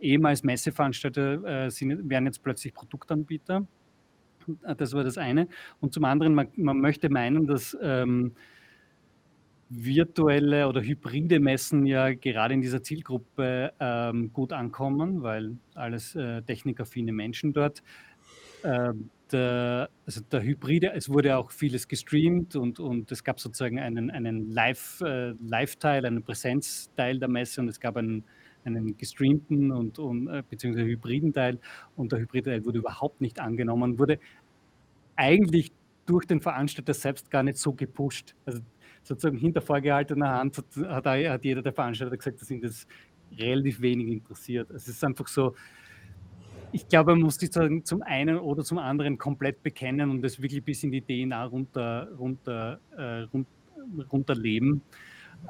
ehemals 0.00 0.42
Messeveranstalter 0.42 1.66
äh, 1.66 1.70
sind, 1.70 2.10
werden 2.10 2.26
jetzt 2.26 2.42
plötzlich 2.42 2.74
Produktanbieter. 2.74 3.64
Äh, 4.64 4.74
das 4.76 4.92
war 4.92 5.04
das 5.04 5.18
eine. 5.18 5.48
Und 5.80 5.92
zum 5.92 6.04
anderen, 6.04 6.34
man, 6.34 6.48
man 6.56 6.80
möchte 6.80 7.08
meinen, 7.08 7.46
dass 7.46 7.76
ähm, 7.80 8.32
virtuelle 9.70 10.68
oder 10.68 10.80
hybride 10.80 11.40
Messen 11.40 11.86
ja 11.86 12.14
gerade 12.14 12.54
in 12.54 12.62
dieser 12.62 12.82
Zielgruppe 12.82 13.72
ähm, 13.78 14.32
gut 14.32 14.52
ankommen, 14.52 15.22
weil 15.22 15.56
alles 15.74 16.14
äh, 16.14 16.42
technikaffine 16.42 17.12
Menschen 17.12 17.52
dort. 17.52 17.82
Ähm, 18.64 19.10
der, 19.30 19.90
also 20.06 20.22
der 20.22 20.42
Hybride, 20.42 20.92
es 20.94 21.10
wurde 21.10 21.36
auch 21.36 21.50
vieles 21.50 21.86
gestreamt 21.86 22.56
und, 22.56 22.80
und 22.80 23.12
es 23.12 23.22
gab 23.22 23.40
sozusagen 23.40 23.78
einen, 23.78 24.10
einen 24.10 24.50
Live, 24.50 25.02
äh, 25.02 25.34
Live-Teil, 25.40 26.06
einen 26.06 26.22
Präsenzteil 26.22 27.18
der 27.18 27.28
Messe 27.28 27.60
und 27.60 27.68
es 27.68 27.78
gab 27.78 27.96
einen, 27.98 28.24
einen 28.64 28.96
gestreamten 28.96 29.72
und, 29.72 29.98
und 29.98 30.28
äh, 30.28 30.42
beziehungsweise 30.48 30.86
hybriden 30.86 31.32
Teil 31.32 31.58
und 31.96 32.12
der 32.12 32.20
hybride 32.20 32.50
Teil 32.50 32.64
wurde 32.64 32.78
überhaupt 32.78 33.20
nicht 33.20 33.40
angenommen, 33.40 33.98
wurde 33.98 34.18
eigentlich 35.16 35.72
durch 36.06 36.26
den 36.26 36.40
Veranstalter 36.40 36.94
selbst 36.94 37.30
gar 37.30 37.42
nicht 37.42 37.58
so 37.58 37.72
gepusht. 37.72 38.34
Also 38.46 38.60
sozusagen 39.02 39.36
hinter 39.36 39.60
vorgehaltener 39.60 40.30
Hand 40.30 40.58
hat, 40.58 41.04
hat, 41.04 41.44
jeder 41.44 41.62
der 41.62 41.72
Veranstalter 41.72 42.16
gesagt, 42.16 42.40
dass 42.40 42.50
ihn 42.50 42.60
das 42.60 42.86
relativ 43.36 43.80
wenig 43.80 44.08
interessiert. 44.08 44.70
Es 44.70 44.88
ist 44.88 45.04
einfach 45.04 45.28
so, 45.28 45.54
ich 46.72 46.86
glaube, 46.88 47.12
man 47.12 47.22
muss 47.22 47.36
sich 47.36 47.50
zum 47.50 48.02
einen 48.02 48.38
oder 48.38 48.62
zum 48.62 48.78
anderen 48.78 49.18
komplett 49.18 49.62
bekennen 49.62 50.10
und 50.10 50.22
das 50.22 50.40
wirklich 50.40 50.62
bis 50.62 50.82
in 50.82 50.92
die 50.92 51.00
DNA 51.00 51.44
runter, 51.44 52.08
runter, 52.18 52.80
äh, 52.96 53.26
runterleben. 54.12 54.82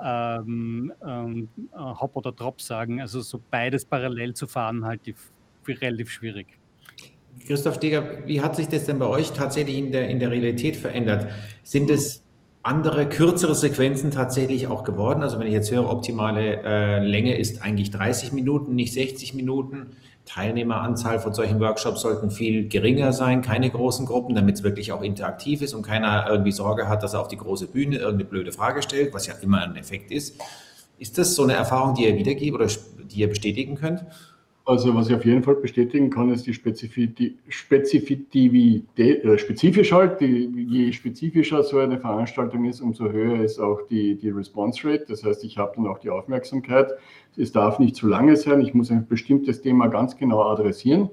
Ähm, 0.04 0.92
ähm, 1.04 1.48
Hop 1.72 2.16
oder 2.16 2.32
Drop 2.32 2.60
sagen. 2.60 3.00
Also 3.00 3.20
so 3.20 3.40
beides 3.50 3.84
parallel 3.84 4.34
zu 4.34 4.46
fahren, 4.46 4.84
halte 4.84 5.10
ich 5.10 5.80
relativ 5.82 6.10
schwierig. 6.10 6.46
Christoph 7.46 7.76
Steger, 7.76 8.26
wie 8.26 8.40
hat 8.40 8.56
sich 8.56 8.68
das 8.68 8.86
denn 8.86 8.98
bei 8.98 9.06
euch 9.06 9.32
tatsächlich 9.32 9.78
in 9.78 9.92
der, 9.92 10.08
in 10.08 10.18
der 10.18 10.30
Realität 10.30 10.76
verändert? 10.76 11.30
Sind 11.62 11.90
es 11.90 12.22
andere, 12.62 13.08
kürzere 13.08 13.54
Sequenzen 13.54 14.10
tatsächlich 14.10 14.66
auch 14.66 14.84
geworden? 14.84 15.22
Also 15.22 15.38
wenn 15.38 15.46
ich 15.46 15.52
jetzt 15.52 15.70
höre, 15.70 15.88
optimale 15.88 16.62
äh, 16.62 17.04
Länge 17.04 17.36
ist 17.36 17.62
eigentlich 17.62 17.90
30 17.90 18.32
Minuten, 18.32 18.74
nicht 18.74 18.92
60 18.92 19.34
Minuten. 19.34 19.90
Teilnehmeranzahl 20.28 21.18
von 21.20 21.32
solchen 21.32 21.58
Workshops 21.58 22.02
sollten 22.02 22.30
viel 22.30 22.68
geringer 22.68 23.12
sein, 23.12 23.40
keine 23.40 23.70
großen 23.70 24.04
Gruppen, 24.04 24.34
damit 24.34 24.56
es 24.56 24.62
wirklich 24.62 24.92
auch 24.92 25.02
interaktiv 25.02 25.62
ist 25.62 25.72
und 25.72 25.82
keiner 25.82 26.26
irgendwie 26.28 26.52
Sorge 26.52 26.86
hat, 26.86 27.02
dass 27.02 27.14
er 27.14 27.20
auf 27.20 27.28
die 27.28 27.38
große 27.38 27.68
Bühne 27.68 27.96
irgendeine 27.96 28.26
blöde 28.26 28.52
Frage 28.52 28.82
stellt, 28.82 29.14
was 29.14 29.26
ja 29.26 29.34
immer 29.40 29.62
ein 29.62 29.76
Effekt 29.76 30.10
ist. 30.10 30.38
Ist 30.98 31.16
das 31.16 31.34
so 31.34 31.44
eine 31.44 31.54
Erfahrung, 31.54 31.94
die 31.94 32.04
ihr 32.04 32.16
wiedergebt 32.16 32.54
oder 32.54 32.66
die 32.66 33.20
ihr 33.20 33.28
bestätigen 33.28 33.76
könnt? 33.76 34.04
Also 34.68 34.94
was 34.94 35.08
ich 35.08 35.14
auf 35.14 35.24
jeden 35.24 35.42
Fall 35.42 35.54
bestätigen 35.54 36.10
kann, 36.10 36.30
ist 36.30 36.46
die 36.46 36.52
Spezifität, 36.52 37.38
äh, 38.98 39.38
halt, 39.90 40.20
die, 40.20 40.66
je 40.68 40.92
spezifischer 40.92 41.62
so 41.62 41.78
eine 41.78 41.98
Veranstaltung 41.98 42.66
ist, 42.66 42.82
umso 42.82 43.10
höher 43.10 43.42
ist 43.42 43.58
auch 43.58 43.80
die, 43.88 44.16
die 44.16 44.28
Response 44.28 44.86
Rate. 44.86 45.06
Das 45.08 45.24
heißt, 45.24 45.42
ich 45.44 45.56
habe 45.56 45.72
dann 45.76 45.86
auch 45.86 46.00
die 46.00 46.10
Aufmerksamkeit. 46.10 46.92
Es 47.38 47.50
darf 47.50 47.78
nicht 47.78 47.96
zu 47.96 48.06
lange 48.06 48.36
sein. 48.36 48.60
Ich 48.60 48.74
muss 48.74 48.90
ein 48.90 49.06
bestimmtes 49.06 49.62
Thema 49.62 49.86
ganz 49.86 50.18
genau 50.18 50.42
adressieren 50.42 51.08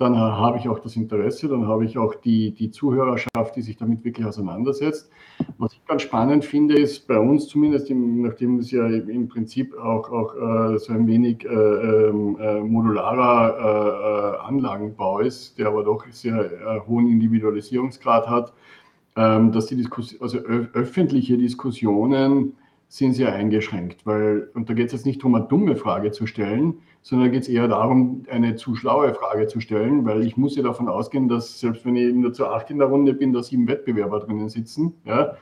dann 0.00 0.16
habe 0.16 0.56
ich 0.56 0.66
auch 0.66 0.78
das 0.78 0.96
Interesse, 0.96 1.46
dann 1.46 1.68
habe 1.68 1.84
ich 1.84 1.98
auch 1.98 2.14
die, 2.14 2.52
die 2.52 2.70
Zuhörerschaft, 2.70 3.54
die 3.54 3.60
sich 3.60 3.76
damit 3.76 4.02
wirklich 4.02 4.26
auseinandersetzt. 4.26 5.10
Was 5.58 5.74
ich 5.74 5.84
ganz 5.84 6.00
spannend 6.00 6.42
finde, 6.42 6.78
ist 6.78 7.06
bei 7.06 7.18
uns 7.18 7.48
zumindest, 7.48 7.90
im, 7.90 8.22
nachdem 8.22 8.58
es 8.60 8.70
ja 8.70 8.86
im 8.86 9.28
Prinzip 9.28 9.76
auch, 9.76 10.10
auch 10.10 10.34
äh, 10.34 10.78
so 10.78 10.94
ein 10.94 11.06
wenig 11.06 11.44
äh, 11.44 11.48
ähm, 11.48 12.38
äh, 12.40 12.60
modularer 12.60 14.38
äh, 14.40 14.46
Anlagenbau 14.48 15.18
ist, 15.18 15.58
der 15.58 15.66
aber 15.68 15.84
doch 15.84 16.06
sehr 16.08 16.50
äh, 16.50 16.80
hohen 16.88 17.06
Individualisierungsgrad 17.06 18.26
hat, 18.26 18.54
ähm, 19.16 19.52
dass 19.52 19.66
die 19.66 19.76
Diskus 19.76 20.18
also 20.18 20.38
öffentliche 20.38 21.36
Diskussionen 21.36 22.54
sind 22.88 23.12
sehr 23.12 23.34
eingeschränkt, 23.34 24.06
weil, 24.06 24.48
und 24.54 24.70
da 24.70 24.74
geht 24.74 24.86
es 24.86 24.92
jetzt 24.92 25.06
nicht 25.06 25.20
darum, 25.20 25.34
eine 25.34 25.44
dumme 25.44 25.76
Frage 25.76 26.10
zu 26.10 26.26
stellen, 26.26 26.78
sondern 27.02 27.32
geht 27.32 27.42
es 27.42 27.48
eher 27.48 27.68
darum, 27.68 28.24
eine 28.30 28.56
zu 28.56 28.74
schlaue 28.74 29.14
Frage 29.14 29.46
zu 29.46 29.60
stellen, 29.60 30.04
weil 30.04 30.22
ich 30.22 30.36
muss 30.36 30.56
ja 30.56 30.62
davon 30.62 30.88
ausgehen, 30.88 31.28
dass 31.28 31.58
selbst 31.58 31.84
wenn 31.84 31.96
ich 31.96 32.14
nur 32.14 32.32
zu 32.32 32.46
acht 32.46 32.70
in 32.70 32.78
der 32.78 32.88
Runde 32.88 33.14
bin, 33.14 33.32
da 33.32 33.42
sieben 33.42 33.66
Wettbewerber 33.68 34.20
drinnen 34.20 34.48
sitzen, 34.48 34.94
ja, 35.04 35.36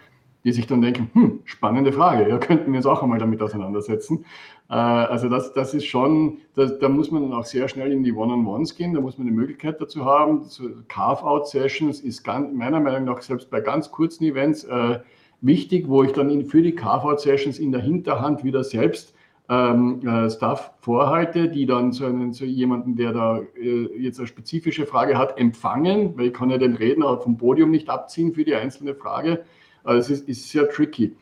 die 0.45 0.53
sich 0.53 0.67
dann 0.67 0.81
denken, 0.81 1.11
hm, 1.15 1.41
spannende 1.45 1.93
Frage, 1.93 2.29
ja, 2.29 2.39
könnten 2.39 2.71
wir 2.73 2.79
uns 2.79 2.87
auch 2.87 3.03
einmal 3.03 3.19
damit 3.19 3.43
auseinandersetzen. 3.43 4.25
Äh, 4.71 4.75
also 4.75 5.29
das, 5.29 5.53
das 5.53 5.75
ist 5.75 5.87
schon, 5.87 6.39
das, 6.55 6.79
da 6.79 6.89
muss 6.89 7.11
man 7.11 7.23
dann 7.23 7.33
auch 7.33 7.45
sehr 7.45 7.69
schnell 7.69 7.93
in 7.93 8.05
die 8.05 8.13
One-on-Ones 8.13 8.77
gehen, 8.77 8.95
da 8.95 9.01
muss 9.01 9.19
man 9.19 9.27
eine 9.27 9.37
Möglichkeit 9.37 9.81
dazu 9.81 10.05
haben. 10.05 10.45
So 10.45 10.71
Carve-out-Sessions 10.87 12.01
ist 12.01 12.23
ganz, 12.23 12.55
meiner 12.55 12.81
Meinung 12.81 13.05
nach 13.05 13.21
selbst 13.21 13.51
bei 13.51 13.61
ganz 13.61 13.91
kurzen 13.91 14.25
Events 14.25 14.63
äh, 14.65 15.01
wichtig, 15.41 15.89
wo 15.89 16.05
ich 16.05 16.13
dann 16.13 16.31
in, 16.31 16.47
für 16.47 16.63
die 16.63 16.75
Carve-Out-Sessions 16.75 17.59
in 17.59 17.73
der 17.73 17.81
Hinterhand 17.81 18.45
wieder 18.45 18.63
selbst 18.63 19.15
ähm, 19.49 20.07
äh, 20.07 20.31
Stuff 20.31 20.73
vorhalte, 20.81 21.49
die 21.49 21.67
dann 21.67 21.93
so, 21.93 22.07
einen, 22.07 22.33
so 22.33 22.45
jemanden, 22.45 22.97
der 22.97 23.13
da 23.13 23.41
äh, 23.57 23.87
jetzt 23.99 24.19
eine 24.19 24.29
spezifische 24.29 24.87
Frage 24.87 25.17
hat, 25.17 25.39
empfangen, 25.39 26.17
weil 26.19 26.27
ich 26.27 26.35
kann 26.35 26.51
ja 26.51 26.59
den 26.59 26.77
Redner 26.77 27.19
vom 27.19 27.39
Podium 27.39 27.71
nicht 27.71 27.89
abziehen 27.89 28.35
für 28.35 28.45
die 28.45 28.55
einzelne 28.55 28.95
Frage. 28.95 29.45
Also 29.85 30.13
es 30.13 30.21
ist, 30.21 30.29
ist 30.29 30.51
sehr 30.51 30.69
tricky. 30.69 31.17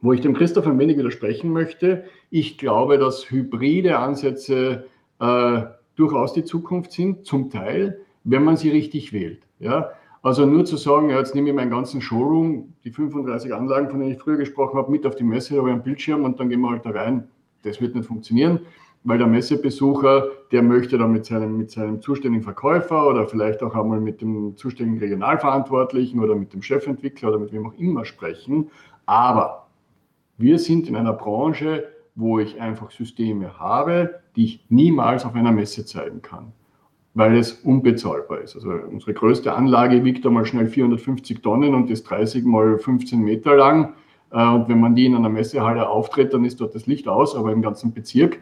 Wo 0.00 0.12
ich 0.12 0.20
dem 0.22 0.34
Christoph 0.34 0.66
ein 0.66 0.78
wenig 0.78 0.96
widersprechen 0.96 1.52
möchte, 1.52 2.04
ich 2.30 2.58
glaube, 2.58 2.98
dass 2.98 3.30
hybride 3.30 3.98
Ansätze 3.98 4.86
äh, 5.20 5.62
durchaus 5.94 6.32
die 6.32 6.44
Zukunft 6.44 6.92
sind, 6.92 7.26
zum 7.26 7.50
Teil, 7.50 8.00
wenn 8.24 8.42
man 8.42 8.56
sie 8.56 8.70
richtig 8.70 9.12
wählt. 9.12 9.42
Ja? 9.58 9.92
Also 10.22 10.44
nur 10.44 10.66
zu 10.66 10.76
sagen, 10.76 11.08
ja, 11.08 11.18
jetzt 11.18 11.34
nehme 11.34 11.48
ich 11.48 11.54
meinen 11.54 11.70
ganzen 11.70 12.02
Showroom, 12.02 12.74
die 12.84 12.90
35 12.90 13.54
Anlagen, 13.54 13.88
von 13.88 14.00
denen 14.00 14.12
ich 14.12 14.18
früher 14.18 14.36
gesprochen 14.36 14.76
habe, 14.76 14.90
mit 14.90 15.06
auf 15.06 15.14
die 15.14 15.24
Messe, 15.24 15.56
habe 15.56 15.70
einen 15.70 15.82
Bildschirm 15.82 16.24
und 16.24 16.38
dann 16.38 16.50
gehen 16.50 16.60
wir 16.60 16.70
halt 16.70 16.84
da 16.84 16.90
rein. 16.90 17.28
Das 17.62 17.80
wird 17.80 17.94
nicht 17.94 18.06
funktionieren, 18.06 18.60
weil 19.02 19.16
der 19.16 19.26
Messebesucher, 19.26 20.28
der 20.52 20.62
möchte 20.62 20.98
dann 20.98 21.12
mit 21.12 21.24
seinem, 21.24 21.56
mit 21.56 21.70
seinem 21.70 22.02
zuständigen 22.02 22.44
Verkäufer 22.44 23.08
oder 23.08 23.26
vielleicht 23.26 23.62
auch 23.62 23.74
einmal 23.74 24.00
mit 24.00 24.20
dem 24.20 24.56
zuständigen 24.58 25.00
Regionalverantwortlichen 25.00 26.20
oder 26.20 26.34
mit 26.34 26.52
dem 26.52 26.60
Chefentwickler 26.60 27.30
oder 27.30 27.38
mit 27.38 27.52
wem 27.52 27.66
auch 27.66 27.74
immer 27.78 28.04
sprechen. 28.04 28.70
Aber 29.06 29.68
wir 30.36 30.58
sind 30.58 30.86
in 30.86 30.96
einer 30.96 31.14
Branche, 31.14 31.88
wo 32.14 32.38
ich 32.38 32.60
einfach 32.60 32.90
Systeme 32.90 33.58
habe, 33.58 34.20
die 34.36 34.44
ich 34.44 34.66
niemals 34.68 35.24
auf 35.24 35.34
einer 35.34 35.52
Messe 35.52 35.86
zeigen 35.86 36.20
kann 36.20 36.52
weil 37.14 37.36
es 37.36 37.52
unbezahlbar 37.52 38.40
ist. 38.40 38.54
Also 38.54 38.70
unsere 38.90 39.14
größte 39.14 39.52
Anlage 39.52 40.04
wiegt 40.04 40.24
einmal 40.26 40.46
schnell 40.46 40.68
450 40.68 41.42
Tonnen 41.42 41.74
und 41.74 41.90
ist 41.90 42.04
30 42.04 42.44
mal 42.44 42.78
15 42.78 43.20
Meter 43.20 43.56
lang. 43.56 43.94
Äh, 44.30 44.46
und 44.46 44.68
wenn 44.68 44.80
man 44.80 44.94
die 44.94 45.06
in 45.06 45.16
einer 45.16 45.28
Messehalle 45.28 45.88
auftritt, 45.88 46.32
dann 46.32 46.44
ist 46.44 46.60
dort 46.60 46.74
das 46.74 46.86
Licht 46.86 47.08
aus, 47.08 47.34
aber 47.34 47.52
im 47.52 47.62
ganzen 47.62 47.92
Bezirk. 47.92 48.38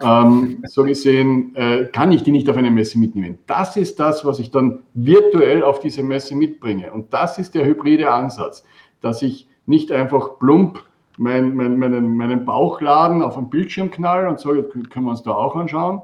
Ähm, 0.00 0.62
so 0.66 0.84
gesehen 0.84 1.54
äh, 1.54 1.84
kann 1.92 2.12
ich 2.12 2.22
die 2.22 2.32
nicht 2.32 2.48
auf 2.48 2.56
eine 2.56 2.70
Messe 2.70 2.98
mitnehmen. 2.98 3.38
Das 3.46 3.76
ist 3.76 4.00
das, 4.00 4.24
was 4.24 4.38
ich 4.38 4.50
dann 4.50 4.80
virtuell 4.94 5.62
auf 5.62 5.80
diese 5.80 6.02
Messe 6.02 6.34
mitbringe. 6.34 6.92
Und 6.92 7.12
das 7.12 7.38
ist 7.38 7.54
der 7.54 7.64
hybride 7.64 8.10
Ansatz, 8.10 8.64
dass 9.00 9.22
ich 9.22 9.48
nicht 9.66 9.92
einfach 9.92 10.38
plump 10.38 10.82
mein, 11.18 11.54
mein, 11.54 11.78
meinen, 11.78 12.16
meinen 12.16 12.44
Bauchladen 12.44 13.22
auf 13.22 13.36
einen 13.36 13.50
Bildschirm 13.50 13.90
knall 13.90 14.26
und 14.26 14.40
sage, 14.40 14.62
können 14.62 15.04
wir 15.04 15.10
uns 15.10 15.22
da 15.22 15.32
auch 15.32 15.54
anschauen, 15.54 16.00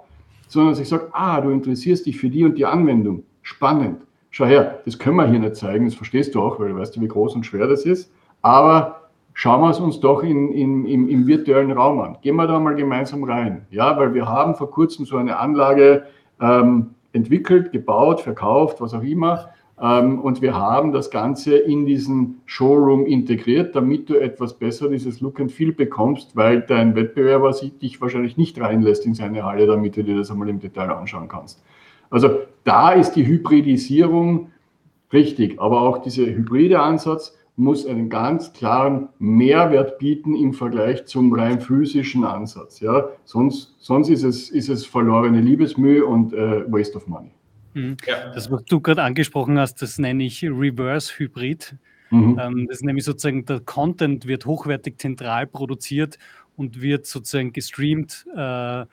sondern 0.48 0.72
dass 0.72 0.80
ich 0.80 0.88
sage, 0.88 1.08
ah, 1.12 1.40
du 1.40 1.50
interessierst 1.50 2.06
dich 2.06 2.18
für 2.18 2.28
die 2.28 2.44
und 2.44 2.58
die 2.58 2.66
Anwendung. 2.66 3.22
Spannend. 3.42 4.02
Schau 4.30 4.44
her, 4.44 4.80
das 4.84 4.98
können 4.98 5.16
wir 5.16 5.26
hier 5.26 5.38
nicht 5.38 5.56
zeigen, 5.56 5.86
das 5.86 5.94
verstehst 5.94 6.34
du 6.34 6.42
auch, 6.42 6.58
weil 6.60 6.68
du 6.68 6.76
weißt, 6.76 7.00
wie 7.00 7.08
groß 7.08 7.34
und 7.34 7.46
schwer 7.46 7.66
das 7.66 7.84
ist. 7.84 8.12
Aber 8.42 9.08
schauen 9.32 9.62
wir 9.62 9.70
es 9.70 9.80
uns 9.80 10.00
doch 10.00 10.22
in, 10.22 10.52
in, 10.52 10.84
im, 10.84 11.08
im, 11.08 11.26
virtuellen 11.26 11.72
Raum 11.72 12.00
an. 12.00 12.18
Gehen 12.20 12.36
wir 12.36 12.46
da 12.46 12.58
mal 12.58 12.74
gemeinsam 12.74 13.24
rein. 13.24 13.66
Ja, 13.70 13.96
weil 13.96 14.12
wir 14.14 14.26
haben 14.26 14.54
vor 14.54 14.70
kurzem 14.70 15.06
so 15.06 15.16
eine 15.16 15.38
Anlage 15.38 16.04
ähm, 16.40 16.90
entwickelt, 17.12 17.72
gebaut, 17.72 18.20
verkauft, 18.20 18.80
was 18.80 18.94
auch 18.94 19.02
immer. 19.02 19.48
Ähm, 19.80 20.18
und 20.20 20.42
wir 20.42 20.54
haben 20.54 20.92
das 20.92 21.10
Ganze 21.10 21.56
in 21.56 21.86
diesen 21.86 22.40
Showroom 22.46 23.06
integriert, 23.06 23.76
damit 23.76 24.08
du 24.08 24.16
etwas 24.16 24.58
besser 24.58 24.88
dieses 24.88 25.20
Look 25.20 25.40
and 25.40 25.52
Feel 25.52 25.72
bekommst, 25.72 26.34
weil 26.34 26.62
dein 26.62 26.96
Wettbewerber 26.96 27.52
dich 27.52 28.00
wahrscheinlich 28.00 28.36
nicht 28.36 28.60
reinlässt 28.60 29.06
in 29.06 29.14
seine 29.14 29.44
Halle, 29.44 29.66
damit 29.66 29.96
du 29.96 30.04
dir 30.04 30.16
das 30.16 30.30
einmal 30.30 30.48
im 30.48 30.60
Detail 30.60 30.90
anschauen 30.90 31.28
kannst. 31.28 31.62
Also 32.10 32.40
da 32.64 32.92
ist 32.92 33.12
die 33.12 33.26
Hybridisierung 33.26 34.50
richtig, 35.12 35.60
aber 35.60 35.82
auch 35.82 35.98
dieser 35.98 36.26
hybride 36.26 36.80
Ansatz 36.80 37.36
muss 37.56 37.86
einen 37.86 38.08
ganz 38.08 38.52
klaren 38.52 39.08
Mehrwert 39.18 39.98
bieten 39.98 40.36
im 40.36 40.52
Vergleich 40.52 41.06
zum 41.06 41.32
rein 41.32 41.60
physischen 41.60 42.24
Ansatz. 42.24 42.80
Ja? 42.80 43.08
Sonst, 43.24 43.74
sonst 43.78 44.10
ist, 44.10 44.22
es, 44.22 44.50
ist 44.50 44.68
es 44.68 44.86
verlorene 44.86 45.40
Liebesmühe 45.40 46.06
und 46.06 46.32
äh, 46.32 46.70
Waste 46.70 46.96
of 46.96 47.08
Money. 47.08 47.32
Mhm. 47.78 47.96
Ja. 48.06 48.30
Das, 48.30 48.50
was 48.50 48.64
du 48.64 48.80
gerade 48.80 49.02
angesprochen 49.02 49.58
hast, 49.58 49.82
das 49.82 49.98
nenne 49.98 50.24
ich 50.24 50.44
Reverse 50.44 51.12
Hybrid. 51.18 51.76
Mhm. 52.10 52.38
Ähm, 52.40 52.66
das 52.66 52.78
ist 52.78 52.84
nämlich 52.84 53.04
sozusagen, 53.04 53.44
der 53.44 53.60
Content 53.60 54.26
wird 54.26 54.46
hochwertig 54.46 54.98
zentral 54.98 55.46
produziert 55.46 56.18
und 56.56 56.80
wird 56.80 57.06
sozusagen 57.06 57.52
gestreamt 57.52 58.26
äh, 58.34 58.84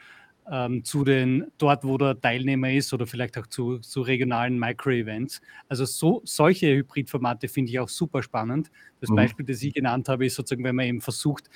ähm, 0.52 0.84
zu 0.84 1.04
den, 1.04 1.46
dort, 1.58 1.84
wo 1.84 1.98
der 1.98 2.20
Teilnehmer 2.20 2.72
ist 2.72 2.94
oder 2.94 3.08
vielleicht 3.08 3.38
auch 3.38 3.48
zu, 3.48 3.80
zu 3.80 4.02
regionalen 4.02 4.60
Micro-Events. 4.60 5.42
Also 5.68 5.86
so, 5.86 6.22
solche 6.24 6.68
Hybridformate 6.68 7.48
finde 7.48 7.72
ich 7.72 7.80
auch 7.80 7.90
super 7.90 8.22
spannend. 8.22 8.70
Das 9.02 9.10
mhm. 9.10 9.16
Beispiel, 9.16 9.46
das 9.46 9.64
ich 9.64 9.74
genannt 9.74 10.08
habe, 10.10 10.26
ist 10.26 10.36
sozusagen, 10.36 10.64
wenn 10.64 10.76
man 10.76 10.86
eben 10.86 11.02
versucht, 11.02 11.50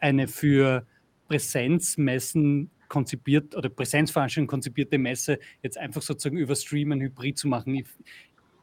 eine 0.00 0.26
für 0.26 0.86
Präsenzmessen 1.28 2.70
konzipiert 2.88 3.56
oder 3.56 3.68
Präsenzveranstaltung 3.68 4.46
konzipierte 4.46 4.98
Messe 4.98 5.38
jetzt 5.62 5.78
einfach 5.78 6.02
sozusagen 6.02 6.36
über 6.36 6.54
Streamen 6.54 7.00
Hybrid 7.00 7.38
zu 7.38 7.48
machen. 7.48 7.74
Ich, 7.74 7.86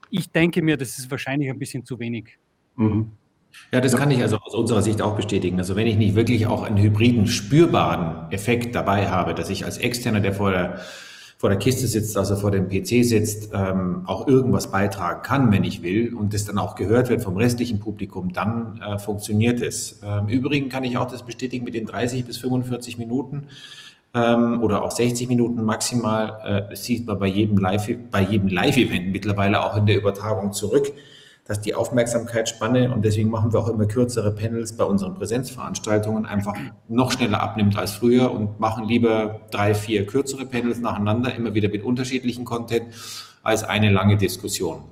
ich 0.10 0.30
denke 0.32 0.62
mir, 0.62 0.78
das 0.78 0.98
ist 0.98 1.10
wahrscheinlich 1.12 1.50
ein 1.50 1.60
bisschen 1.60 1.86
zu 1.86 2.00
wenig. 2.00 2.38
Mhm. 2.76 3.12
Ja, 3.72 3.82
das 3.82 3.96
kann 3.96 4.12
ich 4.12 4.22
also 4.22 4.38
aus 4.38 4.54
unserer 4.54 4.82
Sicht 4.82 5.02
auch 5.02 5.16
bestätigen. 5.16 5.58
Also 5.60 5.76
wenn 5.76 5.88
ich 5.88 5.98
nicht 5.98 6.16
wirklich 6.16 6.48
auch 6.48 6.64
einen 6.64 6.78
hybriden, 6.78 7.28
spürbaren 7.28 8.32
Effekt 8.32 8.76
dabei 8.76 9.10
habe, 9.10 9.34
dass 9.34 9.50
ich 9.50 9.66
als 9.66 9.78
Externer, 9.78 10.20
der 10.20 10.34
vor 10.34 10.52
der, 10.52 10.80
vor 11.38 11.50
der 11.50 11.58
Kiste 11.58 11.88
sitzt, 11.88 12.18
also 12.18 12.36
vor 12.36 12.52
dem 12.52 12.70
PC 12.70 13.04
sitzt, 13.04 13.52
ähm, 13.54 14.04
auch 14.06 14.28
irgendwas 14.28 14.72
beitragen 14.72 15.22
kann, 15.24 15.52
wenn 15.52 15.64
ich 15.64 15.82
will, 15.82 16.14
und 16.14 16.34
das 16.34 16.46
dann 16.46 16.58
auch 16.58 16.76
gehört 16.76 17.10
wird 17.10 17.24
vom 17.24 17.36
restlichen 17.38 17.80
Publikum, 17.80 18.32
dann 18.32 18.80
äh, 18.82 19.00
funktioniert 19.00 19.62
es. 19.62 20.02
Ähm, 20.04 20.28
Im 20.28 20.30
Übrigen 20.30 20.70
kann 20.70 20.84
ich 20.84 20.98
auch 20.98 21.10
das 21.10 21.24
bestätigen 21.24 21.66
mit 21.66 21.74
den 21.74 21.86
30 21.86 22.26
bis 22.26 22.38
45 22.38 22.98
Minuten 22.98 23.48
ähm, 24.14 24.62
oder 24.62 24.84
auch 24.84 24.92
60 24.92 25.28
Minuten 25.28 25.64
maximal. 25.64 26.40
Äh, 26.44 26.70
das 26.70 26.84
sieht 26.84 27.06
man 27.08 27.20
bei 27.20 27.28
jedem 27.28 27.58
Live, 27.58 27.90
bei 28.10 28.22
jedem 28.22 28.48
Live-Event 28.48 29.12
mittlerweile 29.12 29.64
auch 29.64 29.78
in 29.78 29.86
der 29.86 29.98
Übertragung 29.98 30.52
zurück, 30.54 30.92
dass 31.46 31.62
die 31.62 31.74
Aufmerksamkeitsspanne 31.76 32.94
und 32.94 33.04
deswegen 33.04 33.30
machen 33.30 33.52
wir 33.52 33.60
auch 33.60 33.68
immer 33.68 33.86
kürzere 33.86 34.32
Panels 34.32 34.78
bei 34.78 34.84
unseren 34.84 35.16
Präsenzveranstaltungen 35.16 36.26
einfach 36.26 36.56
noch 36.88 37.12
schneller 37.12 37.42
abnimmt 37.42 37.78
als 37.78 37.94
früher 37.94 38.32
und 38.32 38.60
machen 38.60 38.88
lieber 38.88 39.42
drei, 39.52 39.74
vier 39.74 40.06
kürzere 40.06 40.46
Panels 40.46 40.80
nacheinander, 40.80 41.34
immer 41.34 41.54
wieder 41.54 41.70
mit 41.70 41.84
unterschiedlichen 41.84 42.46
Content, 42.46 42.86
als 43.44 43.64
eine 43.64 43.90
lange 43.90 44.18
Diskussion. 44.18 44.84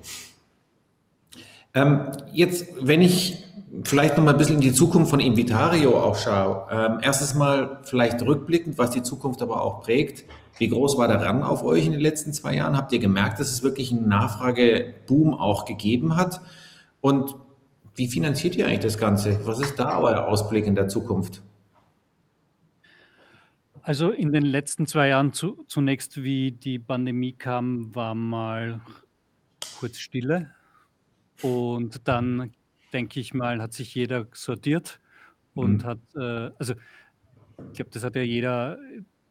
Ähm, 1.72 2.06
jetzt, 2.32 2.66
wenn 2.80 3.00
ich 3.00 3.44
vielleicht 3.84 4.16
noch 4.16 4.24
mal 4.24 4.32
ein 4.32 4.38
bisschen 4.38 4.56
in 4.56 4.60
die 4.60 4.72
Zukunft 4.72 5.10
von 5.10 5.20
Invitario 5.20 5.98
auch 5.98 6.16
schaue. 6.16 6.66
Ähm, 6.70 6.98
erstes 7.02 7.34
Mal 7.34 7.80
vielleicht 7.84 8.22
rückblickend, 8.22 8.78
was 8.78 8.90
die 8.90 9.02
Zukunft 9.02 9.42
aber 9.42 9.62
auch 9.62 9.80
prägt. 9.82 10.24
Wie 10.58 10.68
groß 10.68 10.98
war 10.98 11.08
der 11.08 11.24
Run 11.26 11.42
auf 11.42 11.62
euch 11.62 11.86
in 11.86 11.92
den 11.92 12.00
letzten 12.00 12.32
zwei 12.32 12.56
Jahren? 12.56 12.76
Habt 12.76 12.92
ihr 12.92 12.98
gemerkt, 12.98 13.40
dass 13.40 13.50
es 13.50 13.62
wirklich 13.62 13.92
einen 13.92 14.08
Nachfrageboom 14.08 15.34
auch 15.34 15.64
gegeben 15.64 16.16
hat? 16.16 16.40
Und 17.00 17.34
wie 17.94 18.08
finanziert 18.08 18.56
ihr 18.56 18.66
eigentlich 18.66 18.80
das 18.80 18.98
Ganze? 18.98 19.46
Was 19.46 19.60
ist 19.60 19.78
da 19.78 19.98
euer 19.98 20.26
Ausblick 20.26 20.66
in 20.66 20.74
der 20.74 20.88
Zukunft? 20.88 21.42
Also 23.82 24.10
in 24.10 24.32
den 24.32 24.44
letzten 24.44 24.86
zwei 24.86 25.08
Jahren 25.08 25.32
zu, 25.32 25.64
zunächst, 25.66 26.22
wie 26.22 26.52
die 26.52 26.78
Pandemie 26.78 27.32
kam, 27.32 27.94
war 27.94 28.14
mal 28.14 28.80
kurz 29.78 29.98
Stille. 29.98 30.50
Und 31.40 32.06
dann 32.06 32.52
denke 32.92 33.20
ich 33.20 33.34
mal, 33.34 33.60
hat 33.60 33.72
sich 33.72 33.94
jeder 33.94 34.26
sortiert 34.32 35.00
und 35.54 35.82
mhm. 35.82 35.86
hat, 35.86 36.00
äh, 36.16 36.50
also 36.58 36.74
ich 37.72 37.76
glaube, 37.76 37.90
das 37.92 38.04
hat 38.04 38.16
ja 38.16 38.22
jeder 38.22 38.78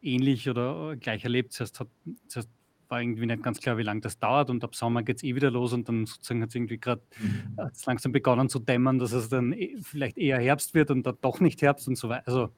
ähnlich 0.02 0.48
oder 0.48 0.96
gleich 0.96 1.24
erlebt. 1.24 1.52
Zuerst, 1.52 1.80
hat, 1.80 1.88
zuerst 2.28 2.48
war 2.88 3.00
irgendwie 3.00 3.26
nicht 3.26 3.42
ganz 3.42 3.60
klar, 3.60 3.78
wie 3.78 3.82
lange 3.82 4.00
das 4.00 4.18
dauert 4.18 4.50
und 4.50 4.64
ab 4.64 4.74
Sommer 4.74 5.02
geht 5.02 5.18
es 5.18 5.22
eh 5.22 5.34
wieder 5.34 5.50
los 5.50 5.72
und 5.72 5.88
dann 5.88 6.06
sozusagen 6.06 6.42
hat 6.42 6.50
es 6.50 6.54
irgendwie 6.54 6.78
gerade 6.78 7.02
mhm. 7.20 7.70
langsam 7.86 8.12
begonnen 8.12 8.48
zu 8.48 8.58
dämmern, 8.58 8.98
dass 8.98 9.12
es 9.12 9.28
dann 9.28 9.52
e, 9.52 9.76
vielleicht 9.82 10.18
eher 10.18 10.38
Herbst 10.38 10.74
wird 10.74 10.90
und 10.90 11.04
dann 11.04 11.16
doch 11.20 11.40
nicht 11.40 11.62
Herbst 11.62 11.88
und 11.88 11.96
so 11.96 12.08
weiter. 12.08 12.26
Also 12.26 12.48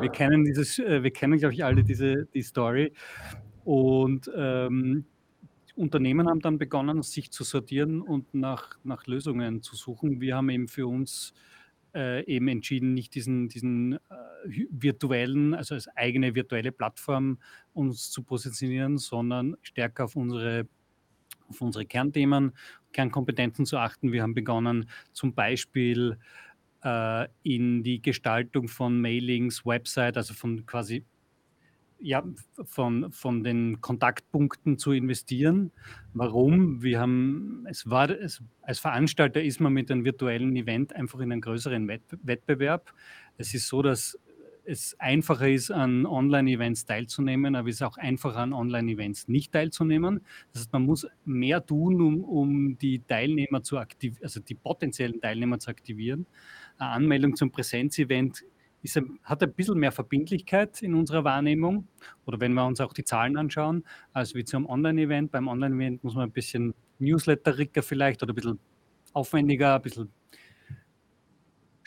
wir 0.00 0.10
kennen 0.10 0.44
dieses, 0.44 0.78
äh, 0.78 1.02
wir 1.02 1.10
kennen, 1.10 1.38
glaube 1.38 1.54
ich, 1.54 1.64
alle 1.64 1.82
diese 1.82 2.26
die 2.26 2.42
Story. 2.42 2.92
Und 3.64 4.30
ähm, 4.36 5.06
Unternehmen 5.78 6.28
haben 6.28 6.40
dann 6.40 6.58
begonnen, 6.58 7.02
sich 7.02 7.30
zu 7.30 7.44
sortieren 7.44 8.02
und 8.02 8.34
nach, 8.34 8.78
nach 8.84 9.06
Lösungen 9.06 9.62
zu 9.62 9.76
suchen. 9.76 10.20
Wir 10.20 10.36
haben 10.36 10.50
eben 10.50 10.68
für 10.68 10.86
uns 10.86 11.32
äh, 11.94 12.24
eben 12.26 12.48
entschieden, 12.48 12.94
nicht 12.94 13.14
diesen, 13.14 13.48
diesen 13.48 13.94
äh, 13.94 13.98
virtuellen, 14.70 15.54
also 15.54 15.74
als 15.74 15.88
eigene 15.96 16.34
virtuelle 16.34 16.72
Plattform 16.72 17.38
uns 17.72 18.10
zu 18.10 18.22
positionieren, 18.22 18.98
sondern 18.98 19.56
stärker 19.62 20.04
auf 20.04 20.16
unsere, 20.16 20.68
auf 21.48 21.60
unsere 21.60 21.86
Kernthemen, 21.86 22.52
Kernkompetenzen 22.92 23.64
zu 23.64 23.78
achten. 23.78 24.12
Wir 24.12 24.22
haben 24.22 24.34
begonnen, 24.34 24.88
zum 25.12 25.34
Beispiel 25.34 26.18
äh, 26.82 27.28
in 27.42 27.82
die 27.82 28.02
Gestaltung 28.02 28.68
von 28.68 29.00
Mailings, 29.00 29.64
Website, 29.64 30.16
also 30.16 30.34
von 30.34 30.66
quasi 30.66 31.04
ja, 32.00 32.24
von, 32.64 33.10
von 33.12 33.42
den 33.42 33.80
Kontaktpunkten 33.80 34.78
zu 34.78 34.92
investieren. 34.92 35.72
Warum? 36.14 36.82
Wir 36.82 37.00
haben, 37.00 37.66
es 37.68 37.90
war, 37.90 38.10
es, 38.10 38.42
als 38.62 38.78
Veranstalter 38.78 39.42
ist 39.42 39.60
man 39.60 39.72
mit 39.72 39.90
einem 39.90 40.04
virtuellen 40.04 40.54
Event 40.56 40.94
einfach 40.94 41.20
in 41.20 41.32
einem 41.32 41.40
größeren 41.40 41.88
Wettbewerb. 41.88 42.92
Es 43.36 43.54
ist 43.54 43.68
so, 43.68 43.82
dass 43.82 44.18
es 44.68 45.00
einfacher 45.00 45.48
ist, 45.48 45.70
an 45.70 46.04
Online-Events 46.04 46.84
teilzunehmen, 46.84 47.56
aber 47.56 47.70
es 47.70 47.76
ist 47.76 47.82
auch 47.82 47.96
einfacher, 47.96 48.40
an 48.40 48.52
Online-Events 48.52 49.26
nicht 49.26 49.52
teilzunehmen. 49.52 50.20
Das 50.52 50.62
heißt, 50.62 50.72
man 50.74 50.82
muss 50.82 51.06
mehr 51.24 51.64
tun, 51.64 52.00
um, 52.02 52.22
um 52.22 52.78
die 52.78 52.98
Teilnehmer 52.98 53.62
zu 53.62 53.78
aktivieren, 53.78 54.22
also 54.22 54.40
die 54.40 54.54
potenziellen 54.54 55.22
Teilnehmer 55.22 55.58
zu 55.58 55.70
aktivieren. 55.70 56.26
Eine 56.76 56.90
Anmeldung 56.90 57.34
zum 57.34 57.50
Präsenzevent 57.50 58.44
ist, 58.82 59.00
hat 59.22 59.42
ein 59.42 59.52
bisschen 59.52 59.78
mehr 59.78 59.92
Verbindlichkeit 59.92 60.82
in 60.82 60.94
unserer 60.94 61.24
Wahrnehmung 61.24 61.88
oder 62.26 62.40
wenn 62.40 62.54
wir 62.54 62.66
uns 62.66 62.80
auch 62.80 62.92
die 62.92 63.04
Zahlen 63.04 63.36
anschauen, 63.36 63.84
als 64.12 64.34
wie 64.34 64.44
zum 64.44 64.66
Online-Event. 64.66 65.32
Beim 65.32 65.48
Online-Event 65.48 66.04
muss 66.04 66.14
man 66.14 66.24
ein 66.24 66.32
bisschen 66.32 66.74
Newsletter-Ricker 66.98 67.82
vielleicht 67.82 68.22
oder 68.22 68.32
ein 68.32 68.36
bisschen 68.36 68.58
aufwendiger, 69.12 69.76
ein 69.76 69.82
bisschen 69.82 70.12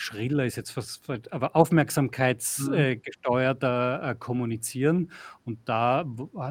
schriller 0.01 0.45
ist 0.45 0.55
jetzt 0.55 0.71
fast, 0.71 1.07
aber 1.31 1.55
aufmerksamkeitsgesteuerter 1.55 4.01
äh, 4.03 4.11
äh, 4.11 4.15
kommunizieren. 4.15 5.11
Und 5.45 5.59
da, 5.65 6.03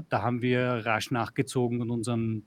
da 0.08 0.22
haben 0.22 0.40
wir 0.40 0.86
rasch 0.86 1.10
nachgezogen 1.10 1.82
und 1.82 1.90
unseren, 1.90 2.44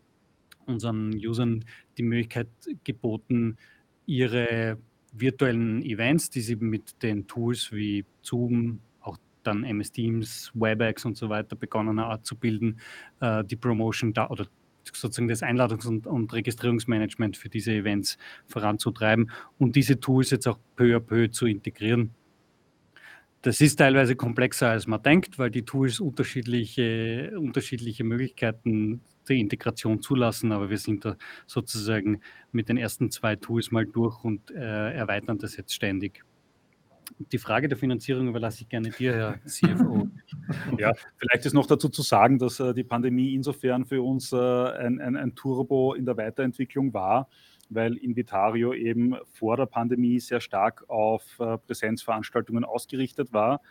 unseren 0.65 1.13
Usern 1.13 1.65
die 1.97 2.03
Möglichkeit 2.03 2.47
geboten, 2.85 3.57
ihre 4.05 4.77
virtuellen 5.13 5.83
Events, 5.83 6.29
die 6.29 6.41
sie 6.41 6.55
mit 6.55 7.01
den 7.01 7.27
Tools 7.27 7.71
wie 7.71 8.05
Zoom, 8.21 8.79
auch 9.01 9.17
dann 9.43 9.63
MS 9.63 9.91
Teams, 9.91 10.51
WebEx 10.53 11.05
und 11.05 11.15
so 11.15 11.29
weiter 11.29 11.55
begonnen 11.55 11.99
abzubilden, 11.99 12.79
äh, 13.21 13.43
die 13.43 13.55
Promotion 13.55 14.13
da 14.13 14.29
oder 14.29 14.47
sozusagen 14.91 15.29
das 15.29 15.43
Einladungs- 15.43 15.87
und, 15.87 16.07
und, 16.07 16.33
Registrierungsmanagement 16.33 17.37
für 17.37 17.49
diese 17.49 17.73
Events 17.73 18.17
voranzutreiben 18.47 19.31
und 19.57 19.75
diese 19.75 19.99
Tools 19.99 20.31
jetzt 20.31 20.47
auch 20.47 20.59
peu 20.75 20.95
à 20.95 20.99
peu 20.99 21.29
zu 21.29 21.45
integrieren. 21.45 22.11
Das 23.41 23.59
ist 23.59 23.75
teilweise 23.75 24.15
komplexer, 24.15 24.69
als 24.69 24.87
man 24.87 25.01
denkt, 25.01 25.37
weil 25.37 25.51
die 25.51 25.63
Tools 25.63 25.99
unterschiedliche, 25.99 27.33
unterschiedliche 27.37 28.03
Möglichkeiten 28.03 29.01
die 29.29 29.39
Integration 29.39 30.01
zulassen, 30.01 30.51
aber 30.51 30.69
wir 30.69 30.77
sind 30.77 31.05
da 31.05 31.15
sozusagen 31.47 32.21
mit 32.51 32.69
den 32.69 32.77
ersten 32.77 33.11
zwei 33.11 33.35
Tools 33.35 33.71
mal 33.71 33.85
durch 33.85 34.23
und 34.23 34.51
äh, 34.51 34.93
erweitern 34.93 35.37
das 35.37 35.57
jetzt 35.57 35.73
ständig. 35.73 36.23
Die 37.31 37.37
Frage 37.37 37.67
der 37.67 37.77
Finanzierung 37.77 38.27
überlasse 38.27 38.61
ich 38.61 38.69
gerne 38.69 38.89
dir, 38.89 39.13
Herr 39.13 39.39
CFO. 39.45 40.07
Ja, 40.77 40.93
vielleicht 41.17 41.45
ist 41.45 41.53
noch 41.53 41.67
dazu 41.67 41.89
zu 41.89 42.01
sagen, 42.01 42.39
dass 42.39 42.59
äh, 42.59 42.73
die 42.73 42.83
Pandemie 42.83 43.33
insofern 43.33 43.85
für 43.85 44.01
uns 44.01 44.31
äh, 44.31 44.37
ein, 44.37 44.99
ein, 44.99 45.15
ein 45.15 45.35
Turbo 45.35 45.93
in 45.93 46.05
der 46.05 46.17
Weiterentwicklung 46.17 46.93
war, 46.93 47.29
weil 47.69 47.97
Invitario 47.97 48.73
eben 48.73 49.15
vor 49.31 49.57
der 49.57 49.65
Pandemie 49.65 50.19
sehr 50.19 50.41
stark 50.41 50.89
auf 50.89 51.23
äh, 51.39 51.57
Präsenzveranstaltungen 51.57 52.63
ausgerichtet 52.63 53.33
war 53.33 53.61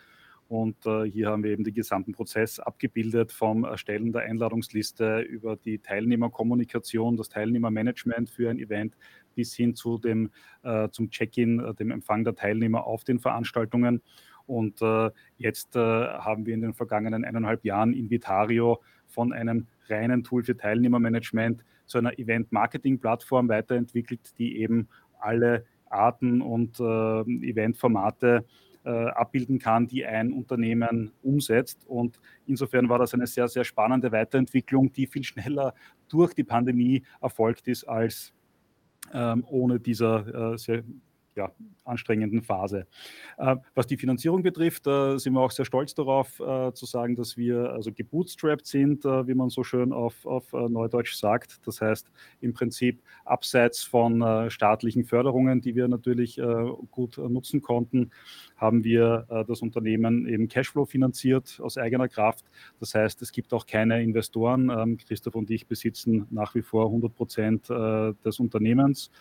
und 0.53 0.85
äh, 0.85 1.05
hier 1.05 1.29
haben 1.29 1.43
wir 1.43 1.49
eben 1.49 1.63
den 1.63 1.73
gesamten 1.73 2.11
Prozess 2.11 2.59
abgebildet 2.59 3.31
vom 3.31 3.63
Erstellen 3.63 4.11
der 4.11 4.21
Einladungsliste 4.21 5.21
über 5.21 5.55
die 5.55 5.79
Teilnehmerkommunikation, 5.79 7.17
das 7.17 7.29
Teilnehmermanagement 7.29 8.29
für 8.29 8.51
ein 8.51 8.59
Event 8.59 8.95
bis 9.33 9.55
hin 9.55 9.73
zu 9.73 9.97
dem, 9.97 10.29
äh, 10.61 10.89
zum 10.89 11.09
Check-in, 11.09 11.59
äh, 11.59 11.73
dem 11.73 11.89
Empfang 11.89 12.23
der 12.23 12.35
Teilnehmer 12.35 12.85
auf 12.85 13.03
den 13.03 13.17
Veranstaltungen. 13.17 14.03
Und 14.45 14.79
äh, 14.83 15.09
jetzt 15.39 15.75
äh, 15.75 15.79
haben 15.79 16.45
wir 16.45 16.53
in 16.53 16.61
den 16.61 16.75
vergangenen 16.75 17.25
eineinhalb 17.25 17.65
Jahren 17.65 17.91
Invitario 17.91 18.79
von 19.07 19.33
einem 19.33 19.65
reinen 19.89 20.23
Tool 20.23 20.43
für 20.43 20.55
Teilnehmermanagement 20.55 21.63
zu 21.87 21.97
einer 21.97 22.19
Event-Marketing-Plattform 22.19 23.49
weiterentwickelt, 23.49 24.37
die 24.37 24.59
eben 24.59 24.87
alle 25.19 25.65
Arten 25.89 26.43
und 26.43 26.79
äh, 26.79 26.83
Eventformate 26.83 28.45
abbilden 28.89 29.59
kann, 29.59 29.87
die 29.87 30.05
ein 30.05 30.31
Unternehmen 30.33 31.11
umsetzt. 31.21 31.85
Und 31.87 32.19
insofern 32.45 32.89
war 32.89 32.99
das 32.99 33.13
eine 33.13 33.27
sehr, 33.27 33.47
sehr 33.47 33.63
spannende 33.63 34.11
Weiterentwicklung, 34.11 34.91
die 34.91 35.07
viel 35.07 35.23
schneller 35.23 35.73
durch 36.09 36.33
die 36.33 36.43
Pandemie 36.43 37.03
erfolgt 37.21 37.67
ist 37.67 37.85
als 37.85 38.33
ähm, 39.13 39.45
ohne 39.49 39.79
dieser 39.79 40.53
äh, 40.53 40.57
sehr 40.57 40.83
ja, 41.35 41.51
anstrengenden 41.85 42.41
Phase. 42.41 42.87
Äh, 43.37 43.57
was 43.75 43.87
die 43.87 43.97
Finanzierung 43.97 44.43
betrifft, 44.43 44.87
äh, 44.87 45.17
sind 45.17 45.33
wir 45.33 45.41
auch 45.41 45.51
sehr 45.51 45.65
stolz 45.65 45.93
darauf 45.93 46.39
äh, 46.39 46.73
zu 46.73 46.85
sagen, 46.85 47.15
dass 47.15 47.37
wir 47.37 47.71
also 47.71 47.91
gebootstrapped 47.91 48.65
sind, 48.65 49.05
äh, 49.05 49.27
wie 49.27 49.33
man 49.33 49.49
so 49.49 49.63
schön 49.63 49.91
auf, 49.91 50.25
auf 50.25 50.53
äh, 50.53 50.69
Neudeutsch 50.69 51.15
sagt. 51.15 51.65
Das 51.65 51.81
heißt 51.81 52.11
im 52.41 52.53
Prinzip 52.53 53.01
abseits 53.25 53.83
von 53.83 54.21
äh, 54.21 54.49
staatlichen 54.49 55.05
Förderungen, 55.05 55.61
die 55.61 55.75
wir 55.75 55.87
natürlich 55.87 56.39
gut 56.91 57.17
nutzen 57.17 57.61
konnten, 57.61 58.11
haben 58.57 58.83
wir 58.83 59.25
das 59.47 59.61
Unternehmen 59.61 60.27
eben 60.27 60.47
Cashflow 60.47 60.85
finanziert 60.85 61.59
aus 61.61 61.77
eigener 61.77 62.07
Kraft. 62.07 62.45
Das 62.79 62.95
heißt, 62.95 63.21
es 63.21 63.31
gibt 63.31 63.53
auch 63.53 63.65
keine 63.65 64.01
Investoren. 64.01 64.69
Ähm, 64.69 64.97
Christoph 64.97 65.35
und 65.35 65.49
ich 65.51 65.67
besitzen 65.67 66.27
nach 66.31 66.55
wie 66.55 66.61
vor 66.61 66.85
100 66.87 67.15
Prozent 67.15 67.69
des 67.69 68.39
Unternehmens. 68.39 69.11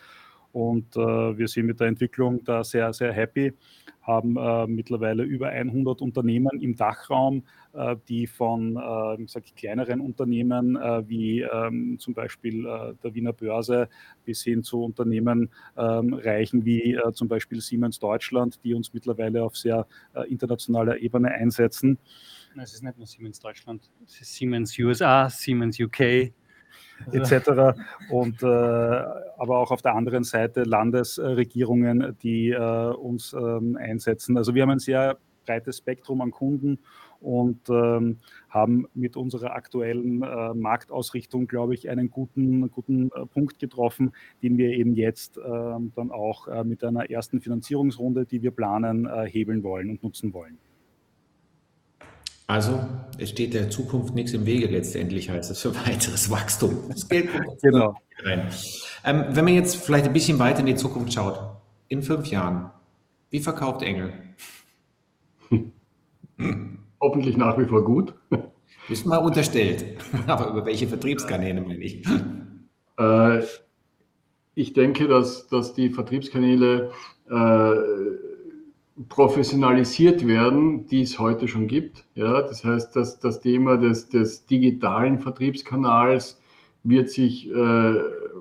Und 0.53 0.97
äh, 0.97 1.01
wir 1.01 1.49
sind 1.49 1.67
mit 1.67 1.81
der 1.81 1.89
Entwicklung 1.89 2.45
da 2.45 2.63
sehr, 2.63 2.93
sehr 2.93 3.13
happy, 3.13 3.55
haben 4.03 4.37
äh, 4.37 4.67
mittlerweile 4.67 5.23
über 5.23 5.49
100 5.49 6.03
Unternehmen 6.03 6.61
im 6.61 6.77
Dachraum, 6.77 7.45
äh, 7.73 7.97
die 8.09 8.27
von 8.27 8.77
äh, 8.77 9.23
ich, 9.23 9.55
kleineren 9.55 10.01
Unternehmen 10.01 10.77
äh, 10.77 11.09
wie 11.09 11.41
ähm, 11.41 11.99
zum 11.99 12.13
Beispiel 12.13 12.67
äh, 12.67 12.95
der 13.03 13.15
Wiener 13.15 13.33
Börse 13.33 13.89
bis 14.25 14.43
hin 14.43 14.63
zu 14.63 14.83
Unternehmen 14.85 15.51
ähm, 15.77 16.13
reichen 16.15 16.65
wie 16.67 16.95
äh, 16.95 17.13
zum 17.13 17.29
Beispiel 17.29 17.61
Siemens 17.61 17.99
Deutschland, 17.99 18.63
die 18.63 18.75
uns 18.75 18.93
mittlerweile 18.93 19.43
auf 19.43 19.57
sehr 19.57 19.87
äh, 20.15 20.29
internationaler 20.31 20.99
Ebene 20.99 21.31
einsetzen. 21.31 21.99
Es 22.61 22.75
ist 22.75 22.83
nicht 22.83 22.99
nur 22.99 23.07
Siemens 23.07 23.41
Deutschland, 23.41 23.91
es 24.07 24.21
ist 24.21 24.35
Siemens 24.35 24.79
USA, 24.79 25.31
Siemens 25.31 25.81
UK, 25.81 26.33
etc. 27.13 27.79
Und 28.11 28.43
äh, 28.43 28.47
aber 28.47 29.59
auch 29.59 29.71
auf 29.71 29.83
der 29.83 29.95
anderen 29.95 30.25
Seite 30.25 30.63
Landesregierungen, 30.63 32.17
die 32.23 32.51
äh, 32.51 32.93
uns 32.95 33.33
ähm, 33.33 33.77
einsetzen. 33.81 34.37
Also 34.37 34.55
wir 34.55 34.63
haben 34.63 34.71
ein 34.71 34.79
sehr 34.79 35.19
breites 35.45 35.79
Spektrum 35.79 36.21
an 36.21 36.31
Kunden 36.31 36.79
und 37.21 37.69
ähm, 37.71 38.19
haben 38.49 38.87
mit 38.95 39.17
unserer 39.17 39.55
aktuellen 39.55 40.23
äh, 40.23 40.55
Marktausrichtung, 40.55 41.47
glaube 41.47 41.75
ich, 41.75 41.89
einen 41.89 42.11
guten, 42.11 42.71
guten 42.71 43.11
äh, 43.15 43.27
Punkt 43.27 43.59
getroffen, 43.59 44.13
den 44.43 44.59
wir 44.59 44.71
eben 44.71 44.95
jetzt 44.95 45.39
äh, 45.39 45.41
dann 45.41 46.11
auch 46.11 46.49
äh, 46.49 46.65
mit 46.65 46.83
einer 46.85 47.11
ersten 47.11 47.41
Finanzierungsrunde, 47.41 48.27
die 48.27 48.43
wir 48.43 48.51
planen, 48.51 49.07
äh, 49.07 49.27
hebeln 49.29 49.63
wollen 49.63 49.91
und 49.91 50.03
nutzen 50.03 50.35
wollen. 50.35 50.59
Also, 52.53 52.79
es 53.17 53.31
steht 53.31 53.55
der 53.55 53.71
Zukunft 53.71 54.15
nichts 54.15 54.35
im 54.35 54.45
Wege 54.45 54.67
letztendlich, 54.67 55.31
heißt 55.31 55.51
es 55.51 55.63
für 55.63 55.75
weiteres 55.87 56.31
Wachstum. 56.31 56.85
Das 56.91 57.09
Geld 57.09 57.33
kommt 57.33 57.63
genau. 57.63 57.97
rein. 58.23 58.51
Ähm, 59.07 59.25
wenn 59.31 59.47
man 59.47 59.55
jetzt 59.55 59.77
vielleicht 59.77 60.05
ein 60.05 60.13
bisschen 60.13 60.39
weiter 60.39 60.61
in 60.61 60.67
die 60.67 60.75
Zukunft 60.75 61.15
schaut, 61.15 61.41
in 61.89 62.03
fünf 62.03 62.27
Jahren, 62.27 62.71
wie 63.31 63.41
verkauft 63.41 63.81
Engel? 63.81 64.13
Hm. 65.49 65.73
Hoffentlich 67.01 67.39
nach 67.39 67.57
wie 67.57 67.65
vor 67.65 67.87
gut. 67.87 68.13
Ist 68.91 69.07
mal 69.07 69.17
unterstellt. 69.17 69.87
Aber 70.27 70.51
über 70.51 70.67
welche 70.67 70.87
Vertriebskanäle 70.87 71.63
meine 71.63 71.83
ich? 71.83 72.07
Äh, 72.99 73.41
ich 74.55 74.75
denke, 74.75 75.09
dass, 75.09 75.49
dass 75.49 75.73
die 75.73 75.89
Vertriebskanäle 75.89 76.91
äh, 77.31 78.32
professionalisiert 79.09 80.27
werden, 80.27 80.87
die 80.87 81.03
es 81.03 81.19
heute 81.19 81.49
schon 81.49 81.67
gibt. 81.67 82.05
Ja, 82.15 82.43
das 82.43 82.65
heißt, 82.65 82.95
dass 82.95 83.19
das 83.19 83.41
Thema 83.41 83.77
des, 83.77 84.09
des 84.09 84.47
digitalen 84.47 85.19
Vertriebskanals 85.19 86.41
wird 86.85 87.11
sich 87.11 87.51
äh, 87.51 87.95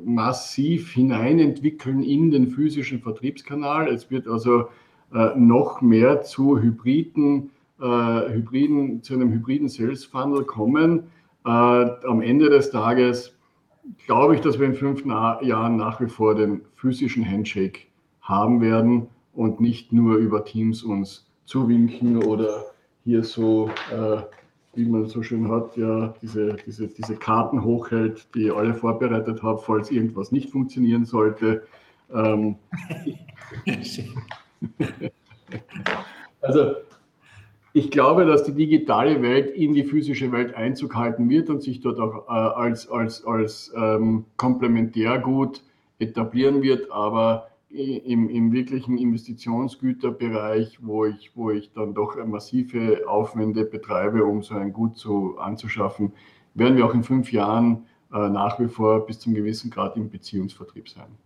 massiv 0.03 0.91
hineinentwickeln 0.91 2.03
in 2.03 2.31
den 2.31 2.47
physischen 2.47 2.99
Vertriebskanal. 2.99 3.87
Es 3.87 4.09
wird 4.09 4.27
also 4.27 4.65
äh, 5.13 5.29
noch 5.37 5.81
mehr 5.81 6.21
zu 6.21 6.59
hybriden, 6.59 7.51
äh, 7.79 7.85
hybriden, 7.85 9.03
zu 9.03 9.13
einem 9.13 9.31
hybriden 9.31 9.69
Sales 9.69 10.05
Funnel 10.05 10.43
kommen. 10.43 11.03
Äh, 11.45 11.49
am 11.49 12.21
Ende 12.21 12.49
des 12.49 12.71
Tages 12.71 13.37
glaube 14.05 14.35
ich, 14.35 14.41
dass 14.41 14.59
wir 14.59 14.65
in 14.65 14.73
fünf 14.73 15.05
Na 15.05 15.41
Jahren 15.41 15.77
nach 15.77 16.01
wie 16.01 16.09
vor 16.09 16.35
den 16.35 16.61
physischen 16.75 17.29
Handshake 17.29 17.87
haben 18.21 18.59
werden 18.59 19.07
und 19.33 19.59
nicht 19.59 19.93
nur 19.93 20.17
über 20.17 20.43
Teams 20.45 20.83
uns 20.83 21.25
zuwinken 21.45 22.23
oder 22.23 22.65
hier 23.03 23.23
so, 23.23 23.69
äh, 23.91 24.21
wie 24.73 24.85
man 24.85 25.07
so 25.07 25.23
schön 25.23 25.49
hat, 25.49 25.75
ja, 25.75 26.13
diese, 26.21 26.55
diese, 26.65 26.87
diese 26.87 27.15
Karten 27.15 27.63
hochhält, 27.63 28.27
die 28.35 28.43
ihr 28.43 28.55
alle 28.55 28.73
vorbereitet 28.73 29.43
habt, 29.43 29.63
falls 29.63 29.91
irgendwas 29.91 30.31
nicht 30.31 30.49
funktionieren 30.49 31.05
sollte. 31.05 31.63
Ähm, 32.13 32.55
also 36.41 36.75
ich 37.73 37.89
glaube, 37.89 38.25
dass 38.25 38.43
die 38.43 38.53
digitale 38.53 39.21
Welt 39.21 39.51
in 39.51 39.73
die 39.73 39.83
physische 39.83 40.31
Welt 40.31 40.55
Einzug 40.55 40.95
halten 40.95 41.29
wird 41.29 41.49
und 41.49 41.61
sich 41.63 41.79
dort 41.79 41.99
auch 41.99 42.27
äh, 42.27 42.31
als, 42.31 42.89
als, 42.89 43.25
als 43.25 43.73
ähm, 43.75 44.25
Komplementärgut 44.37 45.63
etablieren 45.99 46.61
wird, 46.61 46.91
aber 46.91 47.50
im, 47.73 48.29
im 48.29 48.51
wirklichen 48.51 48.97
Investitionsgüterbereich, 48.97 50.79
wo 50.81 51.05
ich, 51.05 51.31
wo 51.35 51.51
ich 51.51 51.71
dann 51.73 51.93
doch 51.93 52.15
massive 52.25 53.07
Aufwände 53.07 53.65
betreibe, 53.65 54.25
um 54.25 54.43
so 54.43 54.55
ein 54.55 54.73
Gut 54.73 54.97
zu, 54.97 55.37
anzuschaffen, 55.37 56.13
werden 56.53 56.77
wir 56.77 56.85
auch 56.85 56.93
in 56.93 57.03
fünf 57.03 57.31
Jahren 57.31 57.85
äh, 58.13 58.29
nach 58.29 58.59
wie 58.59 58.67
vor 58.67 59.05
bis 59.05 59.19
zum 59.19 59.33
gewissen 59.33 59.71
Grad 59.71 59.95
im 59.95 60.09
Beziehungsvertrieb 60.09 60.89
sein. 60.89 61.17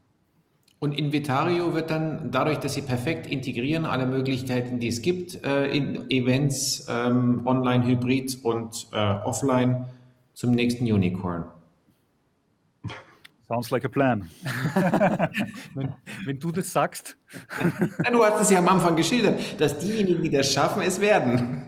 Und 0.79 0.91
Invitario 0.91 1.73
wird 1.73 1.89
dann 1.89 2.29
dadurch, 2.31 2.59
dass 2.59 2.75
sie 2.75 2.81
perfekt 2.81 3.25
integrieren, 3.25 3.85
alle 3.85 4.05
Möglichkeiten, 4.05 4.79
die 4.79 4.89
es 4.89 5.01
gibt, 5.01 5.43
äh, 5.43 5.67
in 5.75 6.11
Events, 6.11 6.85
ähm, 6.89 7.41
online, 7.45 7.87
hybrid 7.87 8.37
und 8.43 8.87
äh, 8.91 9.15
offline, 9.23 9.85
zum 10.33 10.51
nächsten 10.51 10.83
Unicorn. 10.83 11.45
Sounds 13.47 13.69
like 13.69 13.85
a 13.85 13.89
plan. 13.89 14.27
wenn, 15.75 15.93
wenn, 16.25 16.39
du 16.39 16.51
das 16.51 16.71
sagst. 16.71 17.17
du 18.11 18.25
hast 18.25 18.41
es 18.41 18.49
ja 18.49 18.57
am 18.57 18.67
Anfang 18.67 18.95
geschildert, 18.95 19.39
dass 19.59 19.77
diejenigen, 19.77 20.23
die 20.23 20.31
das 20.31 20.51
schaffen, 20.51 20.81
es 20.81 20.99
werden. 20.99 21.63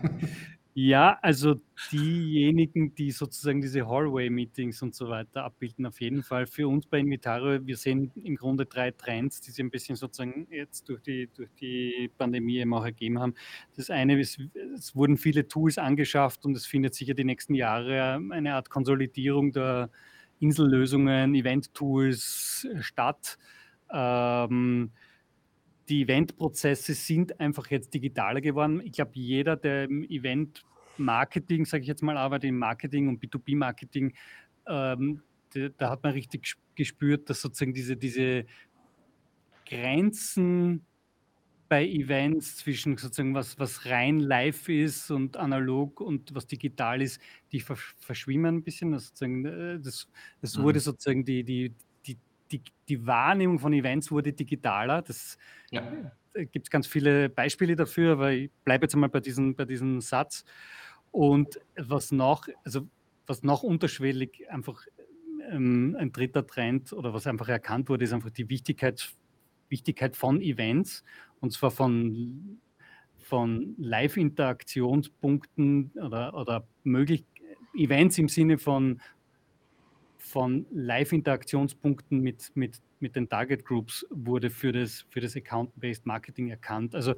Ja, 0.80 1.18
also 1.22 1.56
diejenigen, 1.90 2.94
die 2.94 3.10
sozusagen 3.10 3.60
diese 3.60 3.88
Hallway-Meetings 3.88 4.80
und 4.82 4.94
so 4.94 5.08
weiter 5.08 5.42
abbilden, 5.42 5.86
auf 5.86 6.00
jeden 6.00 6.22
Fall. 6.22 6.46
Für 6.46 6.68
uns 6.68 6.86
bei 6.86 7.00
Invitario, 7.00 7.66
wir 7.66 7.76
sehen 7.76 8.12
im 8.22 8.36
Grunde 8.36 8.64
drei 8.64 8.92
Trends, 8.92 9.40
die 9.40 9.50
sich 9.50 9.58
ein 9.58 9.70
bisschen 9.70 9.96
sozusagen 9.96 10.46
jetzt 10.52 10.88
durch 10.88 11.02
die, 11.02 11.28
durch 11.34 11.50
die 11.60 12.08
Pandemie 12.16 12.58
eben 12.58 12.72
auch 12.74 12.84
ergeben 12.84 13.18
haben. 13.18 13.34
Das 13.76 13.90
eine 13.90 14.20
ist, 14.20 14.40
es 14.72 14.94
wurden 14.94 15.16
viele 15.16 15.48
Tools 15.48 15.78
angeschafft 15.78 16.44
und 16.44 16.56
es 16.56 16.64
findet 16.64 16.94
sicher 16.94 17.14
die 17.14 17.24
nächsten 17.24 17.54
Jahre 17.54 18.20
eine 18.30 18.54
Art 18.54 18.70
Konsolidierung 18.70 19.50
der 19.50 19.90
Insellösungen, 20.40 21.34
Event-Tools 21.34 22.68
statt. 22.80 23.38
Ähm, 23.90 24.90
die 25.88 26.02
Eventprozesse 26.02 26.94
sind 26.94 27.40
einfach 27.40 27.68
jetzt 27.68 27.94
digitaler 27.94 28.40
geworden. 28.40 28.82
Ich 28.84 28.92
glaube, 28.92 29.12
jeder, 29.14 29.56
der 29.56 29.84
im 29.84 30.04
Event-Marketing, 30.04 31.64
sage 31.64 31.82
ich 31.82 31.88
jetzt 31.88 32.02
mal, 32.02 32.16
arbeitet, 32.16 32.50
im 32.50 32.58
Marketing 32.58 33.08
und 33.08 33.22
B2B-Marketing, 33.22 34.14
ähm, 34.66 35.22
da 35.78 35.90
hat 35.90 36.02
man 36.02 36.12
richtig 36.12 36.56
gespürt, 36.74 37.30
dass 37.30 37.40
sozusagen 37.40 37.72
diese, 37.72 37.96
diese 37.96 38.44
Grenzen 39.64 40.84
bei 41.68 41.86
Events 41.86 42.56
zwischen 42.56 42.96
sozusagen 42.96 43.34
was, 43.34 43.58
was 43.58 43.86
rein 43.86 44.20
live 44.20 44.68
ist 44.68 45.10
und 45.10 45.36
analog 45.36 46.00
und 46.00 46.34
was 46.34 46.46
digital 46.46 47.02
ist, 47.02 47.20
die 47.52 47.60
verschwimmen 47.60 48.56
ein 48.56 48.62
bisschen. 48.62 48.92
Das, 48.92 49.08
sozusagen, 49.08 49.44
äh, 49.44 49.78
das, 49.80 50.08
das 50.40 50.56
mhm. 50.56 50.62
wurde 50.62 50.80
sozusagen 50.80 51.24
die, 51.24 51.44
die, 51.44 51.74
die, 52.50 52.62
die 52.88 53.06
Wahrnehmung 53.06 53.58
von 53.58 53.72
Events 53.72 54.10
wurde 54.10 54.32
digitaler. 54.32 55.02
Das 55.02 55.38
ja. 55.70 55.82
Äh, 56.34 56.46
gibt 56.46 56.66
es 56.66 56.70
ganz 56.70 56.86
viele 56.86 57.28
Beispiele 57.28 57.76
dafür, 57.76 58.12
aber 58.12 58.32
ich 58.32 58.50
bleibe 58.64 58.84
jetzt 58.84 58.94
einmal 58.94 59.10
bei, 59.10 59.20
diesen, 59.20 59.54
bei 59.54 59.64
diesem 59.64 60.00
Satz. 60.00 60.44
Und 61.10 61.60
was 61.76 62.12
noch, 62.12 62.48
also 62.64 62.86
was 63.26 63.42
noch 63.42 63.62
unterschwellig 63.62 64.50
einfach 64.50 64.84
ähm, 65.50 65.96
ein 65.98 66.12
dritter 66.12 66.46
Trend 66.46 66.92
oder 66.92 67.14
was 67.14 67.26
einfach 67.26 67.48
erkannt 67.48 67.88
wurde, 67.88 68.04
ist 68.04 68.12
einfach 68.12 68.30
die 68.30 68.48
Wichtigkeit, 68.48 69.12
Wichtigkeit 69.68 70.16
von 70.16 70.40
Events 70.40 71.04
und 71.40 71.52
zwar 71.52 71.70
von, 71.70 72.58
von 73.18 73.74
Live-Interaktionspunkten 73.78 75.92
oder, 75.94 76.34
oder 76.34 76.66
möglich 76.84 77.24
Events 77.74 78.18
im 78.18 78.28
Sinne 78.28 78.58
von 78.58 79.00
von 80.18 80.66
Live-Interaktionspunkten 80.70 82.20
mit, 82.20 82.50
mit, 82.54 82.80
mit 83.00 83.16
den 83.16 83.28
Target 83.28 83.64
Groups 83.64 84.06
wurde 84.10 84.50
für 84.50 84.72
das, 84.72 85.06
für 85.08 85.20
das 85.20 85.36
Account-Based 85.36 86.06
Marketing 86.06 86.48
erkannt. 86.48 86.94
Also 86.94 87.14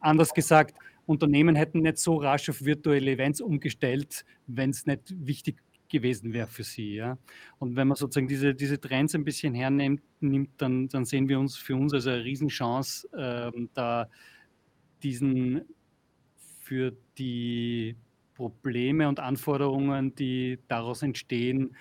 anders 0.00 0.34
gesagt, 0.34 0.76
Unternehmen 1.06 1.56
hätten 1.56 1.80
nicht 1.80 1.98
so 1.98 2.16
rasch 2.16 2.48
auf 2.50 2.64
virtuelle 2.64 3.12
Events 3.12 3.40
umgestellt, 3.40 4.24
wenn 4.46 4.70
es 4.70 4.86
nicht 4.86 5.14
wichtig 5.26 5.56
gewesen 5.92 6.32
wäre 6.32 6.48
für 6.48 6.64
sie. 6.64 6.94
Ja? 6.94 7.18
Und 7.58 7.76
wenn 7.76 7.86
man 7.86 7.96
sozusagen 7.96 8.26
diese, 8.26 8.54
diese 8.54 8.80
Trends 8.80 9.14
ein 9.14 9.24
bisschen 9.24 9.54
hernimmt, 9.54 10.02
nimmt, 10.20 10.60
dann, 10.60 10.88
dann 10.88 11.04
sehen 11.04 11.28
wir 11.28 11.38
uns 11.38 11.56
für 11.56 11.76
uns 11.76 11.94
als 11.94 12.08
eine 12.08 12.24
Riesenchance, 12.24 13.08
ähm, 13.16 13.68
da 13.74 14.08
diesen 15.02 15.62
für 16.36 16.96
die 17.18 17.96
Probleme 18.34 19.08
und 19.08 19.20
Anforderungen, 19.20 20.14
die 20.14 20.58
daraus 20.68 21.02
entstehen, 21.02 21.76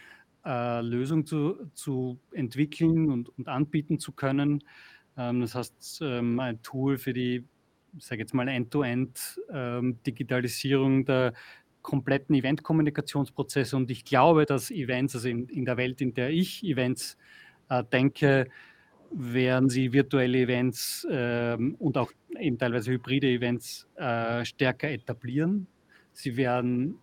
äh, 0.46 0.82
Lösung 0.82 1.26
zu, 1.26 1.72
zu 1.74 2.20
entwickeln 2.32 3.10
und, 3.10 3.30
und 3.38 3.48
anbieten 3.48 4.00
zu 4.00 4.12
können. 4.12 4.62
Ähm, 5.18 5.42
das 5.42 5.56
heißt, 5.56 6.02
ähm, 6.04 6.40
ein 6.40 6.62
Tool 6.62 6.98
für 6.98 7.14
die, 7.14 7.46
ich 7.98 8.06
sage 8.06 8.22
jetzt 8.22 8.34
mal, 8.34 8.48
End-to-End-Digitalisierung 8.48 11.00
ähm, 11.00 11.06
der 11.06 11.34
kompletten 11.82 12.36
Event-Kommunikationsprozesse. 12.36 13.76
Und 13.76 13.92
ich 13.92 14.06
glaube, 14.06 14.46
dass 14.46 14.72
Events, 14.72 15.16
also 15.16 15.30
in, 15.30 15.48
in 15.48 15.66
der 15.66 15.78
Welt, 15.78 16.02
in 16.02 16.14
der 16.14 16.30
ich 16.30 16.64
Events 16.64 17.18
äh, 17.70 17.84
denke, 17.92 18.48
werden 19.12 19.70
sie 19.70 19.92
virtuelle 19.92 20.40
Events 20.40 21.06
ähm, 21.10 21.76
und 21.80 21.98
auch 21.98 22.12
eben 22.40 22.58
teilweise 22.58 22.92
hybride 22.92 23.28
Events 23.28 23.88
äh, 23.96 24.46
stärker 24.46 24.90
etablieren. 24.90 25.68
Sie 26.14 26.38
werden 26.38 26.98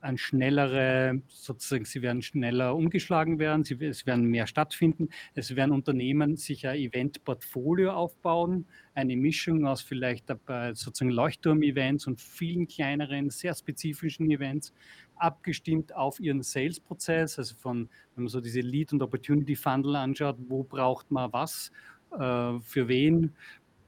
ein 0.00 0.18
schnellere, 0.18 1.20
sozusagen, 1.28 1.84
sie 1.84 2.02
werden 2.02 2.22
schneller 2.22 2.74
umgeschlagen 2.74 3.38
werden, 3.38 3.64
sie, 3.64 3.74
es 3.84 4.06
werden 4.06 4.24
mehr 4.26 4.46
stattfinden, 4.46 5.08
es 5.34 5.56
werden 5.56 5.72
Unternehmen 5.72 6.36
sich 6.36 6.66
ein 6.66 6.76
Event-Portfolio 6.76 7.92
aufbauen, 7.92 8.66
eine 8.94 9.16
Mischung 9.16 9.66
aus 9.66 9.82
vielleicht 9.82 10.26
sozusagen 10.72 11.10
Leuchtturm-Events 11.10 12.06
und 12.06 12.20
vielen 12.20 12.68
kleineren, 12.68 13.30
sehr 13.30 13.54
spezifischen 13.54 14.30
Events, 14.30 14.72
abgestimmt 15.16 15.94
auf 15.94 16.20
ihren 16.20 16.42
Sales-Prozess, 16.42 17.38
also 17.38 17.54
von, 17.56 17.88
wenn 18.14 18.24
man 18.24 18.28
so 18.28 18.40
diese 18.40 18.60
Lead- 18.60 18.92
und 18.92 19.02
Opportunity-Funnel 19.02 19.96
anschaut, 19.96 20.36
wo 20.48 20.62
braucht 20.62 21.10
man 21.10 21.32
was, 21.32 21.72
äh, 22.12 22.58
für 22.60 22.88
wen. 22.88 23.34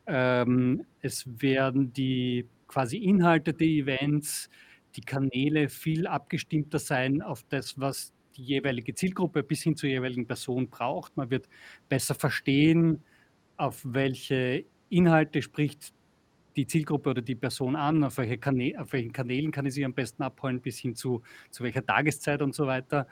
Ähm, 0.07 0.85
es 1.03 1.25
werden 1.41 1.93
die 1.93 2.47
quasi 2.67 2.99
Inhalte 2.99 3.53
der 3.53 3.67
Events, 3.67 4.51
die 4.97 5.03
Kanäle 5.03 5.69
viel 5.69 6.07
abgestimmter 6.07 6.79
sein 6.79 7.23
auf 7.23 7.45
das, 7.49 7.79
was 7.79 8.13
die 8.37 8.43
jeweilige 8.43 8.95
Zielgruppe 8.95 9.43
bis 9.43 9.63
hin 9.63 9.77
zur 9.77 9.89
jeweiligen 9.89 10.27
Person 10.27 10.69
braucht. 10.69 11.17
Man 11.17 11.31
wird 11.31 11.49
besser 11.89 12.15
verstehen, 12.15 13.03
auf 13.57 13.81
welche 13.85 14.65
Inhalte 14.89 15.43
spricht 15.43 15.93
die 16.57 16.67
Zielgruppe 16.67 17.11
oder 17.11 17.23
die 17.23 17.35
Person 17.35 17.77
an, 17.77 18.03
auf, 18.03 18.19
welche 18.19 18.39
Kanä 18.39 18.77
auf 18.77 18.93
welchen 18.93 19.13
Kanälen 19.13 19.53
kann 19.53 19.67
ich 19.67 19.75
sie 19.75 19.85
am 19.85 19.95
besten 19.95 20.23
abholen, 20.23 20.61
bis 20.61 20.79
hin 20.79 20.95
zu, 20.95 21.23
zu 21.51 21.63
welcher 21.63 21.85
Tageszeit 21.85 22.43
und 22.43 22.55
so 22.55 22.67
weiter. 22.67 23.07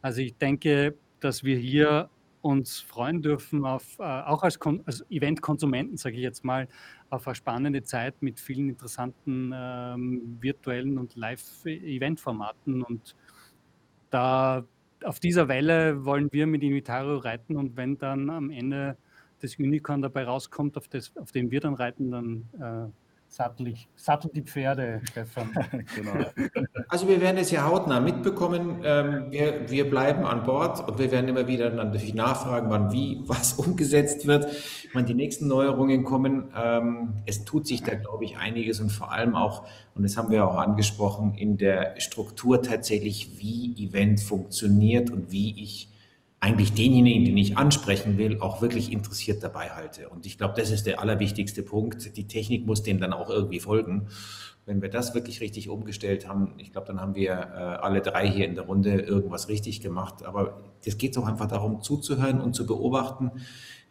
Also 0.00 0.20
ich 0.20 0.36
denke, 0.36 0.96
dass 1.20 1.42
wir 1.42 1.56
hier 1.56 2.10
uns 2.44 2.80
freuen 2.80 3.22
dürfen, 3.22 3.64
auf, 3.64 3.98
äh, 3.98 4.02
auch 4.02 4.42
als, 4.42 4.58
als 4.84 5.04
Event-Konsumenten, 5.10 5.96
sage 5.96 6.16
ich 6.16 6.22
jetzt 6.22 6.44
mal, 6.44 6.68
auf 7.08 7.26
eine 7.26 7.34
spannende 7.34 7.82
Zeit 7.82 8.20
mit 8.20 8.38
vielen 8.38 8.68
interessanten 8.68 9.52
ähm, 9.54 10.36
virtuellen 10.40 10.98
und 10.98 11.16
Live-Event-Formaten. 11.16 12.82
Und 12.82 13.16
da 14.10 14.64
auf 15.04 15.20
dieser 15.20 15.48
Welle 15.48 16.04
wollen 16.04 16.28
wir 16.32 16.46
mit 16.46 16.62
Invitario 16.62 17.16
reiten 17.16 17.56
und 17.56 17.76
wenn 17.76 17.96
dann 17.96 18.28
am 18.28 18.50
Ende 18.50 18.98
das 19.40 19.58
Unicorn 19.58 20.02
dabei 20.02 20.24
rauskommt, 20.24 20.76
auf, 20.76 20.88
das, 20.88 21.16
auf 21.16 21.32
dem 21.32 21.50
wir 21.50 21.60
dann 21.60 21.74
reiten, 21.74 22.10
dann 22.10 22.48
äh, 22.60 22.90
sattel, 23.34 23.68
ich, 23.68 23.88
sattel 23.96 24.30
die 24.32 24.42
Pferde, 24.42 25.00
Stefan. 25.10 25.50
genau. 25.94 26.24
Also 26.88 27.08
wir 27.08 27.20
werden 27.20 27.38
es 27.38 27.50
ja 27.50 27.64
hautnah 27.66 27.98
mitbekommen. 27.98 28.80
Ähm, 28.84 29.26
wir, 29.30 29.68
wir 29.68 29.90
bleiben 29.90 30.24
an 30.24 30.44
Bord 30.44 30.86
und 30.88 30.98
wir 30.98 31.10
werden 31.10 31.28
immer 31.28 31.48
wieder 31.48 31.70
dann 31.70 31.88
natürlich 31.88 32.14
nachfragen, 32.14 32.70
wann 32.70 32.92
wie 32.92 33.22
was 33.26 33.54
umgesetzt 33.54 34.26
wird, 34.26 34.46
wann 34.92 35.06
die 35.06 35.14
nächsten 35.14 35.48
Neuerungen 35.48 36.04
kommen. 36.04 36.44
Ähm, 36.56 37.14
es 37.26 37.44
tut 37.44 37.66
sich 37.66 37.82
da, 37.82 37.94
glaube 37.94 38.24
ich, 38.24 38.36
einiges 38.36 38.80
und 38.80 38.90
vor 38.90 39.10
allem 39.10 39.34
auch, 39.34 39.66
und 39.96 40.04
das 40.04 40.16
haben 40.16 40.30
wir 40.30 40.46
auch 40.46 40.56
angesprochen, 40.56 41.34
in 41.34 41.56
der 41.56 42.00
Struktur 42.00 42.62
tatsächlich, 42.62 43.38
wie 43.38 43.74
Event 43.84 44.20
funktioniert 44.20 45.10
und 45.10 45.32
wie 45.32 45.60
ich 45.60 45.88
eigentlich 46.44 46.74
denjenigen, 46.74 47.24
den 47.24 47.38
ich 47.38 47.56
ansprechen 47.56 48.18
will, 48.18 48.38
auch 48.40 48.60
wirklich 48.60 48.92
interessiert 48.92 49.42
dabei 49.42 49.70
halte. 49.70 50.10
Und 50.10 50.26
ich 50.26 50.36
glaube, 50.36 50.52
das 50.58 50.70
ist 50.70 50.84
der 50.84 51.00
allerwichtigste 51.00 51.62
Punkt. 51.62 52.18
Die 52.18 52.26
Technik 52.26 52.66
muss 52.66 52.82
dem 52.82 53.00
dann 53.00 53.14
auch 53.14 53.30
irgendwie 53.30 53.60
folgen. 53.60 54.08
Wenn 54.66 54.82
wir 54.82 54.90
das 54.90 55.14
wirklich 55.14 55.40
richtig 55.40 55.70
umgestellt 55.70 56.28
haben, 56.28 56.52
ich 56.58 56.70
glaube, 56.70 56.86
dann 56.86 57.00
haben 57.00 57.14
wir 57.14 57.30
äh, 57.32 57.36
alle 57.36 58.02
drei 58.02 58.28
hier 58.28 58.44
in 58.44 58.56
der 58.56 58.64
Runde 58.64 58.92
irgendwas 58.92 59.48
richtig 59.48 59.80
gemacht. 59.80 60.22
Aber 60.22 60.60
es 60.84 60.98
geht 60.98 61.16
auch 61.16 61.26
einfach 61.26 61.48
darum, 61.48 61.80
zuzuhören 61.80 62.42
und 62.42 62.54
zu 62.54 62.66
beobachten, 62.66 63.30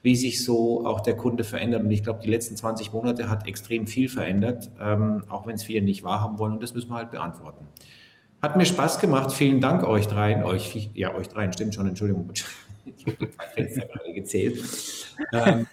wie 0.03 0.15
sich 0.15 0.43
so 0.43 0.85
auch 0.85 1.01
der 1.01 1.17
Kunde 1.17 1.43
verändert. 1.43 1.81
Und 1.81 1.89
ich 1.89 2.03
glaube, 2.03 2.19
die 2.23 2.29
letzten 2.29 2.55
20 2.55 2.93
Monate 2.93 3.31
hat 3.31 3.47
extrem 3.47 3.87
viel 3.87 4.09
verändert, 4.09 4.69
ähm, 4.79 5.23
auch 5.27 5.47
wenn 5.47 5.55
es 5.55 5.63
viele 5.63 5.81
nicht 5.81 6.03
wahrhaben 6.03 6.37
wollen. 6.37 6.53
Und 6.53 6.61
das 6.61 6.75
müssen 6.75 6.91
wir 6.91 6.97
halt 6.97 7.09
beantworten. 7.09 7.67
Hat 8.43 8.57
mir 8.57 8.65
Spaß 8.65 8.99
gemacht. 8.99 9.31
Vielen 9.31 9.61
Dank 9.61 9.87
euch 9.87 10.05
dreien. 10.09 10.43
Euch, 10.43 10.89
ja, 10.93 11.15
euch 11.15 11.29
dreien, 11.29 11.53
stimmt 11.53 11.73
schon, 11.73 11.87
Entschuldigung. 11.87 12.29
Ich 12.85 13.05
habe 13.07 13.27
Fenster 13.55 13.85
gerade 13.85 14.11
gezählt. 14.11 14.61
Ähm, 15.31 15.67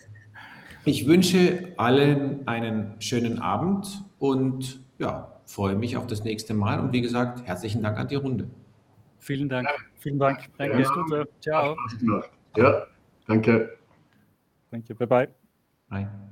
ich 0.84 1.08
wünsche 1.08 1.72
allen 1.76 2.46
einen 2.46 3.00
schönen 3.00 3.40
Abend 3.40 4.04
und 4.20 4.80
ja, 4.98 5.40
freue 5.44 5.74
mich 5.74 5.96
auf 5.96 6.06
das 6.06 6.22
nächste 6.22 6.54
Mal. 6.54 6.78
Und 6.78 6.92
wie 6.92 7.00
gesagt, 7.00 7.44
herzlichen 7.48 7.82
Dank 7.82 7.98
an 7.98 8.06
die 8.06 8.14
Runde. 8.14 8.48
Vielen 9.18 9.48
Dank. 9.48 9.66
Ja. 9.68 9.74
Vielen 9.98 10.20
Dank. 10.20 10.48
Danke. 10.56 10.84
Gute. 10.84 11.28
Ciao. 11.40 11.76
Ja, 12.56 12.86
danke. 13.26 13.76
Danke. 14.70 14.94
Bye 14.94 15.06
bye. 15.08 15.28
Bye. 15.88 16.30